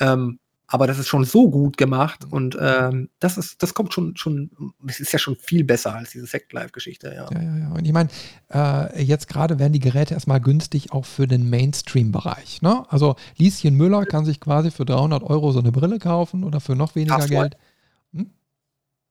[0.00, 0.38] Ähm,
[0.70, 4.50] aber das ist schon so gut gemacht und ähm, das ist, das kommt schon, schon,
[4.86, 7.26] es ist ja schon viel besser als diese Sect Life-Geschichte, ja.
[7.32, 7.72] Ja, ja, ja.
[7.72, 8.10] Und ich meine,
[8.52, 12.60] äh, jetzt gerade werden die Geräte erstmal günstig auch für den Mainstream-Bereich.
[12.60, 12.84] Ne?
[12.90, 16.76] Also Lieschen Müller kann sich quasi für 300 Euro so eine Brille kaufen oder für
[16.76, 17.56] noch weniger Hast Geld.
[18.12, 18.30] Hm?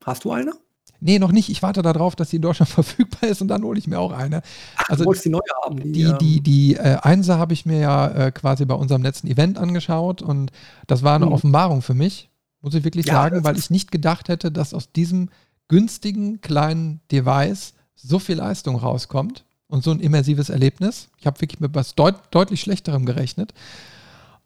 [0.06, 0.54] Hast du eine?
[1.00, 1.50] Nee, noch nicht.
[1.50, 4.12] Ich warte darauf, dass sie in Deutschland verfügbar ist und dann hole ich mir auch
[4.12, 4.42] eine.
[4.76, 5.78] Ach, also, du die neue haben.
[5.78, 9.04] Die, die, ähm, die, die äh, Einser habe ich mir ja äh, quasi bei unserem
[9.04, 10.52] letzten Event angeschaut und
[10.88, 11.34] das war eine mhm.
[11.34, 12.30] Offenbarung für mich,
[12.62, 15.30] muss ich wirklich ja, sagen, weil ich nicht gedacht hätte, dass aus diesem
[15.68, 21.10] günstigen kleinen Device so viel Leistung rauskommt und so ein immersives Erlebnis.
[21.18, 23.54] Ich habe wirklich mit was deut deutlich Schlechterem gerechnet.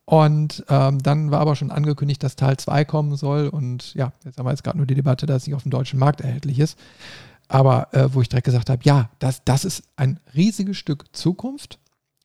[0.05, 3.47] Und ähm, dann war aber schon angekündigt, dass Teil 2 kommen soll.
[3.47, 5.71] Und ja, jetzt haben wir jetzt gerade nur die Debatte, dass es nicht auf dem
[5.71, 6.77] deutschen Markt erhältlich ist.
[7.47, 11.79] Aber äh, wo ich direkt gesagt habe, ja, das, das ist ein riesiges Stück Zukunft,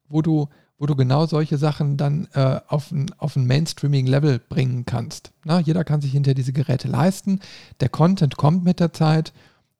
[0.09, 0.49] wo du,
[0.79, 5.33] wo du genau solche Sachen dann äh, auf ein, auf ein Mainstreaming-Level bringen kannst.
[5.45, 7.41] Na, jeder kann sich hinter diese Geräte leisten.
[7.81, 9.33] Der Content kommt mit der Zeit.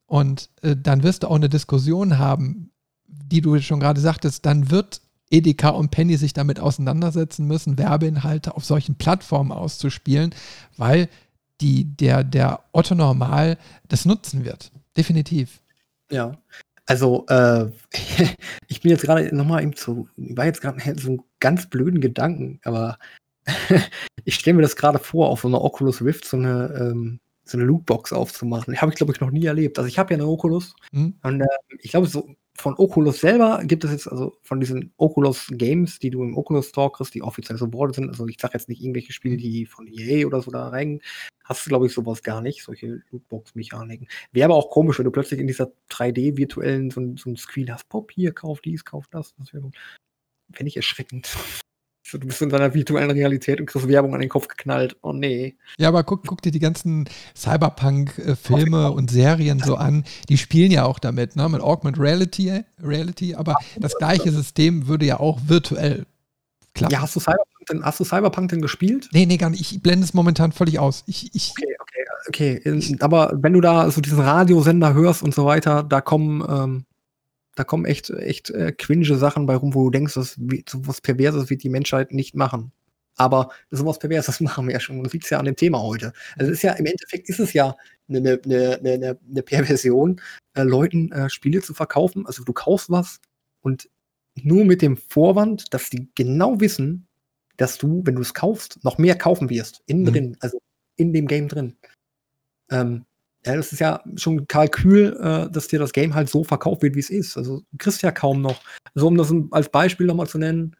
[0.05, 2.71] Und äh, dann wirst du auch eine Diskussion haben,
[3.07, 8.55] die du schon gerade sagtest, dann wird Edeka und Penny sich damit auseinandersetzen müssen, Werbeinhalte
[8.55, 10.33] auf solchen Plattformen auszuspielen,
[10.77, 11.09] weil
[11.61, 13.57] die, der, der Otto Normal
[13.87, 14.71] das nutzen wird.
[14.95, 15.61] Definitiv.
[16.11, 16.37] Ja.
[16.85, 17.65] Also, äh,
[18.67, 22.59] ich bin jetzt gerade nochmal eben zu, war jetzt gerade so einen ganz blöden Gedanken,
[22.63, 22.97] aber
[24.23, 27.57] ich stelle mir das gerade vor, auf so einer Oculus Rift so eine, ähm, so
[27.57, 28.79] eine Lootbox aufzumachen.
[28.81, 29.77] Habe ich, glaube ich, noch nie erlebt.
[29.77, 31.15] Also ich habe ja eine Oculus hm.
[31.23, 31.45] und äh,
[31.79, 32.27] ich glaube, so
[32.59, 36.69] von Oculus selber gibt es jetzt, also von diesen Oculus Games, die du im Oculus
[36.69, 39.87] Store kriegst, die offiziell supported sind, also ich sage jetzt nicht irgendwelche Spiele, die von
[39.87, 41.01] EA oder so da rein,
[41.43, 44.07] hast du, glaube ich, sowas gar nicht, solche Lootbox-Mechaniken.
[44.31, 47.87] Wäre aber auch komisch, wenn du plötzlich in dieser 3D-virtuellen so, so ein Screen hast,
[47.89, 49.71] Pop, hier, kauf dies, kauf das, das wäre
[50.53, 51.29] Fände ich erschreckend.
[52.11, 54.95] Du bist in deiner virtuellen Realität und kriegst Werbung an den Kopf geknallt.
[55.01, 55.55] Oh nee.
[55.77, 60.05] Ja, aber guck, guck dir die ganzen Cyberpunk-Filme und Serien so an.
[60.29, 61.49] Die spielen ja auch damit, ne?
[61.49, 66.05] Mit Augmented Reality, Reality aber das gleiche System würde ja auch virtuell
[66.73, 66.93] klappen.
[66.93, 69.09] Ja, hast du Cyberpunk denn, hast du Cyberpunk denn gespielt?
[69.11, 69.59] Nee, nee, gar nicht.
[69.59, 71.03] Ich blende es momentan völlig aus.
[71.07, 71.75] Ich, ich okay,
[72.27, 72.97] okay, okay.
[73.01, 76.43] Aber wenn du da so diesen Radiosender hörst und so weiter, da kommen.
[76.49, 76.85] Ähm
[77.57, 80.39] da kommen echt, echt äh, cringe Sachen bei rum, wo du denkst, dass
[80.69, 82.71] sowas Perverses wird die Menschheit nicht machen.
[83.15, 85.03] Aber sowas Perverses machen wir ja schon.
[85.03, 86.13] Das liegt ja an dem Thema heute.
[86.37, 87.75] Also ist ja, im Endeffekt ist es ja
[88.07, 90.21] eine, eine, eine, eine Perversion,
[90.53, 92.27] äh, Leuten äh, Spiele zu verkaufen.
[92.27, 93.19] Also du kaufst was
[93.61, 93.89] und
[94.35, 97.07] nur mit dem Vorwand, dass die genau wissen,
[97.57, 99.81] dass du, wenn du es kaufst, noch mehr kaufen wirst.
[99.87, 100.11] Innen mhm.
[100.11, 100.61] drin, also
[100.95, 101.75] in dem Game drin.
[102.69, 103.05] Ähm,
[103.45, 106.95] ja, das ist ja schon Kalkül, äh, dass dir das Game halt so verkauft wird,
[106.95, 107.37] wie es ist.
[107.37, 108.61] Also du kriegst ja kaum noch.
[108.95, 110.75] So, um das als Beispiel nochmal zu nennen,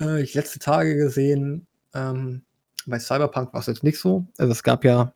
[0.00, 2.42] äh, ich letzte Tage gesehen, ähm,
[2.86, 4.26] bei Cyberpunk war es jetzt nicht so.
[4.38, 5.12] Also es gab ja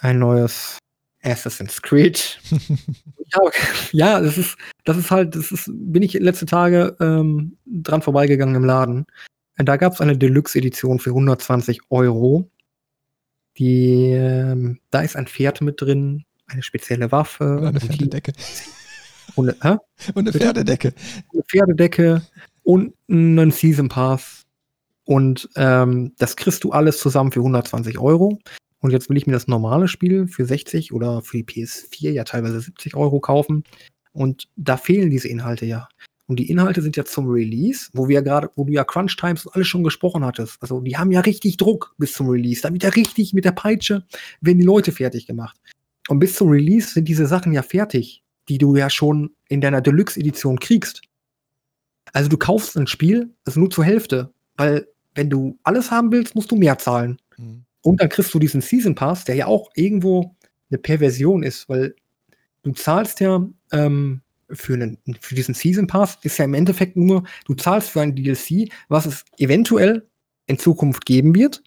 [0.00, 0.78] ein neues
[1.22, 2.40] Assassin's Creed.
[3.34, 3.52] hab,
[3.92, 8.54] ja, das ist, das ist halt, das ist, bin ich letzte Tage ähm, dran vorbeigegangen
[8.54, 9.06] im Laden.
[9.56, 12.50] Da gab es eine Deluxe-Edition für 120 Euro.
[13.58, 17.58] Die, ähm, da ist ein Pferd mit drin, eine spezielle Waffe.
[17.58, 18.32] Und eine Pferdedecke.
[19.34, 19.76] Und, äh?
[20.14, 20.94] und eine Pferdedecke.
[21.32, 22.22] Eine Pferdedecke
[22.62, 24.44] und einen Season Pass.
[25.04, 28.38] Und ähm, das kriegst du alles zusammen für 120 Euro.
[28.80, 32.24] Und jetzt will ich mir das normale Spiel für 60 oder für die PS4 ja
[32.24, 33.64] teilweise 70 Euro kaufen.
[34.12, 35.88] Und da fehlen diese Inhalte ja.
[36.26, 39.16] Und die Inhalte sind ja zum Release, wo wir ja gerade, wo du ja Crunch
[39.16, 40.60] Times alles schon gesprochen hattest.
[40.60, 42.62] Also die haben ja richtig Druck bis zum Release.
[42.62, 44.04] Da wird ja richtig mit der Peitsche,
[44.40, 45.56] werden die Leute fertig gemacht.
[46.08, 49.80] Und bis zum Release sind diese Sachen ja fertig, die du ja schon in deiner
[49.80, 51.02] Deluxe-Edition kriegst.
[52.12, 56.34] Also du kaufst ein Spiel, also nur zur Hälfte, weil wenn du alles haben willst,
[56.34, 57.18] musst du mehr zahlen.
[57.36, 57.64] Mhm.
[57.82, 60.34] Und dann kriegst du diesen Season Pass, der ja auch irgendwo
[60.70, 61.94] eine Perversion ist, weil
[62.62, 67.24] du zahlst ja ähm, für, einen, für diesen Season Pass ist ja im Endeffekt nur,
[67.46, 70.06] du zahlst für ein DLC, was es eventuell
[70.46, 71.62] in Zukunft geben wird,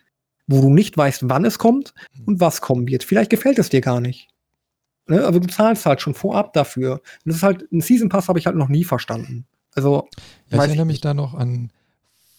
[0.47, 1.93] wo du nicht weißt, wann es kommt
[2.25, 3.03] und was kommen wird.
[3.03, 4.29] Vielleicht gefällt es dir gar nicht.
[5.07, 5.25] Ne?
[5.25, 6.93] Aber du zahlst halt schon vorab dafür.
[6.93, 9.45] Und das ist halt, ein Season Pass habe ich halt noch nie verstanden.
[9.75, 10.07] Also,
[10.49, 11.71] ja, ich erinnere mich da noch an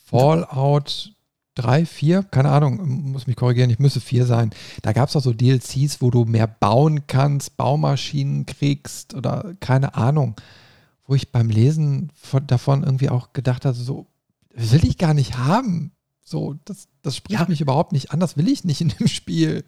[0.06, 1.12] Fallout
[1.61, 4.51] drei, vier, keine Ahnung, muss mich korrigieren, ich müsste vier sein.
[4.82, 9.95] Da gab es auch so DLCs, wo du mehr bauen kannst, Baumaschinen kriegst oder keine
[9.95, 10.37] Ahnung.
[11.07, 14.07] Wo ich beim Lesen von, davon irgendwie auch gedacht habe, so,
[14.55, 15.93] will ich gar nicht haben.
[16.23, 17.47] So, das, das spricht ja.
[17.49, 19.65] mich überhaupt nicht an, das will ich nicht in dem Spiel.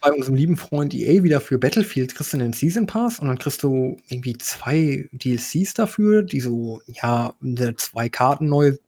[0.00, 3.36] Bei unserem lieben Freund EA wieder für Battlefield kriegst du einen Season Pass und dann
[3.36, 7.34] kriegst du irgendwie zwei DLCs dafür, die so, ja,
[7.76, 8.78] zwei Karten neu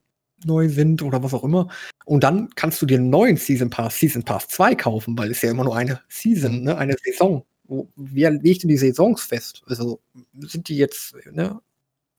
[0.45, 1.69] neu sind oder was auch immer.
[2.05, 5.43] Und dann kannst du dir einen neuen Season Pass, Season Pass 2 kaufen, weil es
[5.43, 7.45] ja immer nur eine Season, ne, eine Saison.
[7.65, 9.63] Wo, wer legt denn die Saisons fest?
[9.67, 10.01] Also
[10.39, 11.61] sind die jetzt, ne?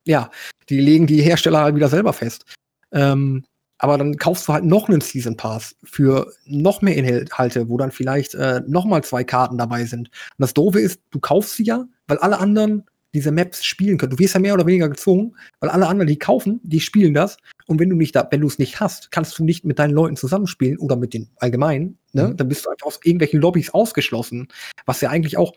[0.05, 0.31] Ja,
[0.69, 2.45] die legen die Hersteller halt wieder selber fest.
[2.91, 3.43] Ähm,
[3.79, 7.91] aber dann kaufst du halt noch einen Season Pass für noch mehr Inhalte, wo dann
[7.91, 10.09] vielleicht äh, noch mal zwei Karten dabei sind.
[10.09, 14.11] Und das Doofe ist, du kaufst sie ja, weil alle anderen diese Maps spielen können.
[14.11, 17.37] Du wirst ja mehr oder weniger gezwungen, weil alle anderen, die kaufen, die spielen das.
[17.67, 19.93] Und wenn du nicht da, wenn du es nicht hast, kannst du nicht mit deinen
[19.93, 22.29] Leuten zusammenspielen oder mit den allgemeinen, ne?
[22.29, 22.37] Mhm.
[22.37, 24.47] Dann bist du einfach aus irgendwelchen Lobbys ausgeschlossen.
[24.85, 25.53] Was ja eigentlich auch,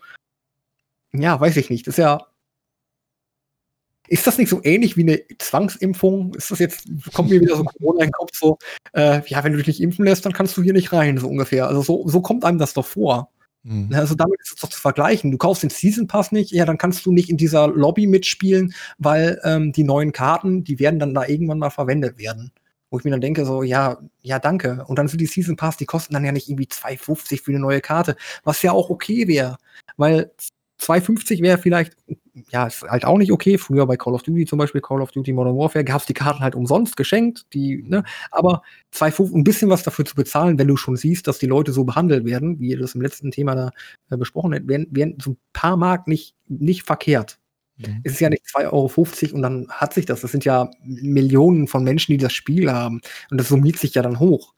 [1.13, 2.27] ja, weiß ich nicht, ist ja
[4.07, 6.33] ist das nicht so ähnlich wie eine Zwangsimpfung?
[6.35, 8.57] Ist das jetzt, kommt mir wieder so Corona in den Kopf, so,
[8.93, 11.27] äh, ja, wenn du dich nicht impfen lässt, dann kannst du hier nicht rein, so
[11.27, 11.67] ungefähr.
[11.67, 13.31] Also so, so kommt einem das doch vor.
[13.63, 13.93] Mhm.
[13.93, 15.31] Also damit ist es doch zu vergleichen.
[15.31, 18.73] Du kaufst den Season Pass nicht, ja, dann kannst du nicht in dieser Lobby mitspielen,
[18.97, 22.51] weil ähm, die neuen Karten, die werden dann da irgendwann mal verwendet werden.
[22.89, 24.85] Wo ich mir dann denke, so, ja, ja, danke.
[24.87, 27.59] Und dann sind die Season Pass, die kosten dann ja nicht irgendwie 2,50 für eine
[27.59, 29.57] neue Karte, was ja auch okay wäre.
[29.97, 30.31] Weil
[30.79, 31.95] 2,50 wäre vielleicht,
[32.49, 33.57] ja, ist halt auch nicht okay.
[33.57, 36.13] Früher bei Call of Duty zum Beispiel, Call of Duty Modern Warfare, gab es die
[36.13, 37.45] Karten halt umsonst geschenkt.
[37.53, 38.03] Die, ne?
[38.31, 41.71] Aber 2,50, ein bisschen was dafür zu bezahlen, wenn du schon siehst, dass die Leute
[41.71, 43.71] so behandelt werden, wie ihr das im letzten Thema da
[44.09, 47.39] äh, besprochen habt, wären, wären so ein paar Mark nicht, nicht verkehrt.
[47.77, 48.01] Mhm.
[48.03, 50.21] Es ist ja nicht 2,50 Euro und dann hat sich das.
[50.21, 53.01] Das sind ja Millionen von Menschen, die das Spiel haben.
[53.29, 54.53] Und das summiert sich ja dann hoch.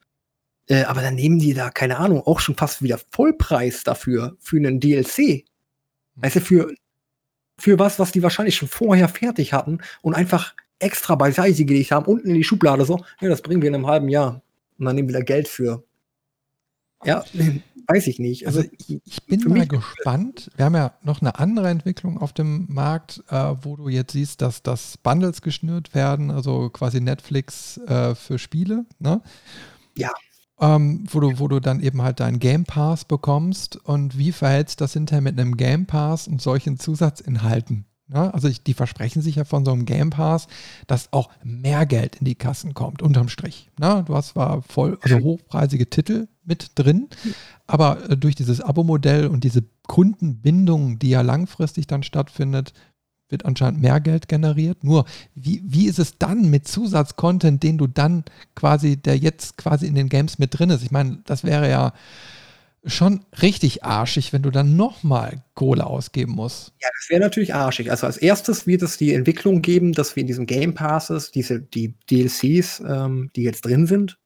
[0.67, 4.57] Äh, aber dann nehmen die da, keine Ahnung, auch schon fast wieder Vollpreis dafür, für
[4.57, 5.45] einen DLC.
[6.15, 6.73] Weißt du, für,
[7.57, 12.05] für was, was die wahrscheinlich schon vorher fertig hatten und einfach extra beiseite gelegt haben,
[12.05, 14.41] unten in die Schublade so, ja, das bringen wir in einem halben Jahr.
[14.77, 15.83] Und dann nehmen wir da Geld für.
[17.05, 17.23] Ja,
[17.87, 18.45] weiß ich nicht.
[18.45, 20.51] Also, also ich, ich, bin mal gespannt.
[20.57, 24.41] Wir haben ja noch eine andere Entwicklung auf dem Markt, äh, wo du jetzt siehst,
[24.41, 28.85] dass das Bundles geschnürt werden, also quasi Netflix äh, für Spiele.
[28.99, 29.21] Ne?
[29.95, 30.11] Ja
[30.59, 34.81] ähm, wo, du, wo du dann eben halt deinen Game Pass bekommst und wie verhältst
[34.81, 37.85] das hinterher mit einem Game Pass und solchen Zusatzinhalten?
[38.07, 40.47] Ja, also ich, die versprechen sich ja von so einem Game Pass,
[40.85, 43.71] dass auch mehr Geld in die Kassen kommt, unterm Strich.
[43.79, 47.09] Na, du hast zwar voll, also hochpreisige Titel mit drin,
[47.65, 52.73] aber äh, durch dieses Abo-Modell und diese Kundenbindung, die ja langfristig dann stattfindet,
[53.29, 54.83] wird anscheinend mehr Geld generiert.
[54.83, 58.23] Nur, wie, wie ist es dann mit Zusatzcontent, den du dann
[58.55, 60.83] quasi, der jetzt quasi in den Games mit drin ist?
[60.83, 61.93] Ich meine, das wäre ja
[62.85, 66.73] schon richtig arschig, wenn du dann nochmal Kohle ausgeben musst.
[66.81, 67.89] Ja, das wäre natürlich arschig.
[67.89, 71.59] Also als erstes wird es die Entwicklung geben, dass wir in diesem Game Passes diese
[71.59, 74.17] die DLCs, ähm, die jetzt drin sind,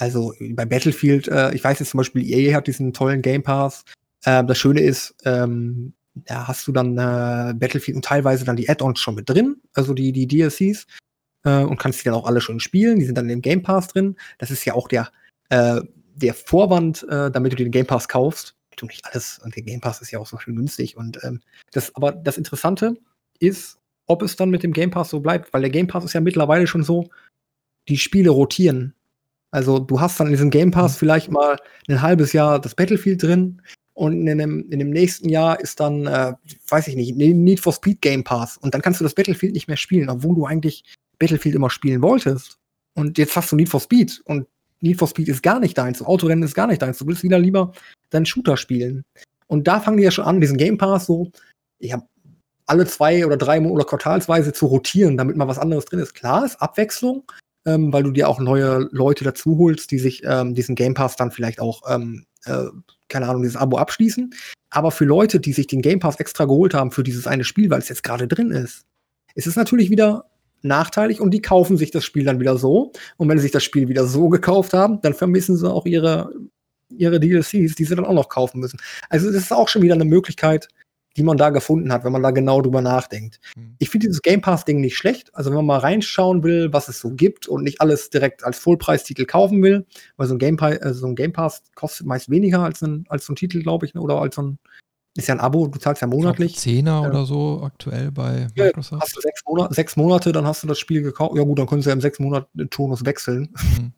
[0.00, 3.84] also bei Battlefield, äh, ich weiß jetzt zum Beispiel, EA hat diesen tollen Game Pass.
[4.24, 5.92] Äh, das Schöne ist, ähm,
[6.26, 9.94] da hast du dann äh, Battlefield und teilweise dann die Add-ons schon mit drin, also
[9.94, 10.86] die, die DLCs,
[11.44, 12.98] äh, und kannst die dann auch alle schon spielen.
[12.98, 14.16] Die sind dann im Game Pass drin.
[14.38, 15.10] Das ist ja auch der,
[15.48, 15.80] äh,
[16.14, 18.56] der Vorwand, äh, damit du dir den Game Pass kaufst.
[18.76, 20.96] Du nicht alles, und der Game Pass ist ja auch so schön günstig.
[20.96, 21.40] Und ähm,
[21.72, 22.94] das, aber das Interessante
[23.38, 26.14] ist, ob es dann mit dem Game Pass so bleibt, weil der Game Pass ist
[26.14, 27.08] ja mittlerweile schon so,
[27.88, 28.94] die Spiele rotieren.
[29.50, 30.98] Also du hast dann in diesem Game Pass mhm.
[30.98, 31.56] vielleicht mal
[31.88, 33.62] ein halbes Jahr das Battlefield drin,
[34.00, 36.32] und in dem, in dem nächsten Jahr ist dann, äh,
[36.70, 38.56] weiß ich nicht, Need for Speed Game Pass.
[38.56, 40.84] Und dann kannst du das Battlefield nicht mehr spielen, obwohl du eigentlich
[41.18, 42.56] Battlefield immer spielen wolltest.
[42.94, 44.22] Und jetzt hast du Need for Speed.
[44.24, 44.46] Und
[44.80, 46.00] Need for Speed ist gar nicht deins.
[46.00, 46.96] Autorennen ist gar nicht deins.
[46.96, 47.72] Du willst wieder lieber
[48.08, 49.02] deinen Shooter spielen.
[49.48, 51.30] Und da fangen die ja schon an, diesen Game Pass so,
[51.78, 52.02] ja,
[52.64, 56.14] alle zwei oder drei Monate oder quartalsweise zu rotieren, damit mal was anderes drin ist.
[56.14, 57.30] Klar, ist Abwechslung,
[57.66, 61.16] ähm, weil du dir auch neue Leute dazu holst, die sich ähm, diesen Game Pass
[61.16, 62.64] dann vielleicht auch ähm, äh,
[63.10, 64.32] keine Ahnung, dieses Abo abschließen.
[64.70, 67.70] Aber für Leute, die sich den Game Pass extra geholt haben für dieses eine Spiel,
[67.70, 68.86] weil es jetzt gerade drin ist,
[69.34, 70.24] ist es natürlich wieder
[70.62, 72.92] nachteilig und die kaufen sich das Spiel dann wieder so.
[73.16, 76.32] Und wenn sie sich das Spiel wieder so gekauft haben, dann vermissen sie auch ihre,
[76.88, 78.78] ihre DLCs, die sie dann auch noch kaufen müssen.
[79.08, 80.68] Also das ist auch schon wieder eine Möglichkeit,
[81.16, 83.40] die man da gefunden hat, wenn man da genau drüber nachdenkt.
[83.56, 83.74] Mhm.
[83.78, 85.34] Ich finde dieses Game Pass-Ding nicht schlecht.
[85.34, 88.58] Also wenn man mal reinschauen will, was es so gibt und nicht alles direkt als
[88.58, 92.30] Vollpreistitel kaufen will, weil so ein Game, Pass, äh, so ein Game Pass kostet meist
[92.30, 94.00] weniger als ein, als so ein Titel, glaube ich, ne?
[94.00, 94.58] oder als so ein
[95.16, 96.56] ist ja ein Abo, du zahlst ja monatlich.
[96.56, 97.08] Zehner ja.
[97.08, 98.92] oder so aktuell bei Microsoft.
[98.92, 101.36] Ja, hast du sechs Monate, sechs Monate, dann hast du das Spiel gekauft.
[101.36, 103.48] Ja gut, dann können sie ja im sechs Monaten Tonus wechseln.
[103.78, 103.92] Mhm.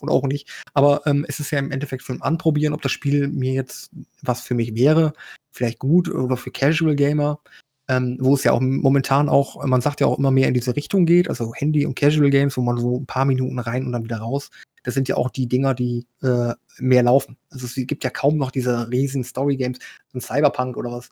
[0.00, 0.50] Oder auch nicht.
[0.74, 3.90] Aber ähm, es ist ja im Endeffekt für ein Anprobieren, ob das Spiel mir jetzt
[4.22, 5.12] was für mich wäre
[5.56, 7.40] vielleicht gut oder für Casual Gamer,
[7.88, 10.76] ähm, wo es ja auch momentan auch, man sagt ja auch immer mehr in diese
[10.76, 13.92] Richtung geht, also Handy und Casual Games, wo man so ein paar Minuten rein und
[13.92, 14.50] dann wieder raus.
[14.84, 17.36] Das sind ja auch die Dinger, die äh, mehr laufen.
[17.50, 19.78] Also es gibt ja kaum noch diese riesen Story Games,
[20.12, 21.08] so ein Cyberpunk oder was.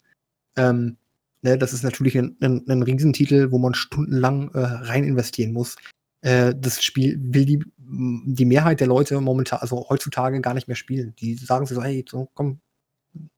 [0.56, 0.97] Ähm,
[1.43, 5.77] ne, das ist natürlich ein, ein, ein Riesentitel, wo man stundenlang äh, rein investieren muss.
[6.25, 10.75] Äh, das Spiel will die, die Mehrheit der Leute momentan, also heutzutage gar nicht mehr
[10.75, 11.15] spielen.
[11.21, 12.61] Die sagen sich so, hey, so, komm,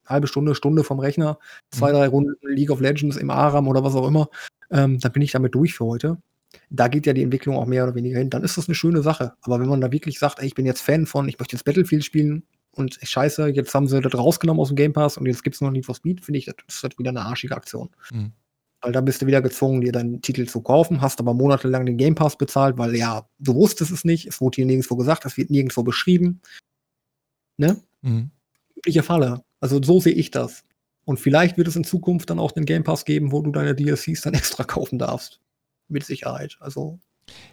[0.07, 1.39] halbe Stunde, Stunde vom Rechner,
[1.73, 1.97] zwei, mhm.
[1.97, 4.29] drei Runden League of Legends im Aram oder was auch immer,
[4.71, 6.19] ähm, dann bin ich damit durch für heute.
[6.71, 8.31] Da geht ja die Entwicklung auch mehr oder weniger hin.
[8.31, 9.35] Dann ist das eine schöne Sache.
[9.43, 11.65] Aber wenn man da wirklich sagt, ey, ich bin jetzt Fan von, ich möchte jetzt
[11.65, 15.43] Battlefield spielen und scheiße, jetzt haben sie das rausgenommen aus dem Game Pass und jetzt
[15.43, 17.91] gibt es noch Need for Speed, finde ich, das ist halt wieder eine arschige Aktion.
[18.13, 18.33] Mhm.
[18.87, 21.97] Weil da bist du wieder gezwungen, dir deinen Titel zu kaufen, hast aber monatelang den
[21.97, 25.37] Game Pass bezahlt, weil ja, du wusstest es nicht, es wurde hier nirgendwo gesagt, es
[25.37, 26.41] wird nirgendwo beschrieben.
[27.57, 27.83] Ne?
[28.03, 28.31] Mhm.
[28.77, 29.43] Übliche Falle.
[29.59, 30.63] Also so sehe ich das.
[31.05, 33.75] Und vielleicht wird es in Zukunft dann auch den Game Pass geben, wo du deine
[33.75, 35.41] DLCs dann extra kaufen darfst.
[35.89, 36.57] Mit Sicherheit.
[36.61, 37.01] Also.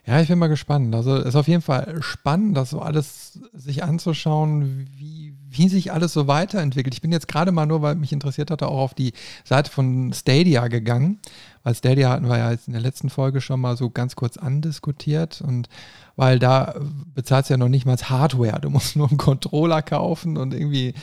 [0.06, 0.94] Ja, ich bin mal gespannt.
[0.94, 5.92] Also es ist auf jeden Fall spannend, das so alles sich anzuschauen, wie, wie sich
[5.92, 6.94] alles so weiterentwickelt.
[6.94, 9.14] Ich bin jetzt gerade mal nur, weil mich interessiert hatte, auch auf die
[9.44, 11.20] Seite von Stadia gegangen.
[11.64, 14.38] Weil Stadia hatten wir ja jetzt in der letzten Folge schon mal so ganz kurz
[14.38, 15.70] andiskutiert und
[16.16, 16.76] weil da
[17.16, 18.60] bezahlst du ja noch nicht mal Hardware.
[18.60, 20.94] Du musst nur einen Controller kaufen und irgendwie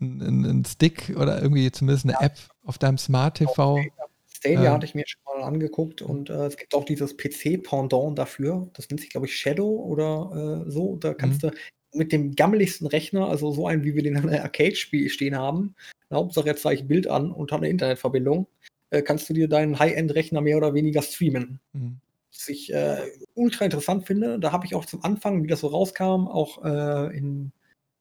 [0.00, 2.22] einen, einen Stick oder irgendwie zumindest eine ja.
[2.22, 3.80] App auf deinem Smart TV.
[4.28, 8.18] Stadia äh, hatte ich mir schon mal angeguckt und äh, es gibt auch dieses PC-Pendant
[8.18, 8.68] dafür.
[8.72, 10.96] Das nennt sich, glaube ich, Shadow oder äh, so.
[10.96, 11.50] Da kannst mhm.
[11.50, 11.56] du
[11.92, 15.74] mit dem gammeligsten Rechner, also so einen, wie wir den in einem Arcade-Spiel stehen haben,
[16.12, 18.46] Hauptsache jetzt zeige ich Bild an und habe eine Internetverbindung,
[18.90, 21.60] äh, kannst du dir deinen High-End-Rechner mehr oder weniger streamen.
[21.72, 22.00] Mhm.
[22.32, 22.98] Was ich äh,
[23.34, 24.38] ultra interessant finde.
[24.38, 27.52] Da habe ich auch zum Anfang, wie das so rauskam, auch äh, in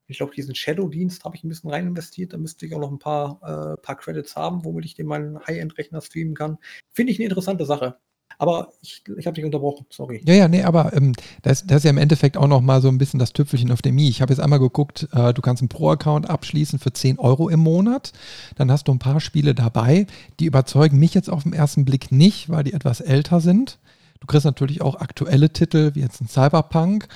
[0.10, 2.34] ich glaube, diesen Shadow-Dienst habe ich ein bisschen rein investiert.
[2.34, 5.40] Da müsste ich auch noch ein paar, äh, paar Credits haben, womit ich den meinen
[5.46, 6.58] High-End-Rechner streamen kann.
[6.92, 8.00] Finde ich eine interessante Sache.
[8.38, 10.22] Aber ich, ich habe dich unterbrochen, sorry.
[10.26, 12.88] Ja, ja, nee, aber ähm, das, das, ist ja im Endeffekt auch noch mal so
[12.88, 14.08] ein bisschen das Tüpfelchen auf dem i.
[14.08, 17.60] Ich habe jetzt einmal geguckt, äh, du kannst einen Pro-Account abschließen für 10 Euro im
[17.60, 18.14] Monat.
[18.56, 20.08] Dann hast du ein paar Spiele dabei.
[20.40, 23.80] Die überzeugen mich jetzt auf den ersten Blick nicht, weil die etwas älter sind.
[24.22, 27.08] Du kriegst natürlich auch aktuelle Titel, wie jetzt ein Cyberpunk.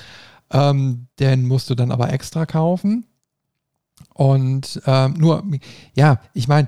[0.52, 3.06] Ähm, den musst du dann aber extra kaufen.
[4.14, 5.44] Und ähm, nur,
[5.96, 6.68] ja, ich meine,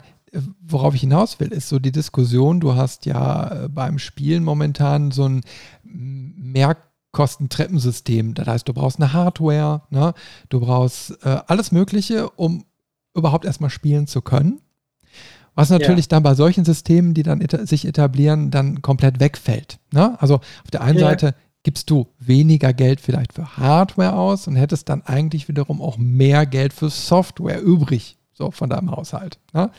[0.61, 5.11] worauf ich hinaus will, ist so die Diskussion, du hast ja äh, beim Spielen momentan
[5.11, 5.41] so ein
[5.83, 8.33] Mehrkostentreppensystem.
[8.33, 10.15] Das heißt, du brauchst eine Hardware, ne?
[10.49, 12.65] du brauchst äh, alles Mögliche, um
[13.15, 14.59] überhaupt erstmal spielen zu können.
[15.55, 16.09] Was natürlich ja.
[16.09, 19.79] dann bei solchen Systemen, die dann et sich etablieren, dann komplett wegfällt.
[19.91, 20.21] Ne?
[20.21, 21.07] Also auf der einen ja.
[21.07, 21.33] Seite
[21.63, 26.45] gibst du weniger Geld vielleicht für Hardware aus und hättest dann eigentlich wiederum auch mehr
[26.45, 29.39] Geld für Software übrig, so von deinem Haushalt.
[29.53, 29.71] Ne?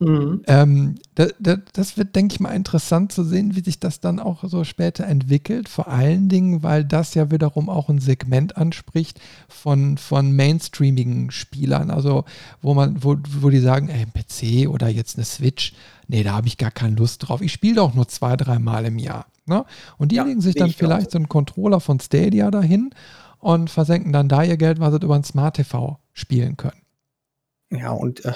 [0.00, 0.42] Mhm.
[0.46, 4.20] Ähm, da, da, das wird, denke ich mal, interessant zu sehen, wie sich das dann
[4.20, 5.68] auch so später entwickelt.
[5.68, 11.90] Vor allen Dingen, weil das ja wiederum auch ein Segment anspricht von, von mainstreamigen Spielern.
[11.90, 12.24] Also,
[12.62, 15.74] wo man, wo, wo die sagen, ey, ein PC oder jetzt eine Switch,
[16.06, 17.40] nee, da habe ich gar keine Lust drauf.
[17.40, 19.26] Ich spiele doch nur zwei, drei Mal im Jahr.
[19.46, 19.64] Ne?
[19.96, 22.90] Und die ja, legen sich dann vielleicht so einen Controller von Stadia dahin
[23.38, 26.82] und versenken dann da ihr Geld, was sie über ein Smart TV spielen können.
[27.70, 28.32] Ja, und äh,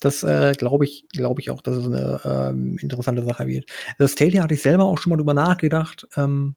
[0.00, 3.70] das äh, glaube ich, glaube ich auch, dass es eine ähm, interessante Sache wird.
[3.98, 6.54] Das Stadia hatte ich selber auch schon mal drüber nachgedacht, ähm,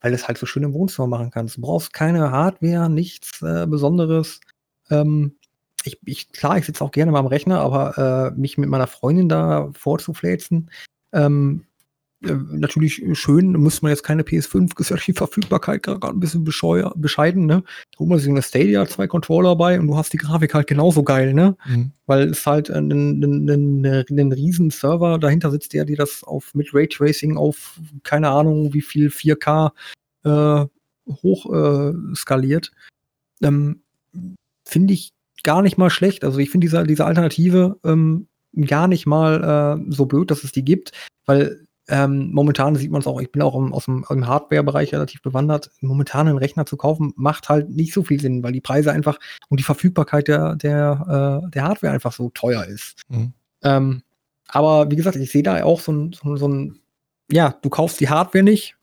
[0.00, 1.56] weil es halt so schön im Wohnzimmer machen kannst.
[1.56, 4.40] Du brauchst keine Hardware, nichts äh, Besonderes.
[4.90, 5.36] Ähm,
[5.84, 8.86] ich, ich, klar, ich sitze auch gerne mal am Rechner, aber äh, mich mit meiner
[8.86, 10.70] Freundin da vorzufläzen,
[11.12, 11.67] ähm,
[12.24, 16.42] äh, natürlich schön, muss man jetzt keine PS5, ist ja die Verfügbarkeit gerade ein bisschen
[16.42, 17.62] bescheuer, bescheiden, ne?
[17.92, 20.66] Da holt man sich eine Stadia, zwei Controller bei und du hast die Grafik halt
[20.66, 21.56] genauso geil, ne?
[21.66, 21.92] Mhm.
[22.06, 26.54] Weil es halt ein, ein, ein, ein, riesen Server dahinter sitzt, der dir das auf
[26.54, 29.70] mit Raytracing auf keine Ahnung wie viel 4K
[30.24, 30.66] äh,
[31.22, 32.72] hoch äh, skaliert.
[33.42, 33.82] Ähm,
[34.64, 35.12] finde ich
[35.44, 36.24] gar nicht mal schlecht.
[36.24, 38.26] Also ich finde diese, diese Alternative ähm,
[38.66, 40.92] gar nicht mal äh, so blöd, dass es die gibt,
[41.26, 44.92] weil ähm, momentan sieht man es auch, ich bin auch im, aus dem, im Hardware-Bereich
[44.92, 45.70] relativ bewandert.
[45.80, 49.18] Momentan einen Rechner zu kaufen, macht halt nicht so viel Sinn, weil die Preise einfach
[49.48, 53.02] und die Verfügbarkeit der, der, äh, der Hardware einfach so teuer ist.
[53.08, 53.32] Mhm.
[53.62, 54.02] Ähm,
[54.48, 56.78] aber wie gesagt, ich sehe da auch so ein, so, so ein,
[57.30, 58.76] ja, du kaufst die Hardware nicht.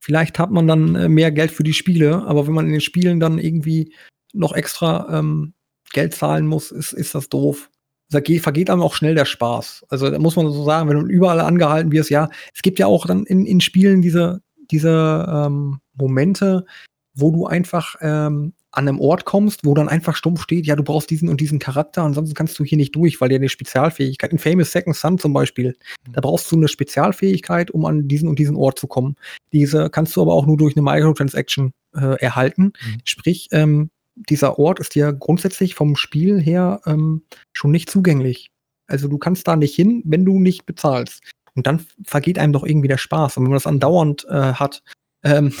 [0.00, 2.80] Vielleicht hat man dann äh, mehr Geld für die Spiele, aber wenn man in den
[2.80, 3.94] Spielen dann irgendwie
[4.32, 5.54] noch extra ähm,
[5.92, 7.69] Geld zahlen muss, ist, ist das doof
[8.10, 9.86] da vergeht einem auch schnell der Spaß.
[9.88, 12.86] Also da muss man so sagen, wenn du überall angehalten wirst, ja, es gibt ja
[12.86, 16.66] auch dann in, in Spielen diese, diese ähm, Momente,
[17.14, 20.84] wo du einfach ähm, an einem Ort kommst, wo dann einfach stumpf steht, ja, du
[20.84, 24.32] brauchst diesen und diesen Charakter, ansonsten kannst du hier nicht durch, weil der eine Spezialfähigkeit,
[24.32, 25.76] in Famous Second Son zum Beispiel,
[26.06, 26.12] mhm.
[26.12, 29.16] da brauchst du eine Spezialfähigkeit, um an diesen und diesen Ort zu kommen.
[29.52, 32.72] Diese kannst du aber auch nur durch eine Microtransaction äh, erhalten.
[32.84, 32.98] Mhm.
[33.04, 37.22] Sprich, ähm, dieser Ort ist ja grundsätzlich vom Spiel her ähm,
[37.52, 38.50] schon nicht zugänglich.
[38.86, 41.22] Also du kannst da nicht hin, wenn du nicht bezahlst.
[41.54, 43.36] Und dann vergeht einem doch irgendwie der Spaß.
[43.36, 44.82] Und wenn man das andauernd äh, hat,
[45.24, 45.52] ähm,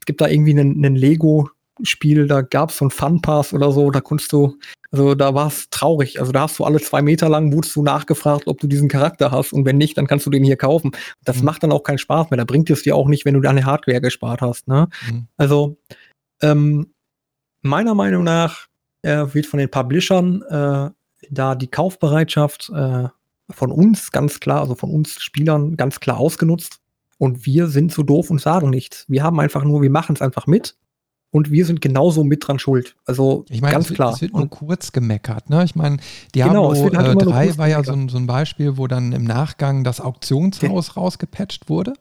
[0.00, 3.90] es gibt da irgendwie einen, einen Lego-Spiel, da gab es so einen Fun-Pass oder so,
[3.90, 4.56] da konntest du,
[4.90, 6.20] also da war es traurig.
[6.20, 9.30] Also da hast du alle zwei Meter lang wurdest du nachgefragt, ob du diesen Charakter
[9.30, 10.92] hast und wenn nicht, dann kannst du den hier kaufen.
[11.24, 11.44] Das mhm.
[11.44, 12.38] macht dann auch keinen Spaß mehr.
[12.38, 14.68] Da bringt es dir auch nicht, wenn du deine Hardware gespart hast.
[14.68, 14.88] Ne?
[15.10, 15.26] Mhm.
[15.36, 15.76] Also
[16.42, 16.92] ähm,
[17.66, 18.66] meiner Meinung nach
[19.02, 20.90] äh, wird von den Publishern äh,
[21.30, 23.08] da die Kaufbereitschaft äh,
[23.50, 26.80] von uns ganz klar, also von uns Spielern ganz klar ausgenutzt.
[27.18, 29.06] Und wir sind so doof und sagen nichts.
[29.08, 30.76] Wir haben einfach nur, wir machen es einfach mit
[31.30, 32.94] und wir sind genauso mit dran schuld.
[33.06, 34.12] Also ich meine, ganz es wird, klar.
[34.12, 35.48] Es wird nur kurz gemeckert.
[35.48, 35.64] Ne?
[35.64, 35.96] Ich meine,
[36.34, 39.24] Diablo genau, halt äh, 3 war ja so ein, so ein, Beispiel, wo dann im
[39.24, 40.92] Nachgang das Auktionshaus ja.
[40.94, 41.94] rausgepatcht wurde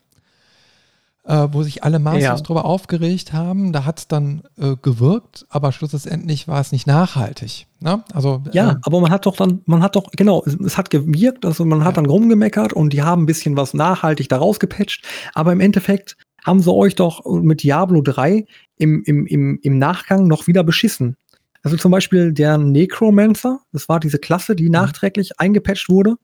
[1.26, 2.36] äh, wo sich alle maßlos ja.
[2.38, 3.74] drüber aufgeregt haben.
[3.74, 7.68] Da hat es dann äh, gewirkt, aber schlussendlich war es nicht nachhaltig.
[7.80, 8.04] Ne?
[8.14, 10.90] Also, ja, äh, aber man hat doch dann, man hat doch, genau, es, es hat
[10.90, 12.02] gewirkt, also man hat ja.
[12.02, 16.62] dann rumgemeckert und die haben ein bisschen was nachhaltig daraus gepatcht, aber im Endeffekt haben
[16.62, 18.46] sie euch doch mit Diablo 3
[18.78, 21.18] im, im, im, im Nachgang noch wieder beschissen.
[21.64, 24.72] Also zum Beispiel der Necromancer, das war diese Klasse, die mhm.
[24.72, 26.18] nachträglich eingepatcht wurde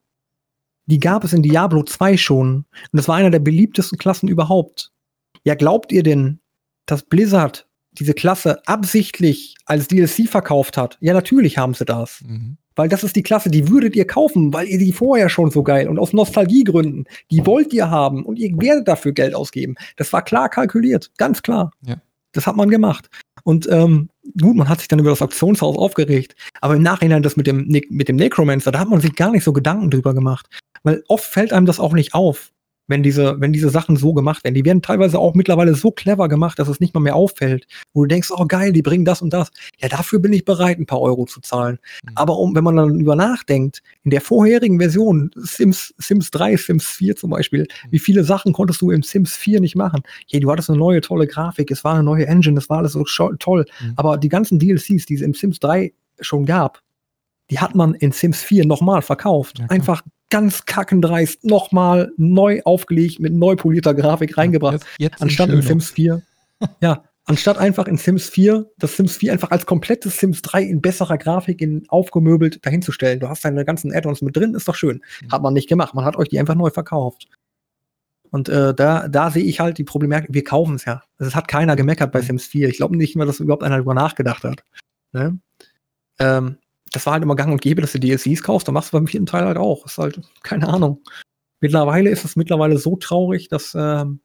[0.86, 2.56] die gab es in Diablo 2 schon.
[2.56, 4.92] Und das war einer der beliebtesten Klassen überhaupt.
[5.44, 6.40] Ja, glaubt ihr denn,
[6.86, 10.98] dass Blizzard diese Klasse absichtlich als DLC verkauft hat?
[11.02, 12.22] Ja, natürlich haben sie das.
[12.26, 12.58] Mhm.
[12.76, 15.62] Weil das ist die Klasse, die würdet ihr kaufen, weil ihr die vorher schon so
[15.62, 19.76] geil und aus Nostalgiegründen, die wollt ihr haben und ihr werdet dafür Geld ausgeben.
[19.98, 21.72] Das war klar kalkuliert, ganz klar.
[21.86, 22.02] Ja.
[22.32, 23.10] Das hat man gemacht.
[23.44, 24.10] Und ähm,
[24.40, 27.68] gut, man hat sich dann über das Auktionshaus aufgeregt, aber im Nachhinein das mit dem,
[27.68, 30.48] mit dem Necromancer, da hat man sich gar nicht so Gedanken drüber gemacht.
[30.84, 32.52] Weil oft fällt einem das auch nicht auf,
[32.92, 34.54] wenn diese, wenn diese Sachen so gemacht werden.
[34.54, 37.66] Die werden teilweise auch mittlerweile so clever gemacht, dass es nicht mal mehr auffällt.
[37.94, 39.52] Wo du denkst, oh geil, die bringen das und das.
[39.80, 41.80] Ja, dafür bin ich bereit, ein paar Euro zu zahlen.
[42.04, 42.12] Mhm.
[42.16, 46.86] Aber um, wenn man dann über nachdenkt, in der vorherigen Version, Sims, Sims 3, Sims
[46.86, 47.92] 4 zum Beispiel, mhm.
[47.92, 50.04] wie viele Sachen konntest du im Sims 4 nicht machen?
[50.28, 52.92] Ja, du hattest eine neue tolle Grafik, es war eine neue Engine, es war alles
[52.92, 53.04] so
[53.40, 53.66] toll.
[53.82, 53.94] Mhm.
[53.96, 56.82] Aber die ganzen DLCs, die es im Sims 3 schon gab,
[57.50, 59.60] die hat man in Sims 4 nochmal verkauft.
[59.60, 64.74] Ja, Einfach ganz kackendreist nochmal neu aufgelegt mit neu polierter Grafik reingebracht.
[64.74, 66.24] Jetzt, jetzt anstatt in Sims 4.
[66.82, 70.82] ja, anstatt einfach in Sims 4, das Sims 4 einfach als komplettes Sims 3 in
[70.82, 73.20] besserer Grafik, in aufgemöbelt dahinzustellen.
[73.20, 75.04] Du hast deine ganzen Add-ons mit drin, ist doch schön.
[75.22, 75.32] Mhm.
[75.32, 75.94] Hat man nicht gemacht.
[75.94, 77.28] Man hat euch die einfach neu verkauft.
[78.32, 81.04] Und äh, da, da sehe ich halt die Problematik, wir kaufen es ja.
[81.18, 82.26] Es hat keiner gemeckert bei mhm.
[82.26, 82.70] Sims 4.
[82.70, 84.64] Ich glaube nicht mehr, dass überhaupt einer darüber nachgedacht hat.
[85.12, 85.38] Ne?
[86.20, 86.58] Ähm,
[86.92, 88.68] das war halt immer gang und gäbe, dass du DLCs kaufst.
[88.68, 89.86] Da machst du beim vierten Teil halt auch.
[89.86, 91.02] Ist halt, keine Ahnung.
[91.62, 94.20] Mittlerweile ist es mittlerweile so traurig, dass, ähm,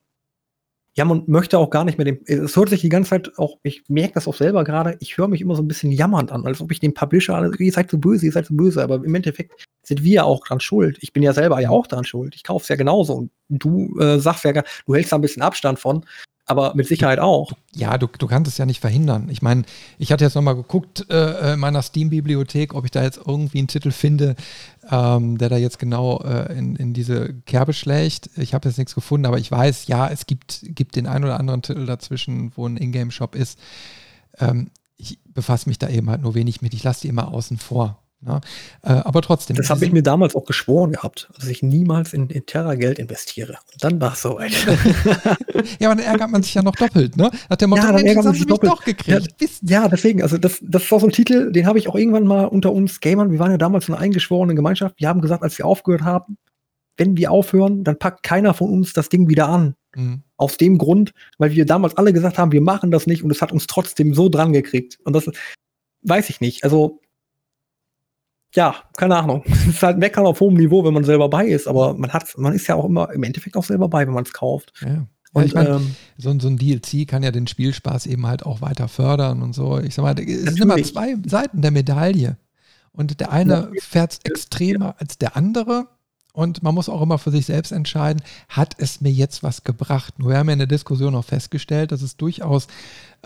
[0.95, 3.59] ja, man möchte auch gar nicht mehr den, es hört sich die ganze Zeit auch,
[3.63, 6.47] ich merke das auch selber gerade, ich höre mich immer so ein bisschen jammernd an,
[6.47, 8.97] als ob ich den Publisher, also, ihr seid so böse, ihr seid so böse, aber
[8.97, 10.97] im Endeffekt sind wir ja auch dran schuld.
[11.03, 12.35] Ich bin ja selber ja auch dran schuld.
[12.35, 15.43] Ich kaufe es ja genauso und du äh, sagst ja, du hältst da ein bisschen
[15.43, 16.07] Abstand von
[16.47, 17.53] aber mit Sicherheit auch.
[17.75, 19.29] Ja, du, du kannst es ja nicht verhindern.
[19.31, 19.65] Ich meine,
[19.99, 23.67] ich hatte jetzt nochmal geguckt äh, in meiner Steam-Bibliothek, ob ich da jetzt irgendwie einen
[23.67, 24.37] Titel finde,
[24.89, 28.31] ähm, der da jetzt genau äh, in, in diese Kerbe schlägt.
[28.37, 31.41] Ich habe jetzt nichts gefunden, aber ich weiß, ja, es gibt, gibt den einen oder
[31.41, 33.59] anderen Titel dazwischen, wo ein Ingame-Shop ist.
[34.39, 36.75] Ähm, ich befasse mich da eben halt nur wenig mit.
[36.75, 38.03] Ich lasse die immer außen vor.
[38.25, 38.41] Ja,
[38.83, 39.57] äh, aber trotzdem.
[39.57, 42.99] Das habe ich mir damals auch geschworen gehabt, dass ich niemals in, in Terra Geld
[42.99, 43.59] investiere.
[43.73, 44.53] Und dann war es soweit.
[45.79, 47.31] ja, aber dann ärgert man sich ja noch doppelt, ne?
[47.51, 48.73] Hat der Motto, ja, dann ärgert man sich doppelt.
[48.73, 49.35] doch gekriegt.
[49.39, 51.95] Ja, ja, deswegen, also das, das ist auch so ein Titel, den habe ich auch
[51.95, 55.43] irgendwann mal unter uns Gamern, wir waren ja damals eine eingeschworene Gemeinschaft, wir haben gesagt,
[55.43, 56.39] als wir aufgehört haben,
[56.97, 59.75] wenn wir aufhören, dann packt keiner von uns das Ding wieder an.
[59.95, 60.23] Mhm.
[60.39, 63.43] Aus dem Grund, weil wir damals alle gesagt haben, wir machen das nicht und es
[63.43, 64.99] hat uns trotzdem so dran gekriegt.
[65.05, 65.31] Und das
[66.03, 66.65] weiß ich nicht.
[66.65, 67.01] Also
[68.57, 69.45] ja, keine Ahnung.
[69.67, 72.37] Es ist halt meckern auf hohem Niveau, wenn man selber bei ist, aber man hat,
[72.39, 74.73] man ist ja auch immer im Endeffekt auch selber bei, wenn man es kauft.
[74.81, 75.07] Ja.
[75.33, 78.63] Und, ich mein, ähm, so, so, ein DLC kann ja den Spielspaß eben halt auch
[78.63, 79.79] weiter fördern und so.
[79.79, 82.39] Ich sag mal, es sind immer zwei Seiten der Medaille.
[82.93, 83.69] Und der eine ja.
[83.83, 84.95] fährt extremer ja.
[84.99, 85.89] als der andere.
[86.33, 90.19] Und man muss auch immer für sich selbst entscheiden, hat es mir jetzt was gebracht?
[90.19, 92.69] Nur wir haben ja in der Diskussion auch festgestellt, dass es durchaus,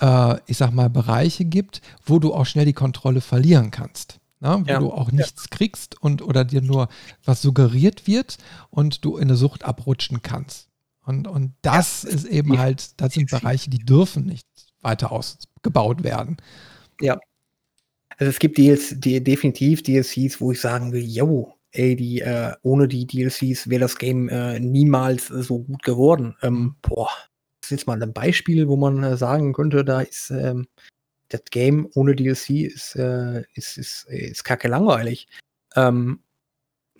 [0.00, 4.62] äh, ich sag mal, Bereiche gibt, wo du auch schnell die Kontrolle verlieren kannst ne?
[4.64, 4.78] wo ja.
[4.78, 5.56] du auch nichts ja.
[5.56, 6.88] kriegst und oder dir nur
[7.24, 8.38] was suggeriert wird
[8.70, 10.68] und du in eine Sucht abrutschen kannst.
[11.04, 12.10] Und, und das ja.
[12.10, 14.46] ist eben halt, das sind Bereiche, die dürfen nicht
[14.80, 16.36] weiter ausgebaut werden.
[17.00, 17.18] Ja.
[18.18, 22.52] Also es gibt DLCs, die, definitiv DLCs, wo ich sagen will, yo, ey, die, äh,
[22.62, 26.36] ohne die DLCs wäre das Game äh, niemals so gut geworden.
[26.42, 27.08] Ähm, boah,
[27.60, 30.66] das ist jetzt mal ein Beispiel, wo man äh, sagen könnte, da ist ähm,
[31.30, 35.28] das Game ohne DLC ist, äh, ist, ist, ist kacke langweilig.
[35.74, 36.20] Ähm,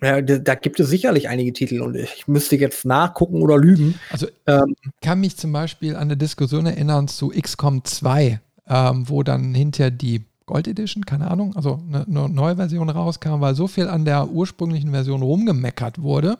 [0.01, 3.99] Ja, da, da, gibt es sicherlich einige Titel und ich müsste jetzt nachgucken oder lügen.
[4.09, 9.21] Also ähm, kann mich zum Beispiel an eine Diskussion erinnern zu XCOM 2, ähm, wo
[9.21, 13.67] dann hinter die Gold Edition, keine Ahnung, also eine, eine, neue Version rauskam, weil so
[13.67, 16.37] viel an der ursprünglichen Version rumgemeckert wurde,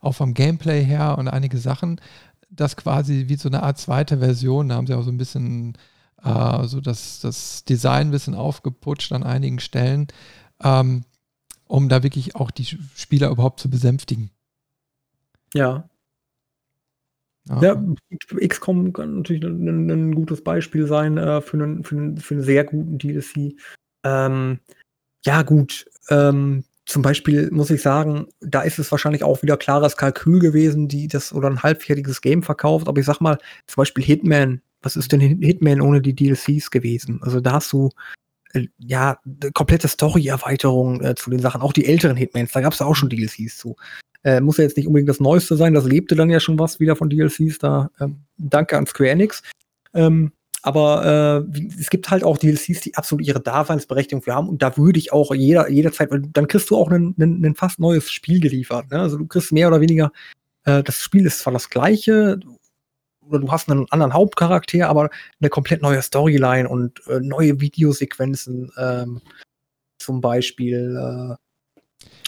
[0.00, 2.00] auch vom Gameplay her und einige Sachen,
[2.50, 5.78] dass quasi wie so eine Art zweite Version, da haben sie auch so ein bisschen
[6.22, 10.08] äh, so das, das Design ein bisschen aufgeputscht an einigen Stellen.
[10.62, 11.04] Ähm,
[11.68, 12.64] um da wirklich auch die
[12.96, 14.30] Spieler überhaupt zu besänftigen.
[15.54, 15.88] Ja.
[17.48, 17.82] Ja, ja
[18.46, 22.42] XCOM kann natürlich ein, ein, gutes Beispiel sein äh, für, einen, für, einen, für einen
[22.42, 23.54] sehr guten DLC.
[24.04, 24.60] Ähm,
[25.24, 25.86] ja, gut.
[26.10, 30.88] Ähm, zum Beispiel muss ich sagen, da ist es wahrscheinlich auch wieder klares Kalkül gewesen,
[30.88, 32.88] die das oder ein halbfertiges Game verkauft.
[32.88, 34.62] Aber ich sag mal, zum Beispiel Hitman.
[34.82, 37.20] Was ist denn Hitman ohne die DLCs gewesen?
[37.22, 37.90] Also da hast du
[38.52, 39.18] äh, ja,
[39.54, 41.60] komplette Story-Erweiterung äh, zu den Sachen.
[41.60, 43.76] Auch die älteren Hitmans, da gab es auch schon DLCs zu.
[44.24, 46.80] Äh, muss ja jetzt nicht unbedingt das Neueste sein, das lebte dann ja schon was
[46.80, 47.58] wieder von DLCs.
[47.58, 49.42] Da äh, danke an Square Enix.
[49.94, 50.32] Ähm,
[50.62, 54.48] aber äh, es gibt halt auch DLCs, die absolut ihre Daseinsberechtigung für haben.
[54.48, 58.10] Und da würde ich auch jeder, jederzeit, weil dann kriegst du auch ein fast neues
[58.10, 58.90] Spiel geliefert.
[58.90, 59.00] Ne?
[59.00, 60.10] Also du kriegst mehr oder weniger,
[60.64, 62.40] äh, das Spiel ist zwar das gleiche,
[63.28, 65.10] oder du hast einen anderen Hauptcharakter, aber
[65.40, 69.20] eine komplett neue Storyline und äh, neue Videosequenzen ähm,
[69.98, 71.36] zum Beispiel.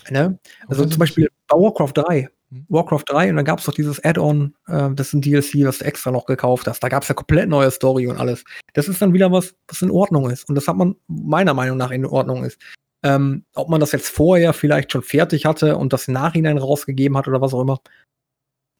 [0.08, 0.38] Äh, ne?
[0.68, 2.28] Also zum Beispiel bei Warcraft 3.
[2.50, 2.66] Hm.
[2.68, 5.78] Warcraft 3 und dann gab es doch dieses Add-on, äh, das ist ein DLC, was
[5.78, 6.82] du extra noch gekauft hast.
[6.82, 8.44] Da gab es ja komplett neue Story und alles.
[8.74, 10.48] Das ist dann wieder was, was in Ordnung ist.
[10.48, 12.60] Und das hat man meiner Meinung nach in Ordnung ist.
[13.02, 17.16] Ähm, ob man das jetzt vorher vielleicht schon fertig hatte und das im Nachhinein rausgegeben
[17.16, 17.80] hat oder was auch immer.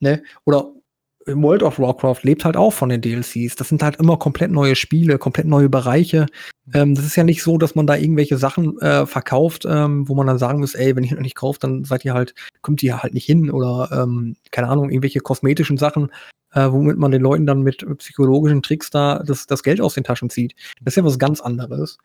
[0.00, 0.22] Ne?
[0.44, 0.72] Oder
[1.26, 3.56] World of Warcraft lebt halt auch von den DLCs.
[3.56, 6.26] Das sind halt immer komplett neue Spiele, komplett neue Bereiche.
[6.72, 10.14] Ähm, das ist ja nicht so, dass man da irgendwelche Sachen äh, verkauft, ähm, wo
[10.14, 12.82] man dann sagen muss, ey, wenn ihr noch nicht kauft, dann seid ihr halt, kommt
[12.82, 16.10] ihr halt nicht hin oder ähm, keine Ahnung, irgendwelche kosmetischen Sachen,
[16.52, 20.04] äh, womit man den Leuten dann mit psychologischen Tricks da das, das Geld aus den
[20.04, 20.54] Taschen zieht.
[20.80, 21.98] Das ist ja was ganz anderes.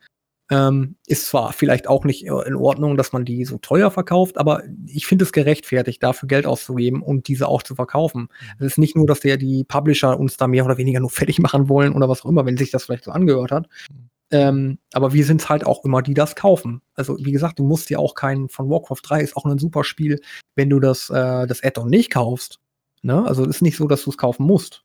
[0.48, 4.62] Ähm, ist zwar vielleicht auch nicht in Ordnung, dass man die so teuer verkauft, aber
[4.86, 8.22] ich finde es gerechtfertigt, dafür Geld auszugeben und diese auch zu verkaufen.
[8.22, 8.56] Mhm.
[8.60, 11.40] Es ist nicht nur, dass der die Publisher uns da mehr oder weniger nur fertig
[11.40, 13.68] machen wollen oder was auch immer, wenn sich das vielleicht so angehört hat.
[13.90, 14.10] Mhm.
[14.30, 16.82] Ähm, aber wir sind halt auch immer die, das kaufen.
[16.94, 19.84] Also wie gesagt, du musst ja auch keinen von Warcraft 3 ist auch ein super
[19.84, 20.20] Spiel,
[20.56, 22.58] wenn du das, äh, das Add-on nicht kaufst.
[23.02, 23.24] Ne?
[23.24, 24.82] Also es ist nicht so, dass du es kaufen musst.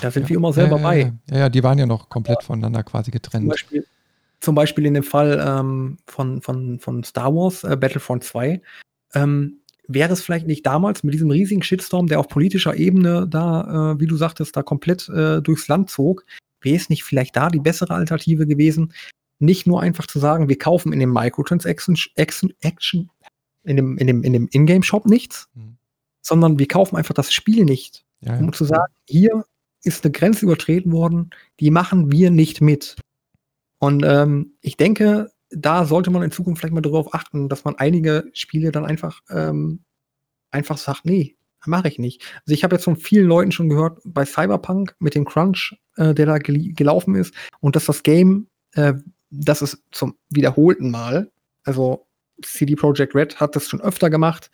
[0.00, 0.28] Da sind ja.
[0.30, 1.12] wir immer selber ja, bei.
[1.30, 3.42] Ja, ja, die waren ja noch komplett voneinander quasi getrennt.
[3.42, 3.86] Zum Beispiel,
[4.40, 8.60] zum Beispiel in dem Fall ähm, von, von, von Star Wars, äh, Battlefront 2,
[9.14, 13.92] ähm, wäre es vielleicht nicht damals mit diesem riesigen Shitstorm, der auf politischer Ebene da,
[13.92, 16.24] äh, wie du sagtest, da komplett äh, durchs Land zog,
[16.60, 18.92] wäre es nicht vielleicht da die bessere Alternative gewesen,
[19.38, 23.10] nicht nur einfach zu sagen, wir kaufen in dem Microtransaction Action, Action
[23.64, 25.76] in dem, in dem, in dem Ingame-Shop nichts, mhm.
[26.22, 28.04] sondern wir kaufen einfach das Spiel nicht.
[28.20, 29.44] Ja, um zu sagen, hier
[29.82, 32.96] ist eine Grenze übertreten worden, die machen wir nicht mit.
[33.80, 37.76] Und ähm, ich denke, da sollte man in Zukunft vielleicht mal darauf achten, dass man
[37.76, 39.80] einige Spiele dann einfach, ähm,
[40.50, 41.36] einfach sagt, nee,
[41.66, 42.22] mache ich nicht.
[42.44, 46.14] Also ich habe jetzt von vielen Leuten schon gehört, bei Cyberpunk mit dem Crunch, äh,
[46.14, 48.94] der da gel gelaufen ist, und dass das Game, äh,
[49.30, 51.30] das ist zum wiederholten Mal,
[51.64, 52.06] also
[52.44, 54.50] CD Projekt Red hat das schon öfter gemacht,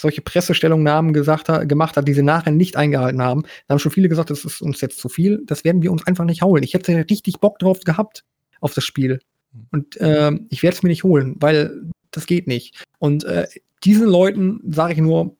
[0.00, 3.42] solche Pressestellungnahmen gesagt gemacht hat, die sie nachher nicht eingehalten haben.
[3.66, 6.06] Da haben schon viele gesagt, das ist uns jetzt zu viel, das werden wir uns
[6.06, 6.62] einfach nicht holen.
[6.62, 8.24] Ich hätte richtig Bock drauf gehabt,
[8.60, 9.20] auf das Spiel.
[9.52, 9.66] Hm.
[9.72, 12.84] Und äh, ich werde es mir nicht holen, weil das geht nicht.
[12.98, 13.46] Und äh,
[13.84, 15.36] diesen Leuten sage ich nur,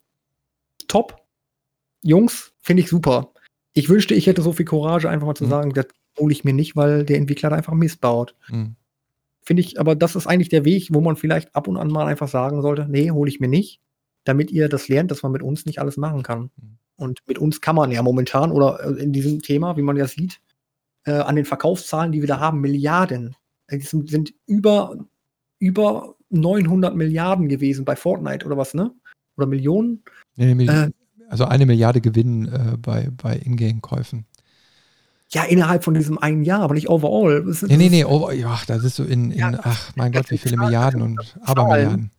[0.89, 1.23] top,
[2.03, 3.33] Jungs, finde ich super.
[3.75, 5.51] Ich wünschte, ich hätte so viel Courage, einfach mal zu mhm.
[5.51, 5.87] sagen, das
[6.19, 8.35] hole ich mir nicht, weil der Entwickler da einfach Mist baut.
[8.49, 8.77] Mhm.
[9.43, 12.07] Finde ich, aber das ist eigentlich der Weg, wo man vielleicht ab und an mal
[12.07, 13.81] einfach sagen sollte, nee, hole ich mir nicht,
[14.25, 16.51] damit ihr das lernt, dass man mit uns nicht alles machen kann.
[16.57, 16.79] Mhm.
[16.97, 20.07] Und mit uns kann man ja momentan oder äh, in diesem Thema, wie man ja
[20.07, 20.41] sieht,
[21.11, 23.35] äh, an den Verkaufszahlen, die wir da haben, Milliarden.
[23.67, 24.97] Es sind, über,
[25.59, 28.93] über 900 Milliarden gewesen bei Fortnite oder was, ne?
[29.37, 30.03] Oder Millionen?
[30.37, 30.91] Nee, nee, äh,
[31.29, 34.27] also eine Milliarde Gewinn äh, bei, bei Ingame-Käufen.
[35.31, 37.45] Ja, innerhalb von diesem einen Jahr, aber nicht overall.
[37.45, 40.31] Das, nee, nee, nee, over, ja, da ist so in, in ja, ach mein Gott,
[40.31, 42.11] wie viele Milliarden und Abermilliarden.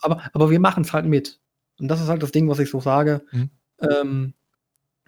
[0.00, 1.40] Aber, aber wir machen es halt mit.
[1.80, 3.24] Und das ist halt das Ding, was ich so sage.
[3.30, 3.50] Hm.
[3.80, 4.34] Ähm,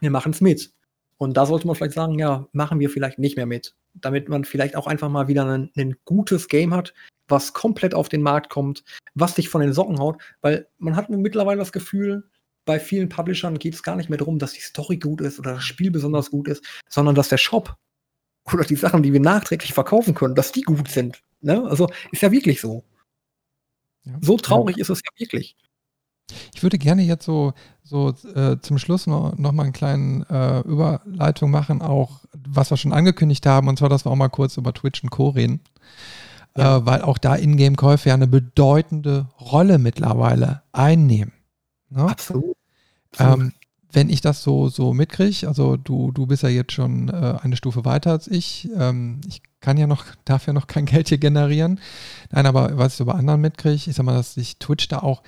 [0.00, 0.72] wir machen es mit.
[1.20, 3.76] Und da sollte man vielleicht sagen, ja, machen wir vielleicht nicht mehr mit.
[3.92, 6.94] Damit man vielleicht auch einfach mal wieder ein, ein gutes Game hat,
[7.28, 8.84] was komplett auf den Markt kommt,
[9.14, 10.16] was dich von den Socken haut.
[10.40, 12.30] Weil man hat mittlerweile das Gefühl,
[12.64, 15.52] bei vielen Publishern geht es gar nicht mehr darum, dass die Story gut ist oder
[15.54, 17.76] das Spiel besonders gut ist, sondern dass der Shop
[18.50, 21.22] oder die Sachen, die wir nachträglich verkaufen können, dass die gut sind.
[21.42, 21.62] Ne?
[21.68, 22.82] Also ist ja wirklich so.
[24.04, 24.16] Ja.
[24.22, 24.80] So traurig ja.
[24.80, 25.54] ist es ja wirklich.
[26.54, 27.52] Ich würde gerne jetzt so,
[27.82, 32.76] so äh, zum Schluss noch, noch mal eine kleine äh, Überleitung machen, auch was wir
[32.76, 35.30] schon angekündigt haben, und zwar, dass wir auch mal kurz über Twitch und Co.
[35.30, 35.60] reden.
[36.56, 36.78] Ja.
[36.78, 41.32] Äh, weil auch da Ingame-Käufe ja eine bedeutende Rolle mittlerweile einnehmen.
[41.90, 42.02] Ne?
[42.02, 42.56] Absolut.
[43.18, 43.52] Ähm,
[43.92, 47.56] wenn ich das so, so mitkriege, also du, du bist ja jetzt schon äh, eine
[47.56, 48.68] Stufe weiter als ich.
[48.76, 51.80] Ähm, ich kann ja noch, darf ja noch kein Geld hier generieren.
[52.30, 55.00] Nein, aber was ich so bei anderen mitkriege, ich sag mal, dass sich Twitch da
[55.00, 55.22] auch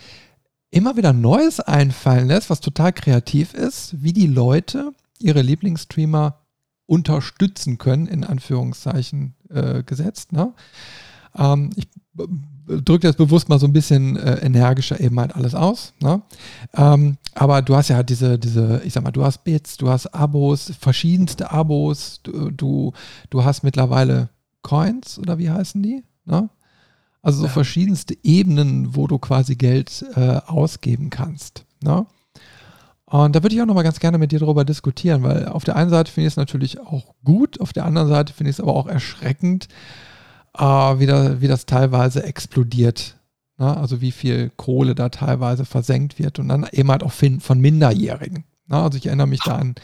[0.72, 6.40] immer wieder Neues einfallen lässt, was total kreativ ist, wie die Leute ihre Lieblingsstreamer
[6.86, 10.32] unterstützen können, in Anführungszeichen äh, gesetzt.
[10.32, 10.52] Ne?
[11.36, 11.88] Ähm, ich
[12.66, 15.92] drücke jetzt bewusst mal so ein bisschen äh, energischer eben halt alles aus.
[16.00, 16.22] Ne?
[16.74, 19.90] Ähm, aber du hast ja halt diese, diese, ich sag mal, du hast Bits, du
[19.90, 22.92] hast Abos, verschiedenste Abos, du, du,
[23.28, 24.30] du hast mittlerweile
[24.62, 26.02] Coins oder wie heißen die?
[26.24, 26.48] Ne?
[27.22, 27.52] Also so ja.
[27.52, 31.64] verschiedenste Ebenen, wo du quasi Geld äh, ausgeben kannst.
[31.82, 32.04] Ne?
[33.06, 35.76] Und da würde ich auch nochmal ganz gerne mit dir darüber diskutieren, weil auf der
[35.76, 38.60] einen Seite finde ich es natürlich auch gut, auf der anderen Seite finde ich es
[38.60, 39.68] aber auch erschreckend,
[40.58, 43.16] äh, wie, da, wie das teilweise explodiert.
[43.58, 43.76] Ne?
[43.76, 48.44] Also wie viel Kohle da teilweise versenkt wird und dann eben halt auch von Minderjährigen.
[48.66, 48.76] Ne?
[48.76, 49.74] Also ich erinnere mich da an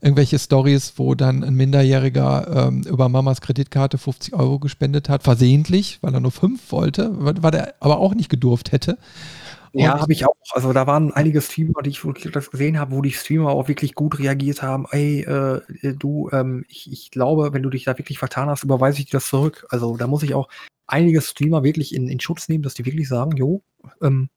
[0.00, 5.98] irgendwelche Stories, wo dann ein Minderjähriger ähm, über Mamas Kreditkarte 50 Euro gespendet hat, versehentlich,
[6.02, 8.98] weil er nur fünf wollte, weil er aber auch nicht gedurft hätte.
[9.72, 10.34] Und ja, habe ich auch.
[10.52, 12.02] Also da waren einige Streamer, die ich
[12.32, 14.86] das gesehen habe, wo die Streamer auch wirklich gut reagiert haben.
[14.90, 15.60] Ey, äh,
[15.96, 19.18] du, ähm, ich, ich glaube, wenn du dich da wirklich vertan hast, überweise ich dir
[19.18, 19.66] das zurück.
[19.70, 20.48] Also da muss ich auch
[20.88, 23.62] einige Streamer wirklich in, in Schutz nehmen, dass die wirklich sagen, jo,
[24.02, 24.28] ähm,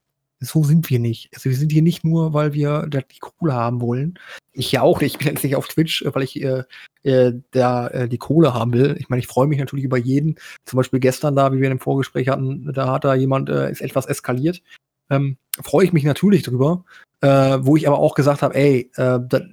[0.44, 1.30] so sind wir nicht.
[1.34, 4.20] Also wir sind hier nicht nur, weil wir die Kohle haben wollen.
[4.52, 5.14] Ich ja auch nicht.
[5.14, 6.64] Ich bin jetzt nicht auf Twitch, äh, weil ich äh,
[7.04, 8.96] äh, da äh, die Kohle haben will.
[9.00, 10.36] Ich meine, ich freue mich natürlich über jeden.
[10.66, 13.82] Zum Beispiel gestern da, wie wir im Vorgespräch hatten, da hat da jemand, äh, ist
[13.82, 14.62] etwas eskaliert.
[15.10, 16.86] Ähm, freue ich mich natürlich drüber.
[17.22, 19.44] Äh, wo ich aber auch gesagt habe, ey, äh, das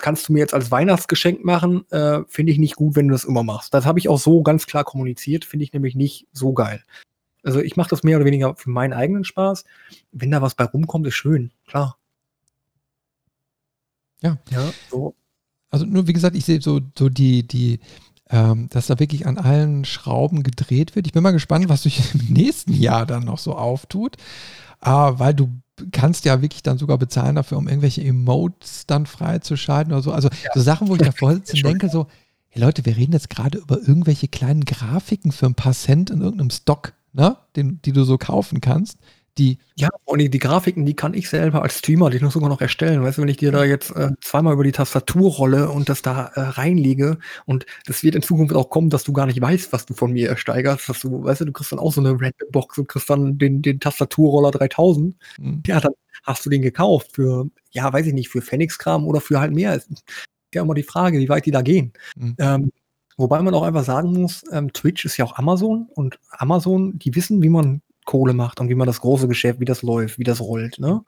[0.00, 3.24] kannst du mir jetzt als Weihnachtsgeschenk machen, äh, finde ich nicht gut, wenn du das
[3.24, 3.74] immer machst.
[3.74, 6.84] Das habe ich auch so ganz klar kommuniziert, finde ich nämlich nicht so geil.
[7.46, 9.64] Also ich mache das mehr oder weniger für meinen eigenen Spaß.
[10.10, 11.96] Wenn da was bei rumkommt, ist schön, klar.
[14.20, 14.36] Ja.
[14.50, 15.14] Ja, so.
[15.70, 17.78] Also nur wie gesagt, ich sehe so, so die, die,
[18.30, 21.06] ähm, dass da wirklich an allen Schrauben gedreht wird.
[21.06, 24.16] Ich bin mal gespannt, was sich im nächsten Jahr dann noch so auftut.
[24.82, 25.48] Äh, weil du
[25.92, 30.10] kannst ja wirklich dann sogar bezahlen dafür, um irgendwelche Emotes dann freizuschalten oder so.
[30.10, 30.50] Also ja.
[30.52, 32.08] so Sachen, wo ich da und denke so,
[32.48, 36.22] hey Leute, wir reden jetzt gerade über irgendwelche kleinen Grafiken für ein paar Cent in
[36.22, 37.36] irgendeinem Stock ne?
[37.56, 38.98] Den, die du so kaufen kannst.
[39.38, 42.48] Die ja, und die, die, Grafiken, die kann ich selber als Streamer, die noch sogar
[42.48, 43.02] noch erstellen.
[43.02, 46.00] Weißt du, wenn ich dir da jetzt äh, zweimal über die Tastatur rolle und das
[46.00, 49.74] da äh, reinlege und das wird in Zukunft auch kommen, dass du gar nicht weißt,
[49.74, 52.12] was du von mir ersteigerst, dass du, weißt du, du kriegst dann auch so eine
[52.12, 55.14] Random Box und kriegst dann den, den Tastaturroller 3000.
[55.38, 55.62] Mhm.
[55.66, 59.38] Ja, dann hast du den gekauft für, ja, weiß ich nicht, für Phoenix-Kram oder für
[59.38, 59.78] halt mehr.
[60.54, 61.92] Ja, immer die Frage, wie weit die da gehen.
[62.16, 62.36] Mhm.
[62.38, 62.72] Ähm,
[63.16, 67.14] Wobei man auch einfach sagen muss, ähm, Twitch ist ja auch Amazon und Amazon, die
[67.14, 70.24] wissen, wie man Kohle macht und wie man das große Geschäft, wie das läuft, wie
[70.24, 70.78] das rollt.
[70.78, 71.02] Ne?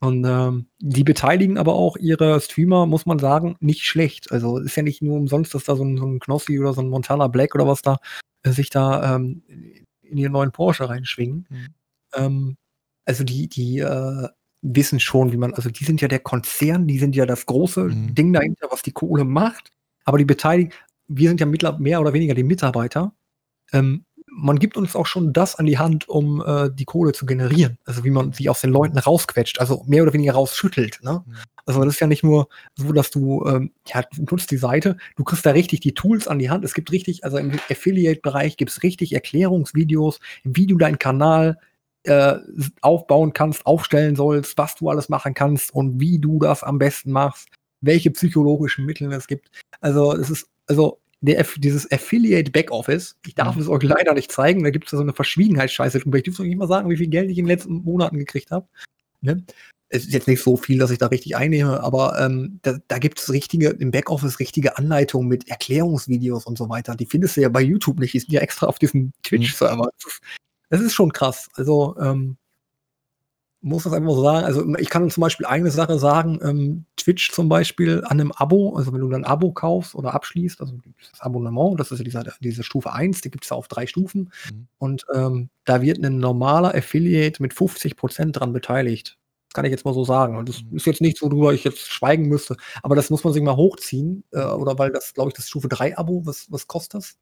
[0.00, 4.32] Und ähm, die beteiligen aber auch ihre Streamer, muss man sagen, nicht schlecht.
[4.32, 6.80] Also ist ja nicht nur umsonst, dass da so ein, so ein Knossi oder so
[6.80, 7.98] ein Montana Black oder was da
[8.42, 9.42] äh, sich da ähm,
[10.02, 11.46] in ihren neuen Porsche reinschwingen.
[11.50, 11.74] Mhm.
[12.14, 12.56] Ähm,
[13.04, 14.28] also die, die äh,
[14.62, 17.84] wissen schon, wie man, also die sind ja der Konzern, die sind ja das große
[17.84, 18.14] mhm.
[18.14, 19.70] Ding dahinter, was die Kohle macht.
[20.04, 20.72] Aber die beteiligen,
[21.10, 23.12] wir sind ja mehr oder weniger die Mitarbeiter.
[23.72, 27.26] Ähm, man gibt uns auch schon das an die Hand, um äh, die Kohle zu
[27.26, 27.78] generieren.
[27.84, 31.00] Also wie man sie aus den Leuten rausquetscht, also mehr oder weniger rausschüttelt.
[31.02, 31.24] Ne?
[31.26, 31.34] Mhm.
[31.66, 34.96] Also das ist ja nicht nur so, dass du, ähm, ja, du nutzt die Seite,
[35.16, 36.64] du kriegst da richtig die Tools an die Hand.
[36.64, 41.58] Es gibt richtig, also im Affiliate-Bereich gibt es richtig Erklärungsvideos, wie du deinen Kanal
[42.04, 42.36] äh,
[42.82, 47.10] aufbauen kannst, aufstellen sollst, was du alles machen kannst und wie du das am besten
[47.10, 47.48] machst,
[47.80, 49.50] welche psychologischen Mittel es gibt.
[49.80, 53.62] Also es ist also der, dieses Affiliate Backoffice, ich darf mhm.
[53.62, 56.18] es euch leider nicht zeigen, da gibt es so eine Verschwiegenheitsscheiße drüber.
[56.18, 58.50] Ich dürfte euch nicht mal sagen, wie viel Geld ich in den letzten Monaten gekriegt
[58.50, 58.66] habe.
[59.20, 59.44] Ne?
[59.90, 62.98] Es ist jetzt nicht so viel, dass ich da richtig einnehme, aber ähm, da, da
[62.98, 66.94] gibt es richtige, im Backoffice richtige Anleitungen mit Erklärungsvideos und so weiter.
[66.94, 69.84] Die findest du ja bei YouTube nicht, die sind ja extra auf diesem Twitch-Server.
[69.84, 69.90] Mhm.
[70.02, 70.20] Das,
[70.70, 71.48] das, ist schon krass.
[71.54, 72.36] Also, ähm,
[73.62, 74.44] muss das einfach so sagen.
[74.46, 78.74] Also ich kann zum Beispiel eine Sache sagen, ähm, Twitch zum Beispiel an einem Abo,
[78.76, 80.74] also wenn du dann ein Abo kaufst oder abschließt, also
[81.10, 83.86] das Abonnement, das ist ja diese, diese Stufe 1, die gibt es ja auf drei
[83.86, 84.32] Stufen.
[84.50, 84.68] Mhm.
[84.78, 89.18] Und ähm, da wird ein normaler Affiliate mit 50% dran beteiligt.
[89.48, 90.36] Das kann ich jetzt mal so sagen.
[90.36, 90.76] Und das mhm.
[90.76, 92.56] ist jetzt nichts, worüber ich jetzt schweigen müsste.
[92.82, 94.24] Aber das muss man sich mal hochziehen.
[94.30, 97.16] Äh, oder weil das, glaube ich, das Stufe 3 Abo, was, was kostet das?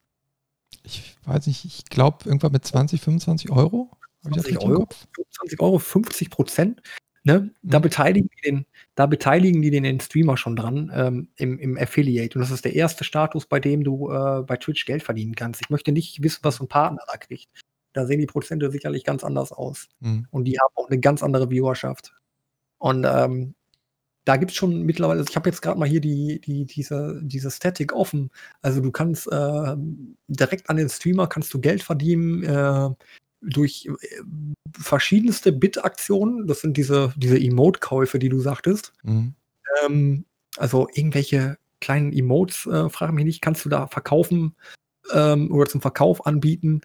[0.85, 3.91] Ich weiß nicht, ich glaube irgendwann mit 20, 25 Euro.
[4.23, 6.83] 20 Euro, 25 Euro, 50 Prozent.
[7.25, 7.51] Ne?
[7.63, 7.83] Da, mhm.
[7.83, 12.39] beteiligen die den, da beteiligen die den, Streamer schon dran ähm, im, im Affiliate.
[12.39, 15.61] Und das ist der erste Status, bei dem du äh, bei Twitch Geld verdienen kannst.
[15.61, 17.49] Ich möchte nicht wissen, was so ein Partner da kriegt.
[17.93, 19.89] Da sehen die Prozente sicherlich ganz anders aus.
[20.01, 20.27] Mhm.
[20.31, 22.15] Und die haben auch eine ganz andere Viewerschaft.
[22.79, 23.55] Und ähm,
[24.25, 27.21] da gibt es schon mittlerweile, also ich habe jetzt gerade mal hier die, die, diese,
[27.23, 28.31] diese Static offen.
[28.63, 29.77] Also du kannst äh,
[30.29, 32.91] direkt an den Streamer kannst du Geld verdienen äh,
[33.41, 34.23] durch äh,
[34.79, 36.47] verschiedenste Bit-Aktionen.
[36.47, 38.93] Das sind diese, diese Emote-Käufe, die du sagtest.
[39.03, 39.35] Mhm.
[39.85, 40.25] Ähm,
[40.57, 44.55] also irgendwelche kleinen Emotes, äh, frage mich nicht, kannst du da verkaufen
[45.13, 46.81] ähm, oder zum Verkauf anbieten.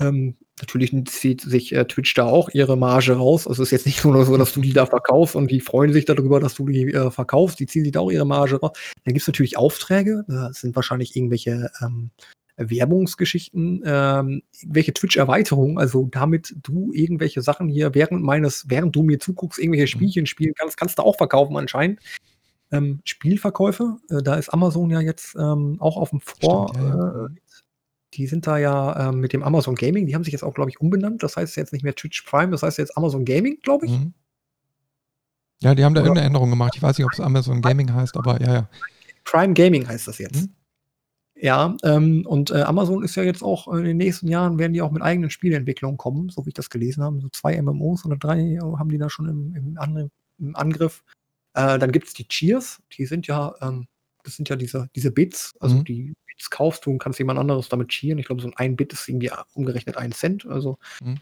[0.00, 3.46] Ähm, natürlich zieht sich äh, Twitch da auch ihre Marge raus.
[3.46, 5.92] Also es ist jetzt nicht nur so, dass du die da verkaufst und die freuen
[5.92, 7.60] sich darüber, dass du die äh, verkaufst.
[7.60, 8.72] Die ziehen sich da auch ihre Marge raus.
[9.04, 10.24] Dann gibt es natürlich Aufträge.
[10.28, 12.10] Das sind wahrscheinlich irgendwelche ähm,
[12.70, 19.18] Werbungsgeschichten, ähm, welche Twitch-Erweiterungen, also damit du irgendwelche Sachen hier während meines, während du mir
[19.18, 19.98] zuguckst, irgendwelche mhm.
[19.98, 22.00] Spielchen spielen kannst, kannst du auch verkaufen anscheinend.
[22.70, 26.96] Ähm, Spielverkäufe, äh, da ist Amazon ja jetzt ähm, auch auf dem Vor, Stimmt, ja,
[26.96, 27.26] ja.
[27.26, 27.28] Äh,
[28.14, 30.70] die sind da ja äh, mit dem Amazon Gaming, die haben sich jetzt auch, glaube
[30.70, 31.22] ich, umbenannt.
[31.22, 33.92] Das heißt jetzt nicht mehr Twitch Prime, das heißt jetzt Amazon Gaming, glaube ich.
[33.92, 34.14] Mhm.
[35.62, 36.72] Ja, die haben da Oder irgendeine Änderung gemacht.
[36.76, 38.68] Ich weiß nicht, ob es Amazon Gaming heißt, aber ja, ja.
[39.24, 40.42] Prime Gaming heißt das jetzt.
[40.42, 40.54] Mhm.
[41.42, 44.80] Ja, ähm, und äh, Amazon ist ja jetzt auch in den nächsten Jahren werden die
[44.80, 47.20] auch mit eigenen Spieleentwicklungen kommen, so wie ich das gelesen habe.
[47.20, 50.08] So zwei MMOs oder drei haben die da schon im, im, An
[50.38, 51.02] im Angriff.
[51.54, 53.88] Äh, dann gibt es die Cheers, die sind ja, ähm,
[54.22, 55.84] das sind ja diese, diese Bits, also mhm.
[55.84, 58.20] die Bits kaufst du und kannst jemand anderes damit cheeren.
[58.20, 60.46] Ich glaube, so ein Bit ist irgendwie umgerechnet ein Cent.
[60.46, 61.16] Also mhm.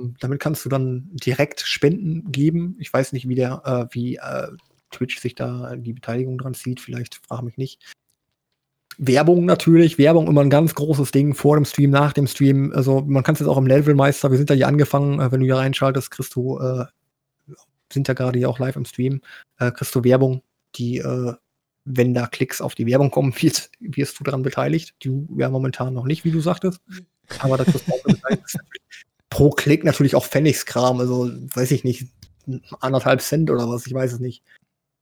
[0.00, 2.74] ähm, damit kannst du dann direkt Spenden geben.
[2.78, 4.48] Ich weiß nicht, wie der, äh, wie äh,
[4.90, 6.80] Twitch sich da die Beteiligung dran zieht.
[6.80, 7.82] Vielleicht frage mich nicht.
[8.98, 12.72] Werbung natürlich, Werbung immer ein ganz großes Ding vor dem Stream, nach dem Stream.
[12.74, 15.40] Also man kann es jetzt auch im Levelmeister, wir sind da hier angefangen, äh, wenn
[15.40, 16.84] du hier reinschaltest, kriegst du, äh,
[17.92, 19.20] sind ja gerade hier auch live im Stream,
[19.58, 20.42] äh, kriegst du Werbung,
[20.74, 21.32] die äh,
[21.84, 24.94] wenn da Klicks auf die Werbung kommen, wirst, wirst du daran beteiligt.
[25.02, 26.80] Du ja momentan noch nicht, wie du sagtest.
[27.38, 27.84] Aber das ist
[29.30, 32.08] pro Klick natürlich auch Pfennigskram, also weiß ich nicht,
[32.80, 34.42] anderthalb Cent oder was, ich weiß es nicht.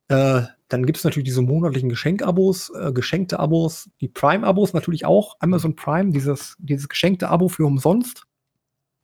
[0.09, 5.37] Äh, dann gibt es natürlich diese monatlichen Geschenkabos, äh, geschenkte Abos, die Prime-Abos natürlich auch.
[5.39, 8.25] Amazon Prime, dieses, dieses geschenkte Abo für umsonst.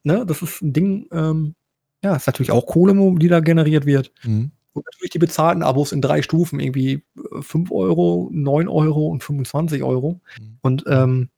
[0.04, 1.54] Ne, das ist ein Ding, ähm,
[2.02, 4.12] ja, ist natürlich auch Kohle, die da generiert wird.
[4.24, 4.50] Mhm.
[4.72, 7.04] Und natürlich die bezahlten Abos in drei Stufen, irgendwie
[7.40, 10.20] 5 äh, Euro, 9 Euro und 25 Euro.
[10.40, 10.58] Mhm.
[10.62, 11.28] Und ähm,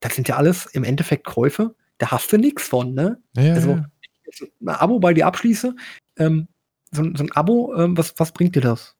[0.00, 3.20] das sind ja alles im Endeffekt Käufe, da hast du nichts von, ne?
[3.36, 3.86] Ja, also, ja.
[4.60, 5.74] ein Abo bei dir abschließe,
[6.18, 6.48] ähm,
[6.90, 8.96] so, so, ein Abo, ähm, was, was bringt dir das?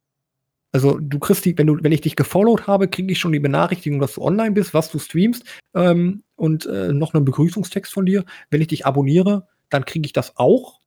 [0.75, 3.39] Also du kriegst die, wenn du, wenn ich dich gefollowt habe, kriege ich schon die
[3.39, 8.07] Benachrichtigung, dass du online bist, was du streamst ähm, und äh, noch einen Begrüßungstext von
[8.07, 8.25] dir.
[8.51, 10.81] Wenn ich dich abonniere, dann kriege ich das auch.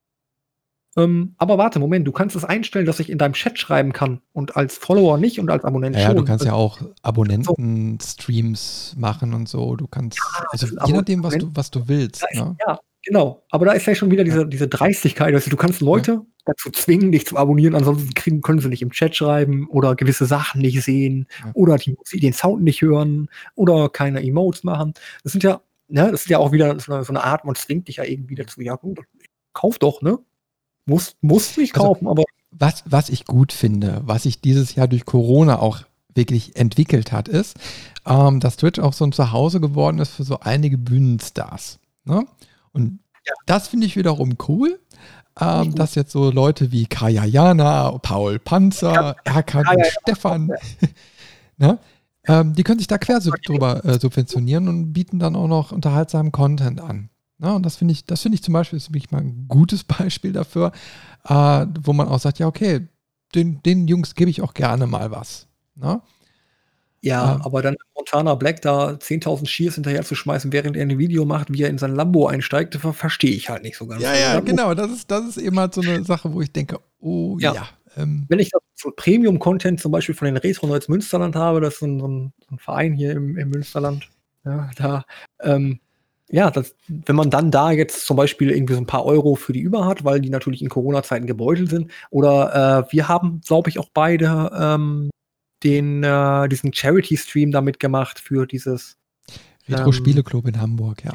[0.98, 4.20] Ähm, aber warte, Moment, du kannst es einstellen, dass ich in deinem Chat schreiben kann
[4.34, 6.18] und als Follower nicht und als Abonnent ja, schon.
[6.18, 9.78] Ja, du kannst ja auch Abonnenten-Streams machen und so.
[9.78, 10.20] Du kannst,
[10.50, 12.26] also je nachdem, was du, was du willst.
[12.34, 12.58] Ne?
[12.68, 13.44] Ja, genau.
[13.50, 14.46] Aber da ist ja schon wieder diese, ja.
[14.46, 15.34] diese Dreistigkeit.
[15.34, 16.26] Weißt du, du kannst Leute ja.
[16.46, 20.26] dazu zwingen, dich zu abonnieren, ansonsten kriegen, können sie nicht im Chat schreiben oder gewisse
[20.26, 24.94] Sachen nicht sehen oder die, den Sound nicht hören oder keine Emotes machen.
[25.24, 27.56] Das sind ja, ne, das ist ja auch wieder so eine, so eine Art, man
[27.56, 29.00] zwingt dich ja irgendwie dazu, ja gut,
[29.54, 30.20] kauf doch, ne?
[30.86, 32.24] Muss, muss nicht also, kaufen, also, aber.
[32.52, 35.82] Was, was ich gut finde, was sich dieses Jahr durch Corona auch
[36.16, 37.56] wirklich entwickelt hat, ist,
[38.06, 41.80] ähm, dass Twitch auch so ein Zuhause geworden ist für so einige Bühnenstars.
[42.04, 42.26] Ne?
[42.78, 43.34] Und ja.
[43.46, 44.80] das finde ich wiederum cool.
[45.40, 50.52] Ähm, dass jetzt so Leute wie Kaya Jana, Paul Panzer, Erkan ja, Stefan,
[51.58, 51.78] ne?
[52.28, 56.32] ähm, die können sich da quer drüber äh, subventionieren und bieten dann auch noch unterhaltsamen
[56.32, 57.12] Content an.
[57.38, 59.84] Na, und das finde ich, das finde ich zum Beispiel ist wirklich mal ein gutes
[59.84, 60.72] Beispiel dafür,
[61.26, 62.88] äh, wo man auch sagt, ja, okay,
[63.36, 65.48] den, den Jungs gebe ich auch gerne mal was.
[65.76, 66.02] Na?
[67.02, 70.98] Ja, ähm, aber dann Montana Black da 10.000 Shears hinterher zu schmeißen, während er ein
[70.98, 74.02] Video macht, wie er in sein Lambo einsteigt, verstehe ich halt nicht so ganz.
[74.02, 74.74] Ja, ja, genau.
[74.74, 77.54] Das ist, das ist eben halt so eine Sache, wo ich denke, oh ja.
[77.54, 81.76] ja ähm, Wenn ich das so Premium-Content zum Beispiel von den Retro-Nerds Münsterland habe, das
[81.76, 84.10] ist so ein, so ein Verein hier im, im Münsterland,
[84.46, 85.04] ja, da
[85.42, 85.80] ähm,
[86.30, 89.54] ja, das, wenn man dann da jetzt zum Beispiel irgendwie so ein paar Euro für
[89.54, 93.70] die über hat, weil die natürlich in Corona-Zeiten gebeutelt sind, oder äh, wir haben, glaube
[93.70, 95.10] ich, auch beide ähm,
[95.64, 98.98] den, äh, diesen Charity-Stream damit gemacht für dieses
[99.68, 101.12] Retro-Spieleclub ähm, in Hamburg, ja.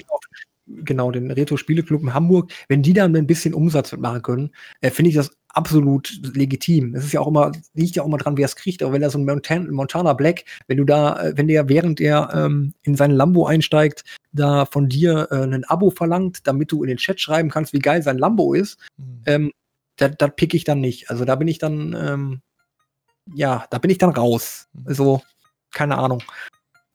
[0.67, 4.51] genau, den Retro-Spiele-Club in Hamburg, wenn die dann ein bisschen Umsatz mitmachen können,
[4.81, 6.95] äh, finde ich das absolut legitim.
[6.95, 9.03] Es ist ja auch immer, liegt ja auch immer dran, wer es kriegt, aber wenn
[9.03, 12.75] da so ein Montan Montana Black, wenn du da, äh, wenn der, während er ähm,
[12.83, 16.99] in sein Lambo einsteigt, da von dir äh, ein Abo verlangt, damit du in den
[16.99, 19.23] Chat schreiben kannst, wie geil sein Lambo ist, mhm.
[19.27, 19.53] ähm,
[19.97, 21.11] da, da pick ich dann nicht.
[21.11, 22.41] Also da bin ich dann, ähm,
[23.35, 24.69] ja, da bin ich dann raus.
[24.85, 25.23] Also,
[25.73, 26.23] keine Ahnung.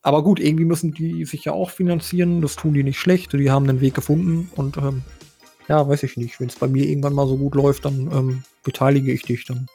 [0.02, 2.42] Aber gut, irgendwie müssen die sich ja auch finanzieren.
[2.42, 3.34] Das tun die nicht schlecht.
[3.34, 5.04] Die haben den Weg gefunden und ähm,
[5.68, 6.40] ja, weiß ich nicht.
[6.40, 9.46] Wenn es bei mir irgendwann mal so gut läuft, dann ähm, beteilige ich dich.
[9.46, 9.68] Dann,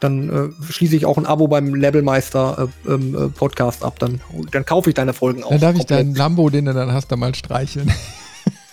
[0.00, 3.98] dann äh, schließe ich auch ein Abo beim Levelmeister äh, ähm, äh, Podcast ab.
[3.98, 4.20] Dann,
[4.50, 5.50] dann kaufe ich deine Folgen auch.
[5.50, 7.90] Dann darf ich deinen Lambo, den du dann hast, da mal streicheln.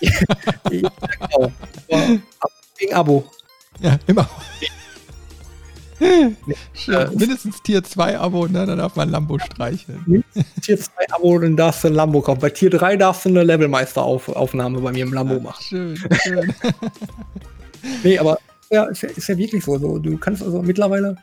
[0.00, 0.10] ja,
[0.68, 1.52] genau.
[2.78, 3.24] Gegen Abo.
[3.80, 4.28] Ja, immer.
[6.86, 8.64] Ja, mindestens Tier 2 Abo, ne?
[8.66, 10.24] dann darf man Lambo streicheln.
[10.62, 12.40] Tier 2 Abo, dann darfst du ein Lambo kaufen.
[12.40, 15.62] Bei Tier 3 darfst du eine Levelmeister-Aufnahme bei mir im Lambo machen.
[15.62, 16.54] schön, schön.
[18.02, 18.38] nee, aber
[18.70, 19.78] ja, ist, ja, ist ja wirklich so.
[19.78, 19.98] so.
[19.98, 21.16] Du kannst also mittlerweile,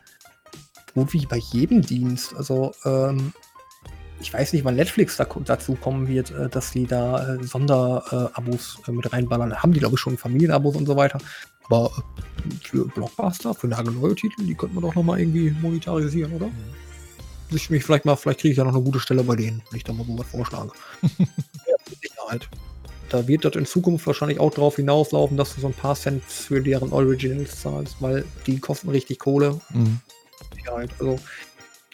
[0.94, 3.34] gut wie bei jedem Dienst, also ähm,
[4.20, 8.80] ich weiß nicht, wann Netflix da, dazu kommen wird, äh, dass sie da äh, Sonderabos
[8.88, 9.62] äh, mit reinballern.
[9.62, 11.20] Haben die, glaube ich, schon Familienabos und so weiter.
[11.70, 11.92] Aber
[12.64, 16.48] für Blockbuster, für nagelneue Titel, die könnten wir doch nochmal irgendwie monetarisieren, oder?
[16.48, 17.56] Mhm.
[17.56, 19.78] Ich mich vielleicht mal, vielleicht kriege ich ja noch eine gute Stelle bei denen, wenn
[19.78, 20.72] ich da mal so was vorschlage.
[22.02, 22.50] Sicherheit.
[23.10, 26.24] Da wird das in Zukunft wahrscheinlich auch darauf hinauslaufen, dass du so ein paar Cent
[26.24, 29.62] für deren Originals zahlst, weil die kosten richtig Kohle.
[29.74, 30.00] Mhm.
[30.54, 30.90] Sicherheit.
[31.00, 31.18] Also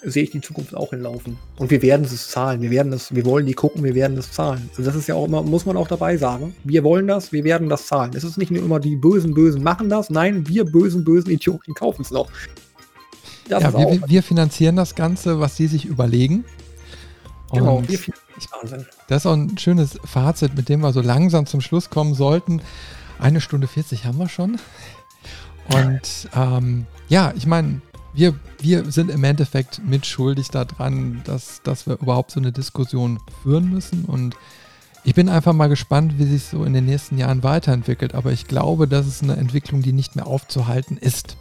[0.06, 1.38] sehe ich die Zukunft auch hinlaufen.
[1.58, 2.62] Und wir werden es zahlen.
[2.62, 4.70] Wir werden es, wir wollen die gucken, wir werden es zahlen.
[4.72, 6.56] Also das ist ja auch immer, muss man auch dabei sagen.
[6.64, 8.12] Wir wollen das, wir werden das zahlen.
[8.16, 11.74] Es ist nicht nur immer die bösen Bösen machen das, nein, wir bösen Bösen Idioten
[11.74, 12.30] kaufen es noch.
[13.50, 16.46] Das ja, wir, wir, finanzieren das Ganze, was sie sich überlegen.
[17.52, 21.46] Genau, Und wir finanzieren Das ist auch ein schönes Fazit, mit dem wir so langsam
[21.46, 22.62] zum Schluss kommen sollten.
[23.20, 24.60] Eine Stunde 40 haben wir schon.
[25.70, 27.82] Und ähm, ja, ich meine,
[28.14, 33.70] wir, wir sind im Endeffekt mitschuldig daran, dass, dass wir überhaupt so eine Diskussion führen
[33.70, 34.06] müssen.
[34.06, 34.36] Und
[35.04, 38.14] ich bin einfach mal gespannt, wie sich so in den nächsten Jahren weiterentwickelt.
[38.16, 41.38] Aber ich glaube, das ist eine Entwicklung, die nicht mehr aufzuhalten ist.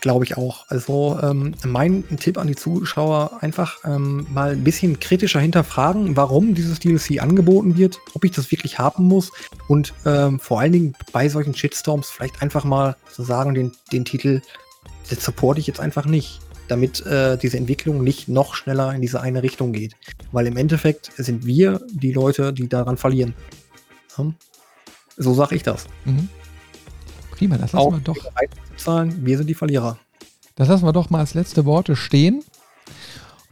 [0.00, 0.66] Glaube ich auch.
[0.68, 6.54] Also ähm, mein Tipp an die Zuschauer, einfach ähm, mal ein bisschen kritischer hinterfragen, warum
[6.54, 9.32] dieses DLC angeboten wird, ob ich das wirklich haben muss
[9.66, 13.72] und ähm, vor allen Dingen bei solchen Shitstorms vielleicht einfach mal zu so sagen, den,
[13.92, 14.42] den Titel
[15.08, 19.20] das supporte ich jetzt einfach nicht, damit äh, diese Entwicklung nicht noch schneller in diese
[19.20, 19.94] eine Richtung geht.
[20.32, 23.34] Weil im Endeffekt sind wir die Leute, die daran verlieren.
[24.16, 24.34] Hm?
[25.16, 25.86] So sage ich das.
[26.04, 26.28] Mhm.
[27.30, 28.16] Prima, das lassen Auch wir doch.
[28.76, 29.98] Zahlen, wir sind die Verlierer.
[30.56, 32.44] Das lassen wir doch mal als letzte Worte stehen.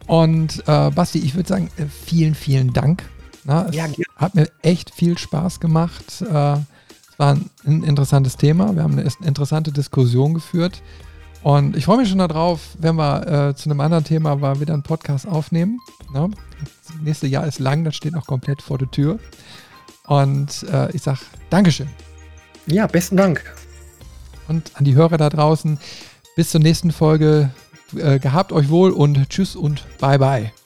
[0.07, 3.05] Und äh, Basti, ich würde sagen, äh, vielen, vielen Dank.
[3.45, 6.23] Na, es ja, hat mir echt viel Spaß gemacht.
[6.23, 8.75] Äh, es war ein interessantes Thema.
[8.75, 10.83] Wir haben eine interessante Diskussion geführt.
[11.43, 14.75] Und ich freue mich schon darauf, wenn wir äh, zu einem anderen Thema mal wieder
[14.75, 15.79] einen Podcast aufnehmen.
[16.13, 16.31] Ne?
[16.61, 19.19] Das nächste Jahr ist lang, das steht noch komplett vor der Tür.
[20.07, 21.21] Und äh, ich sage
[21.51, 21.89] Dankeschön.
[22.67, 23.43] Ja, besten Dank.
[24.49, 25.79] Und an die Hörer da draußen,
[26.37, 27.51] bis zur nächsten Folge.
[27.97, 30.62] Äh, gehabt euch wohl und tschüss und bye bye.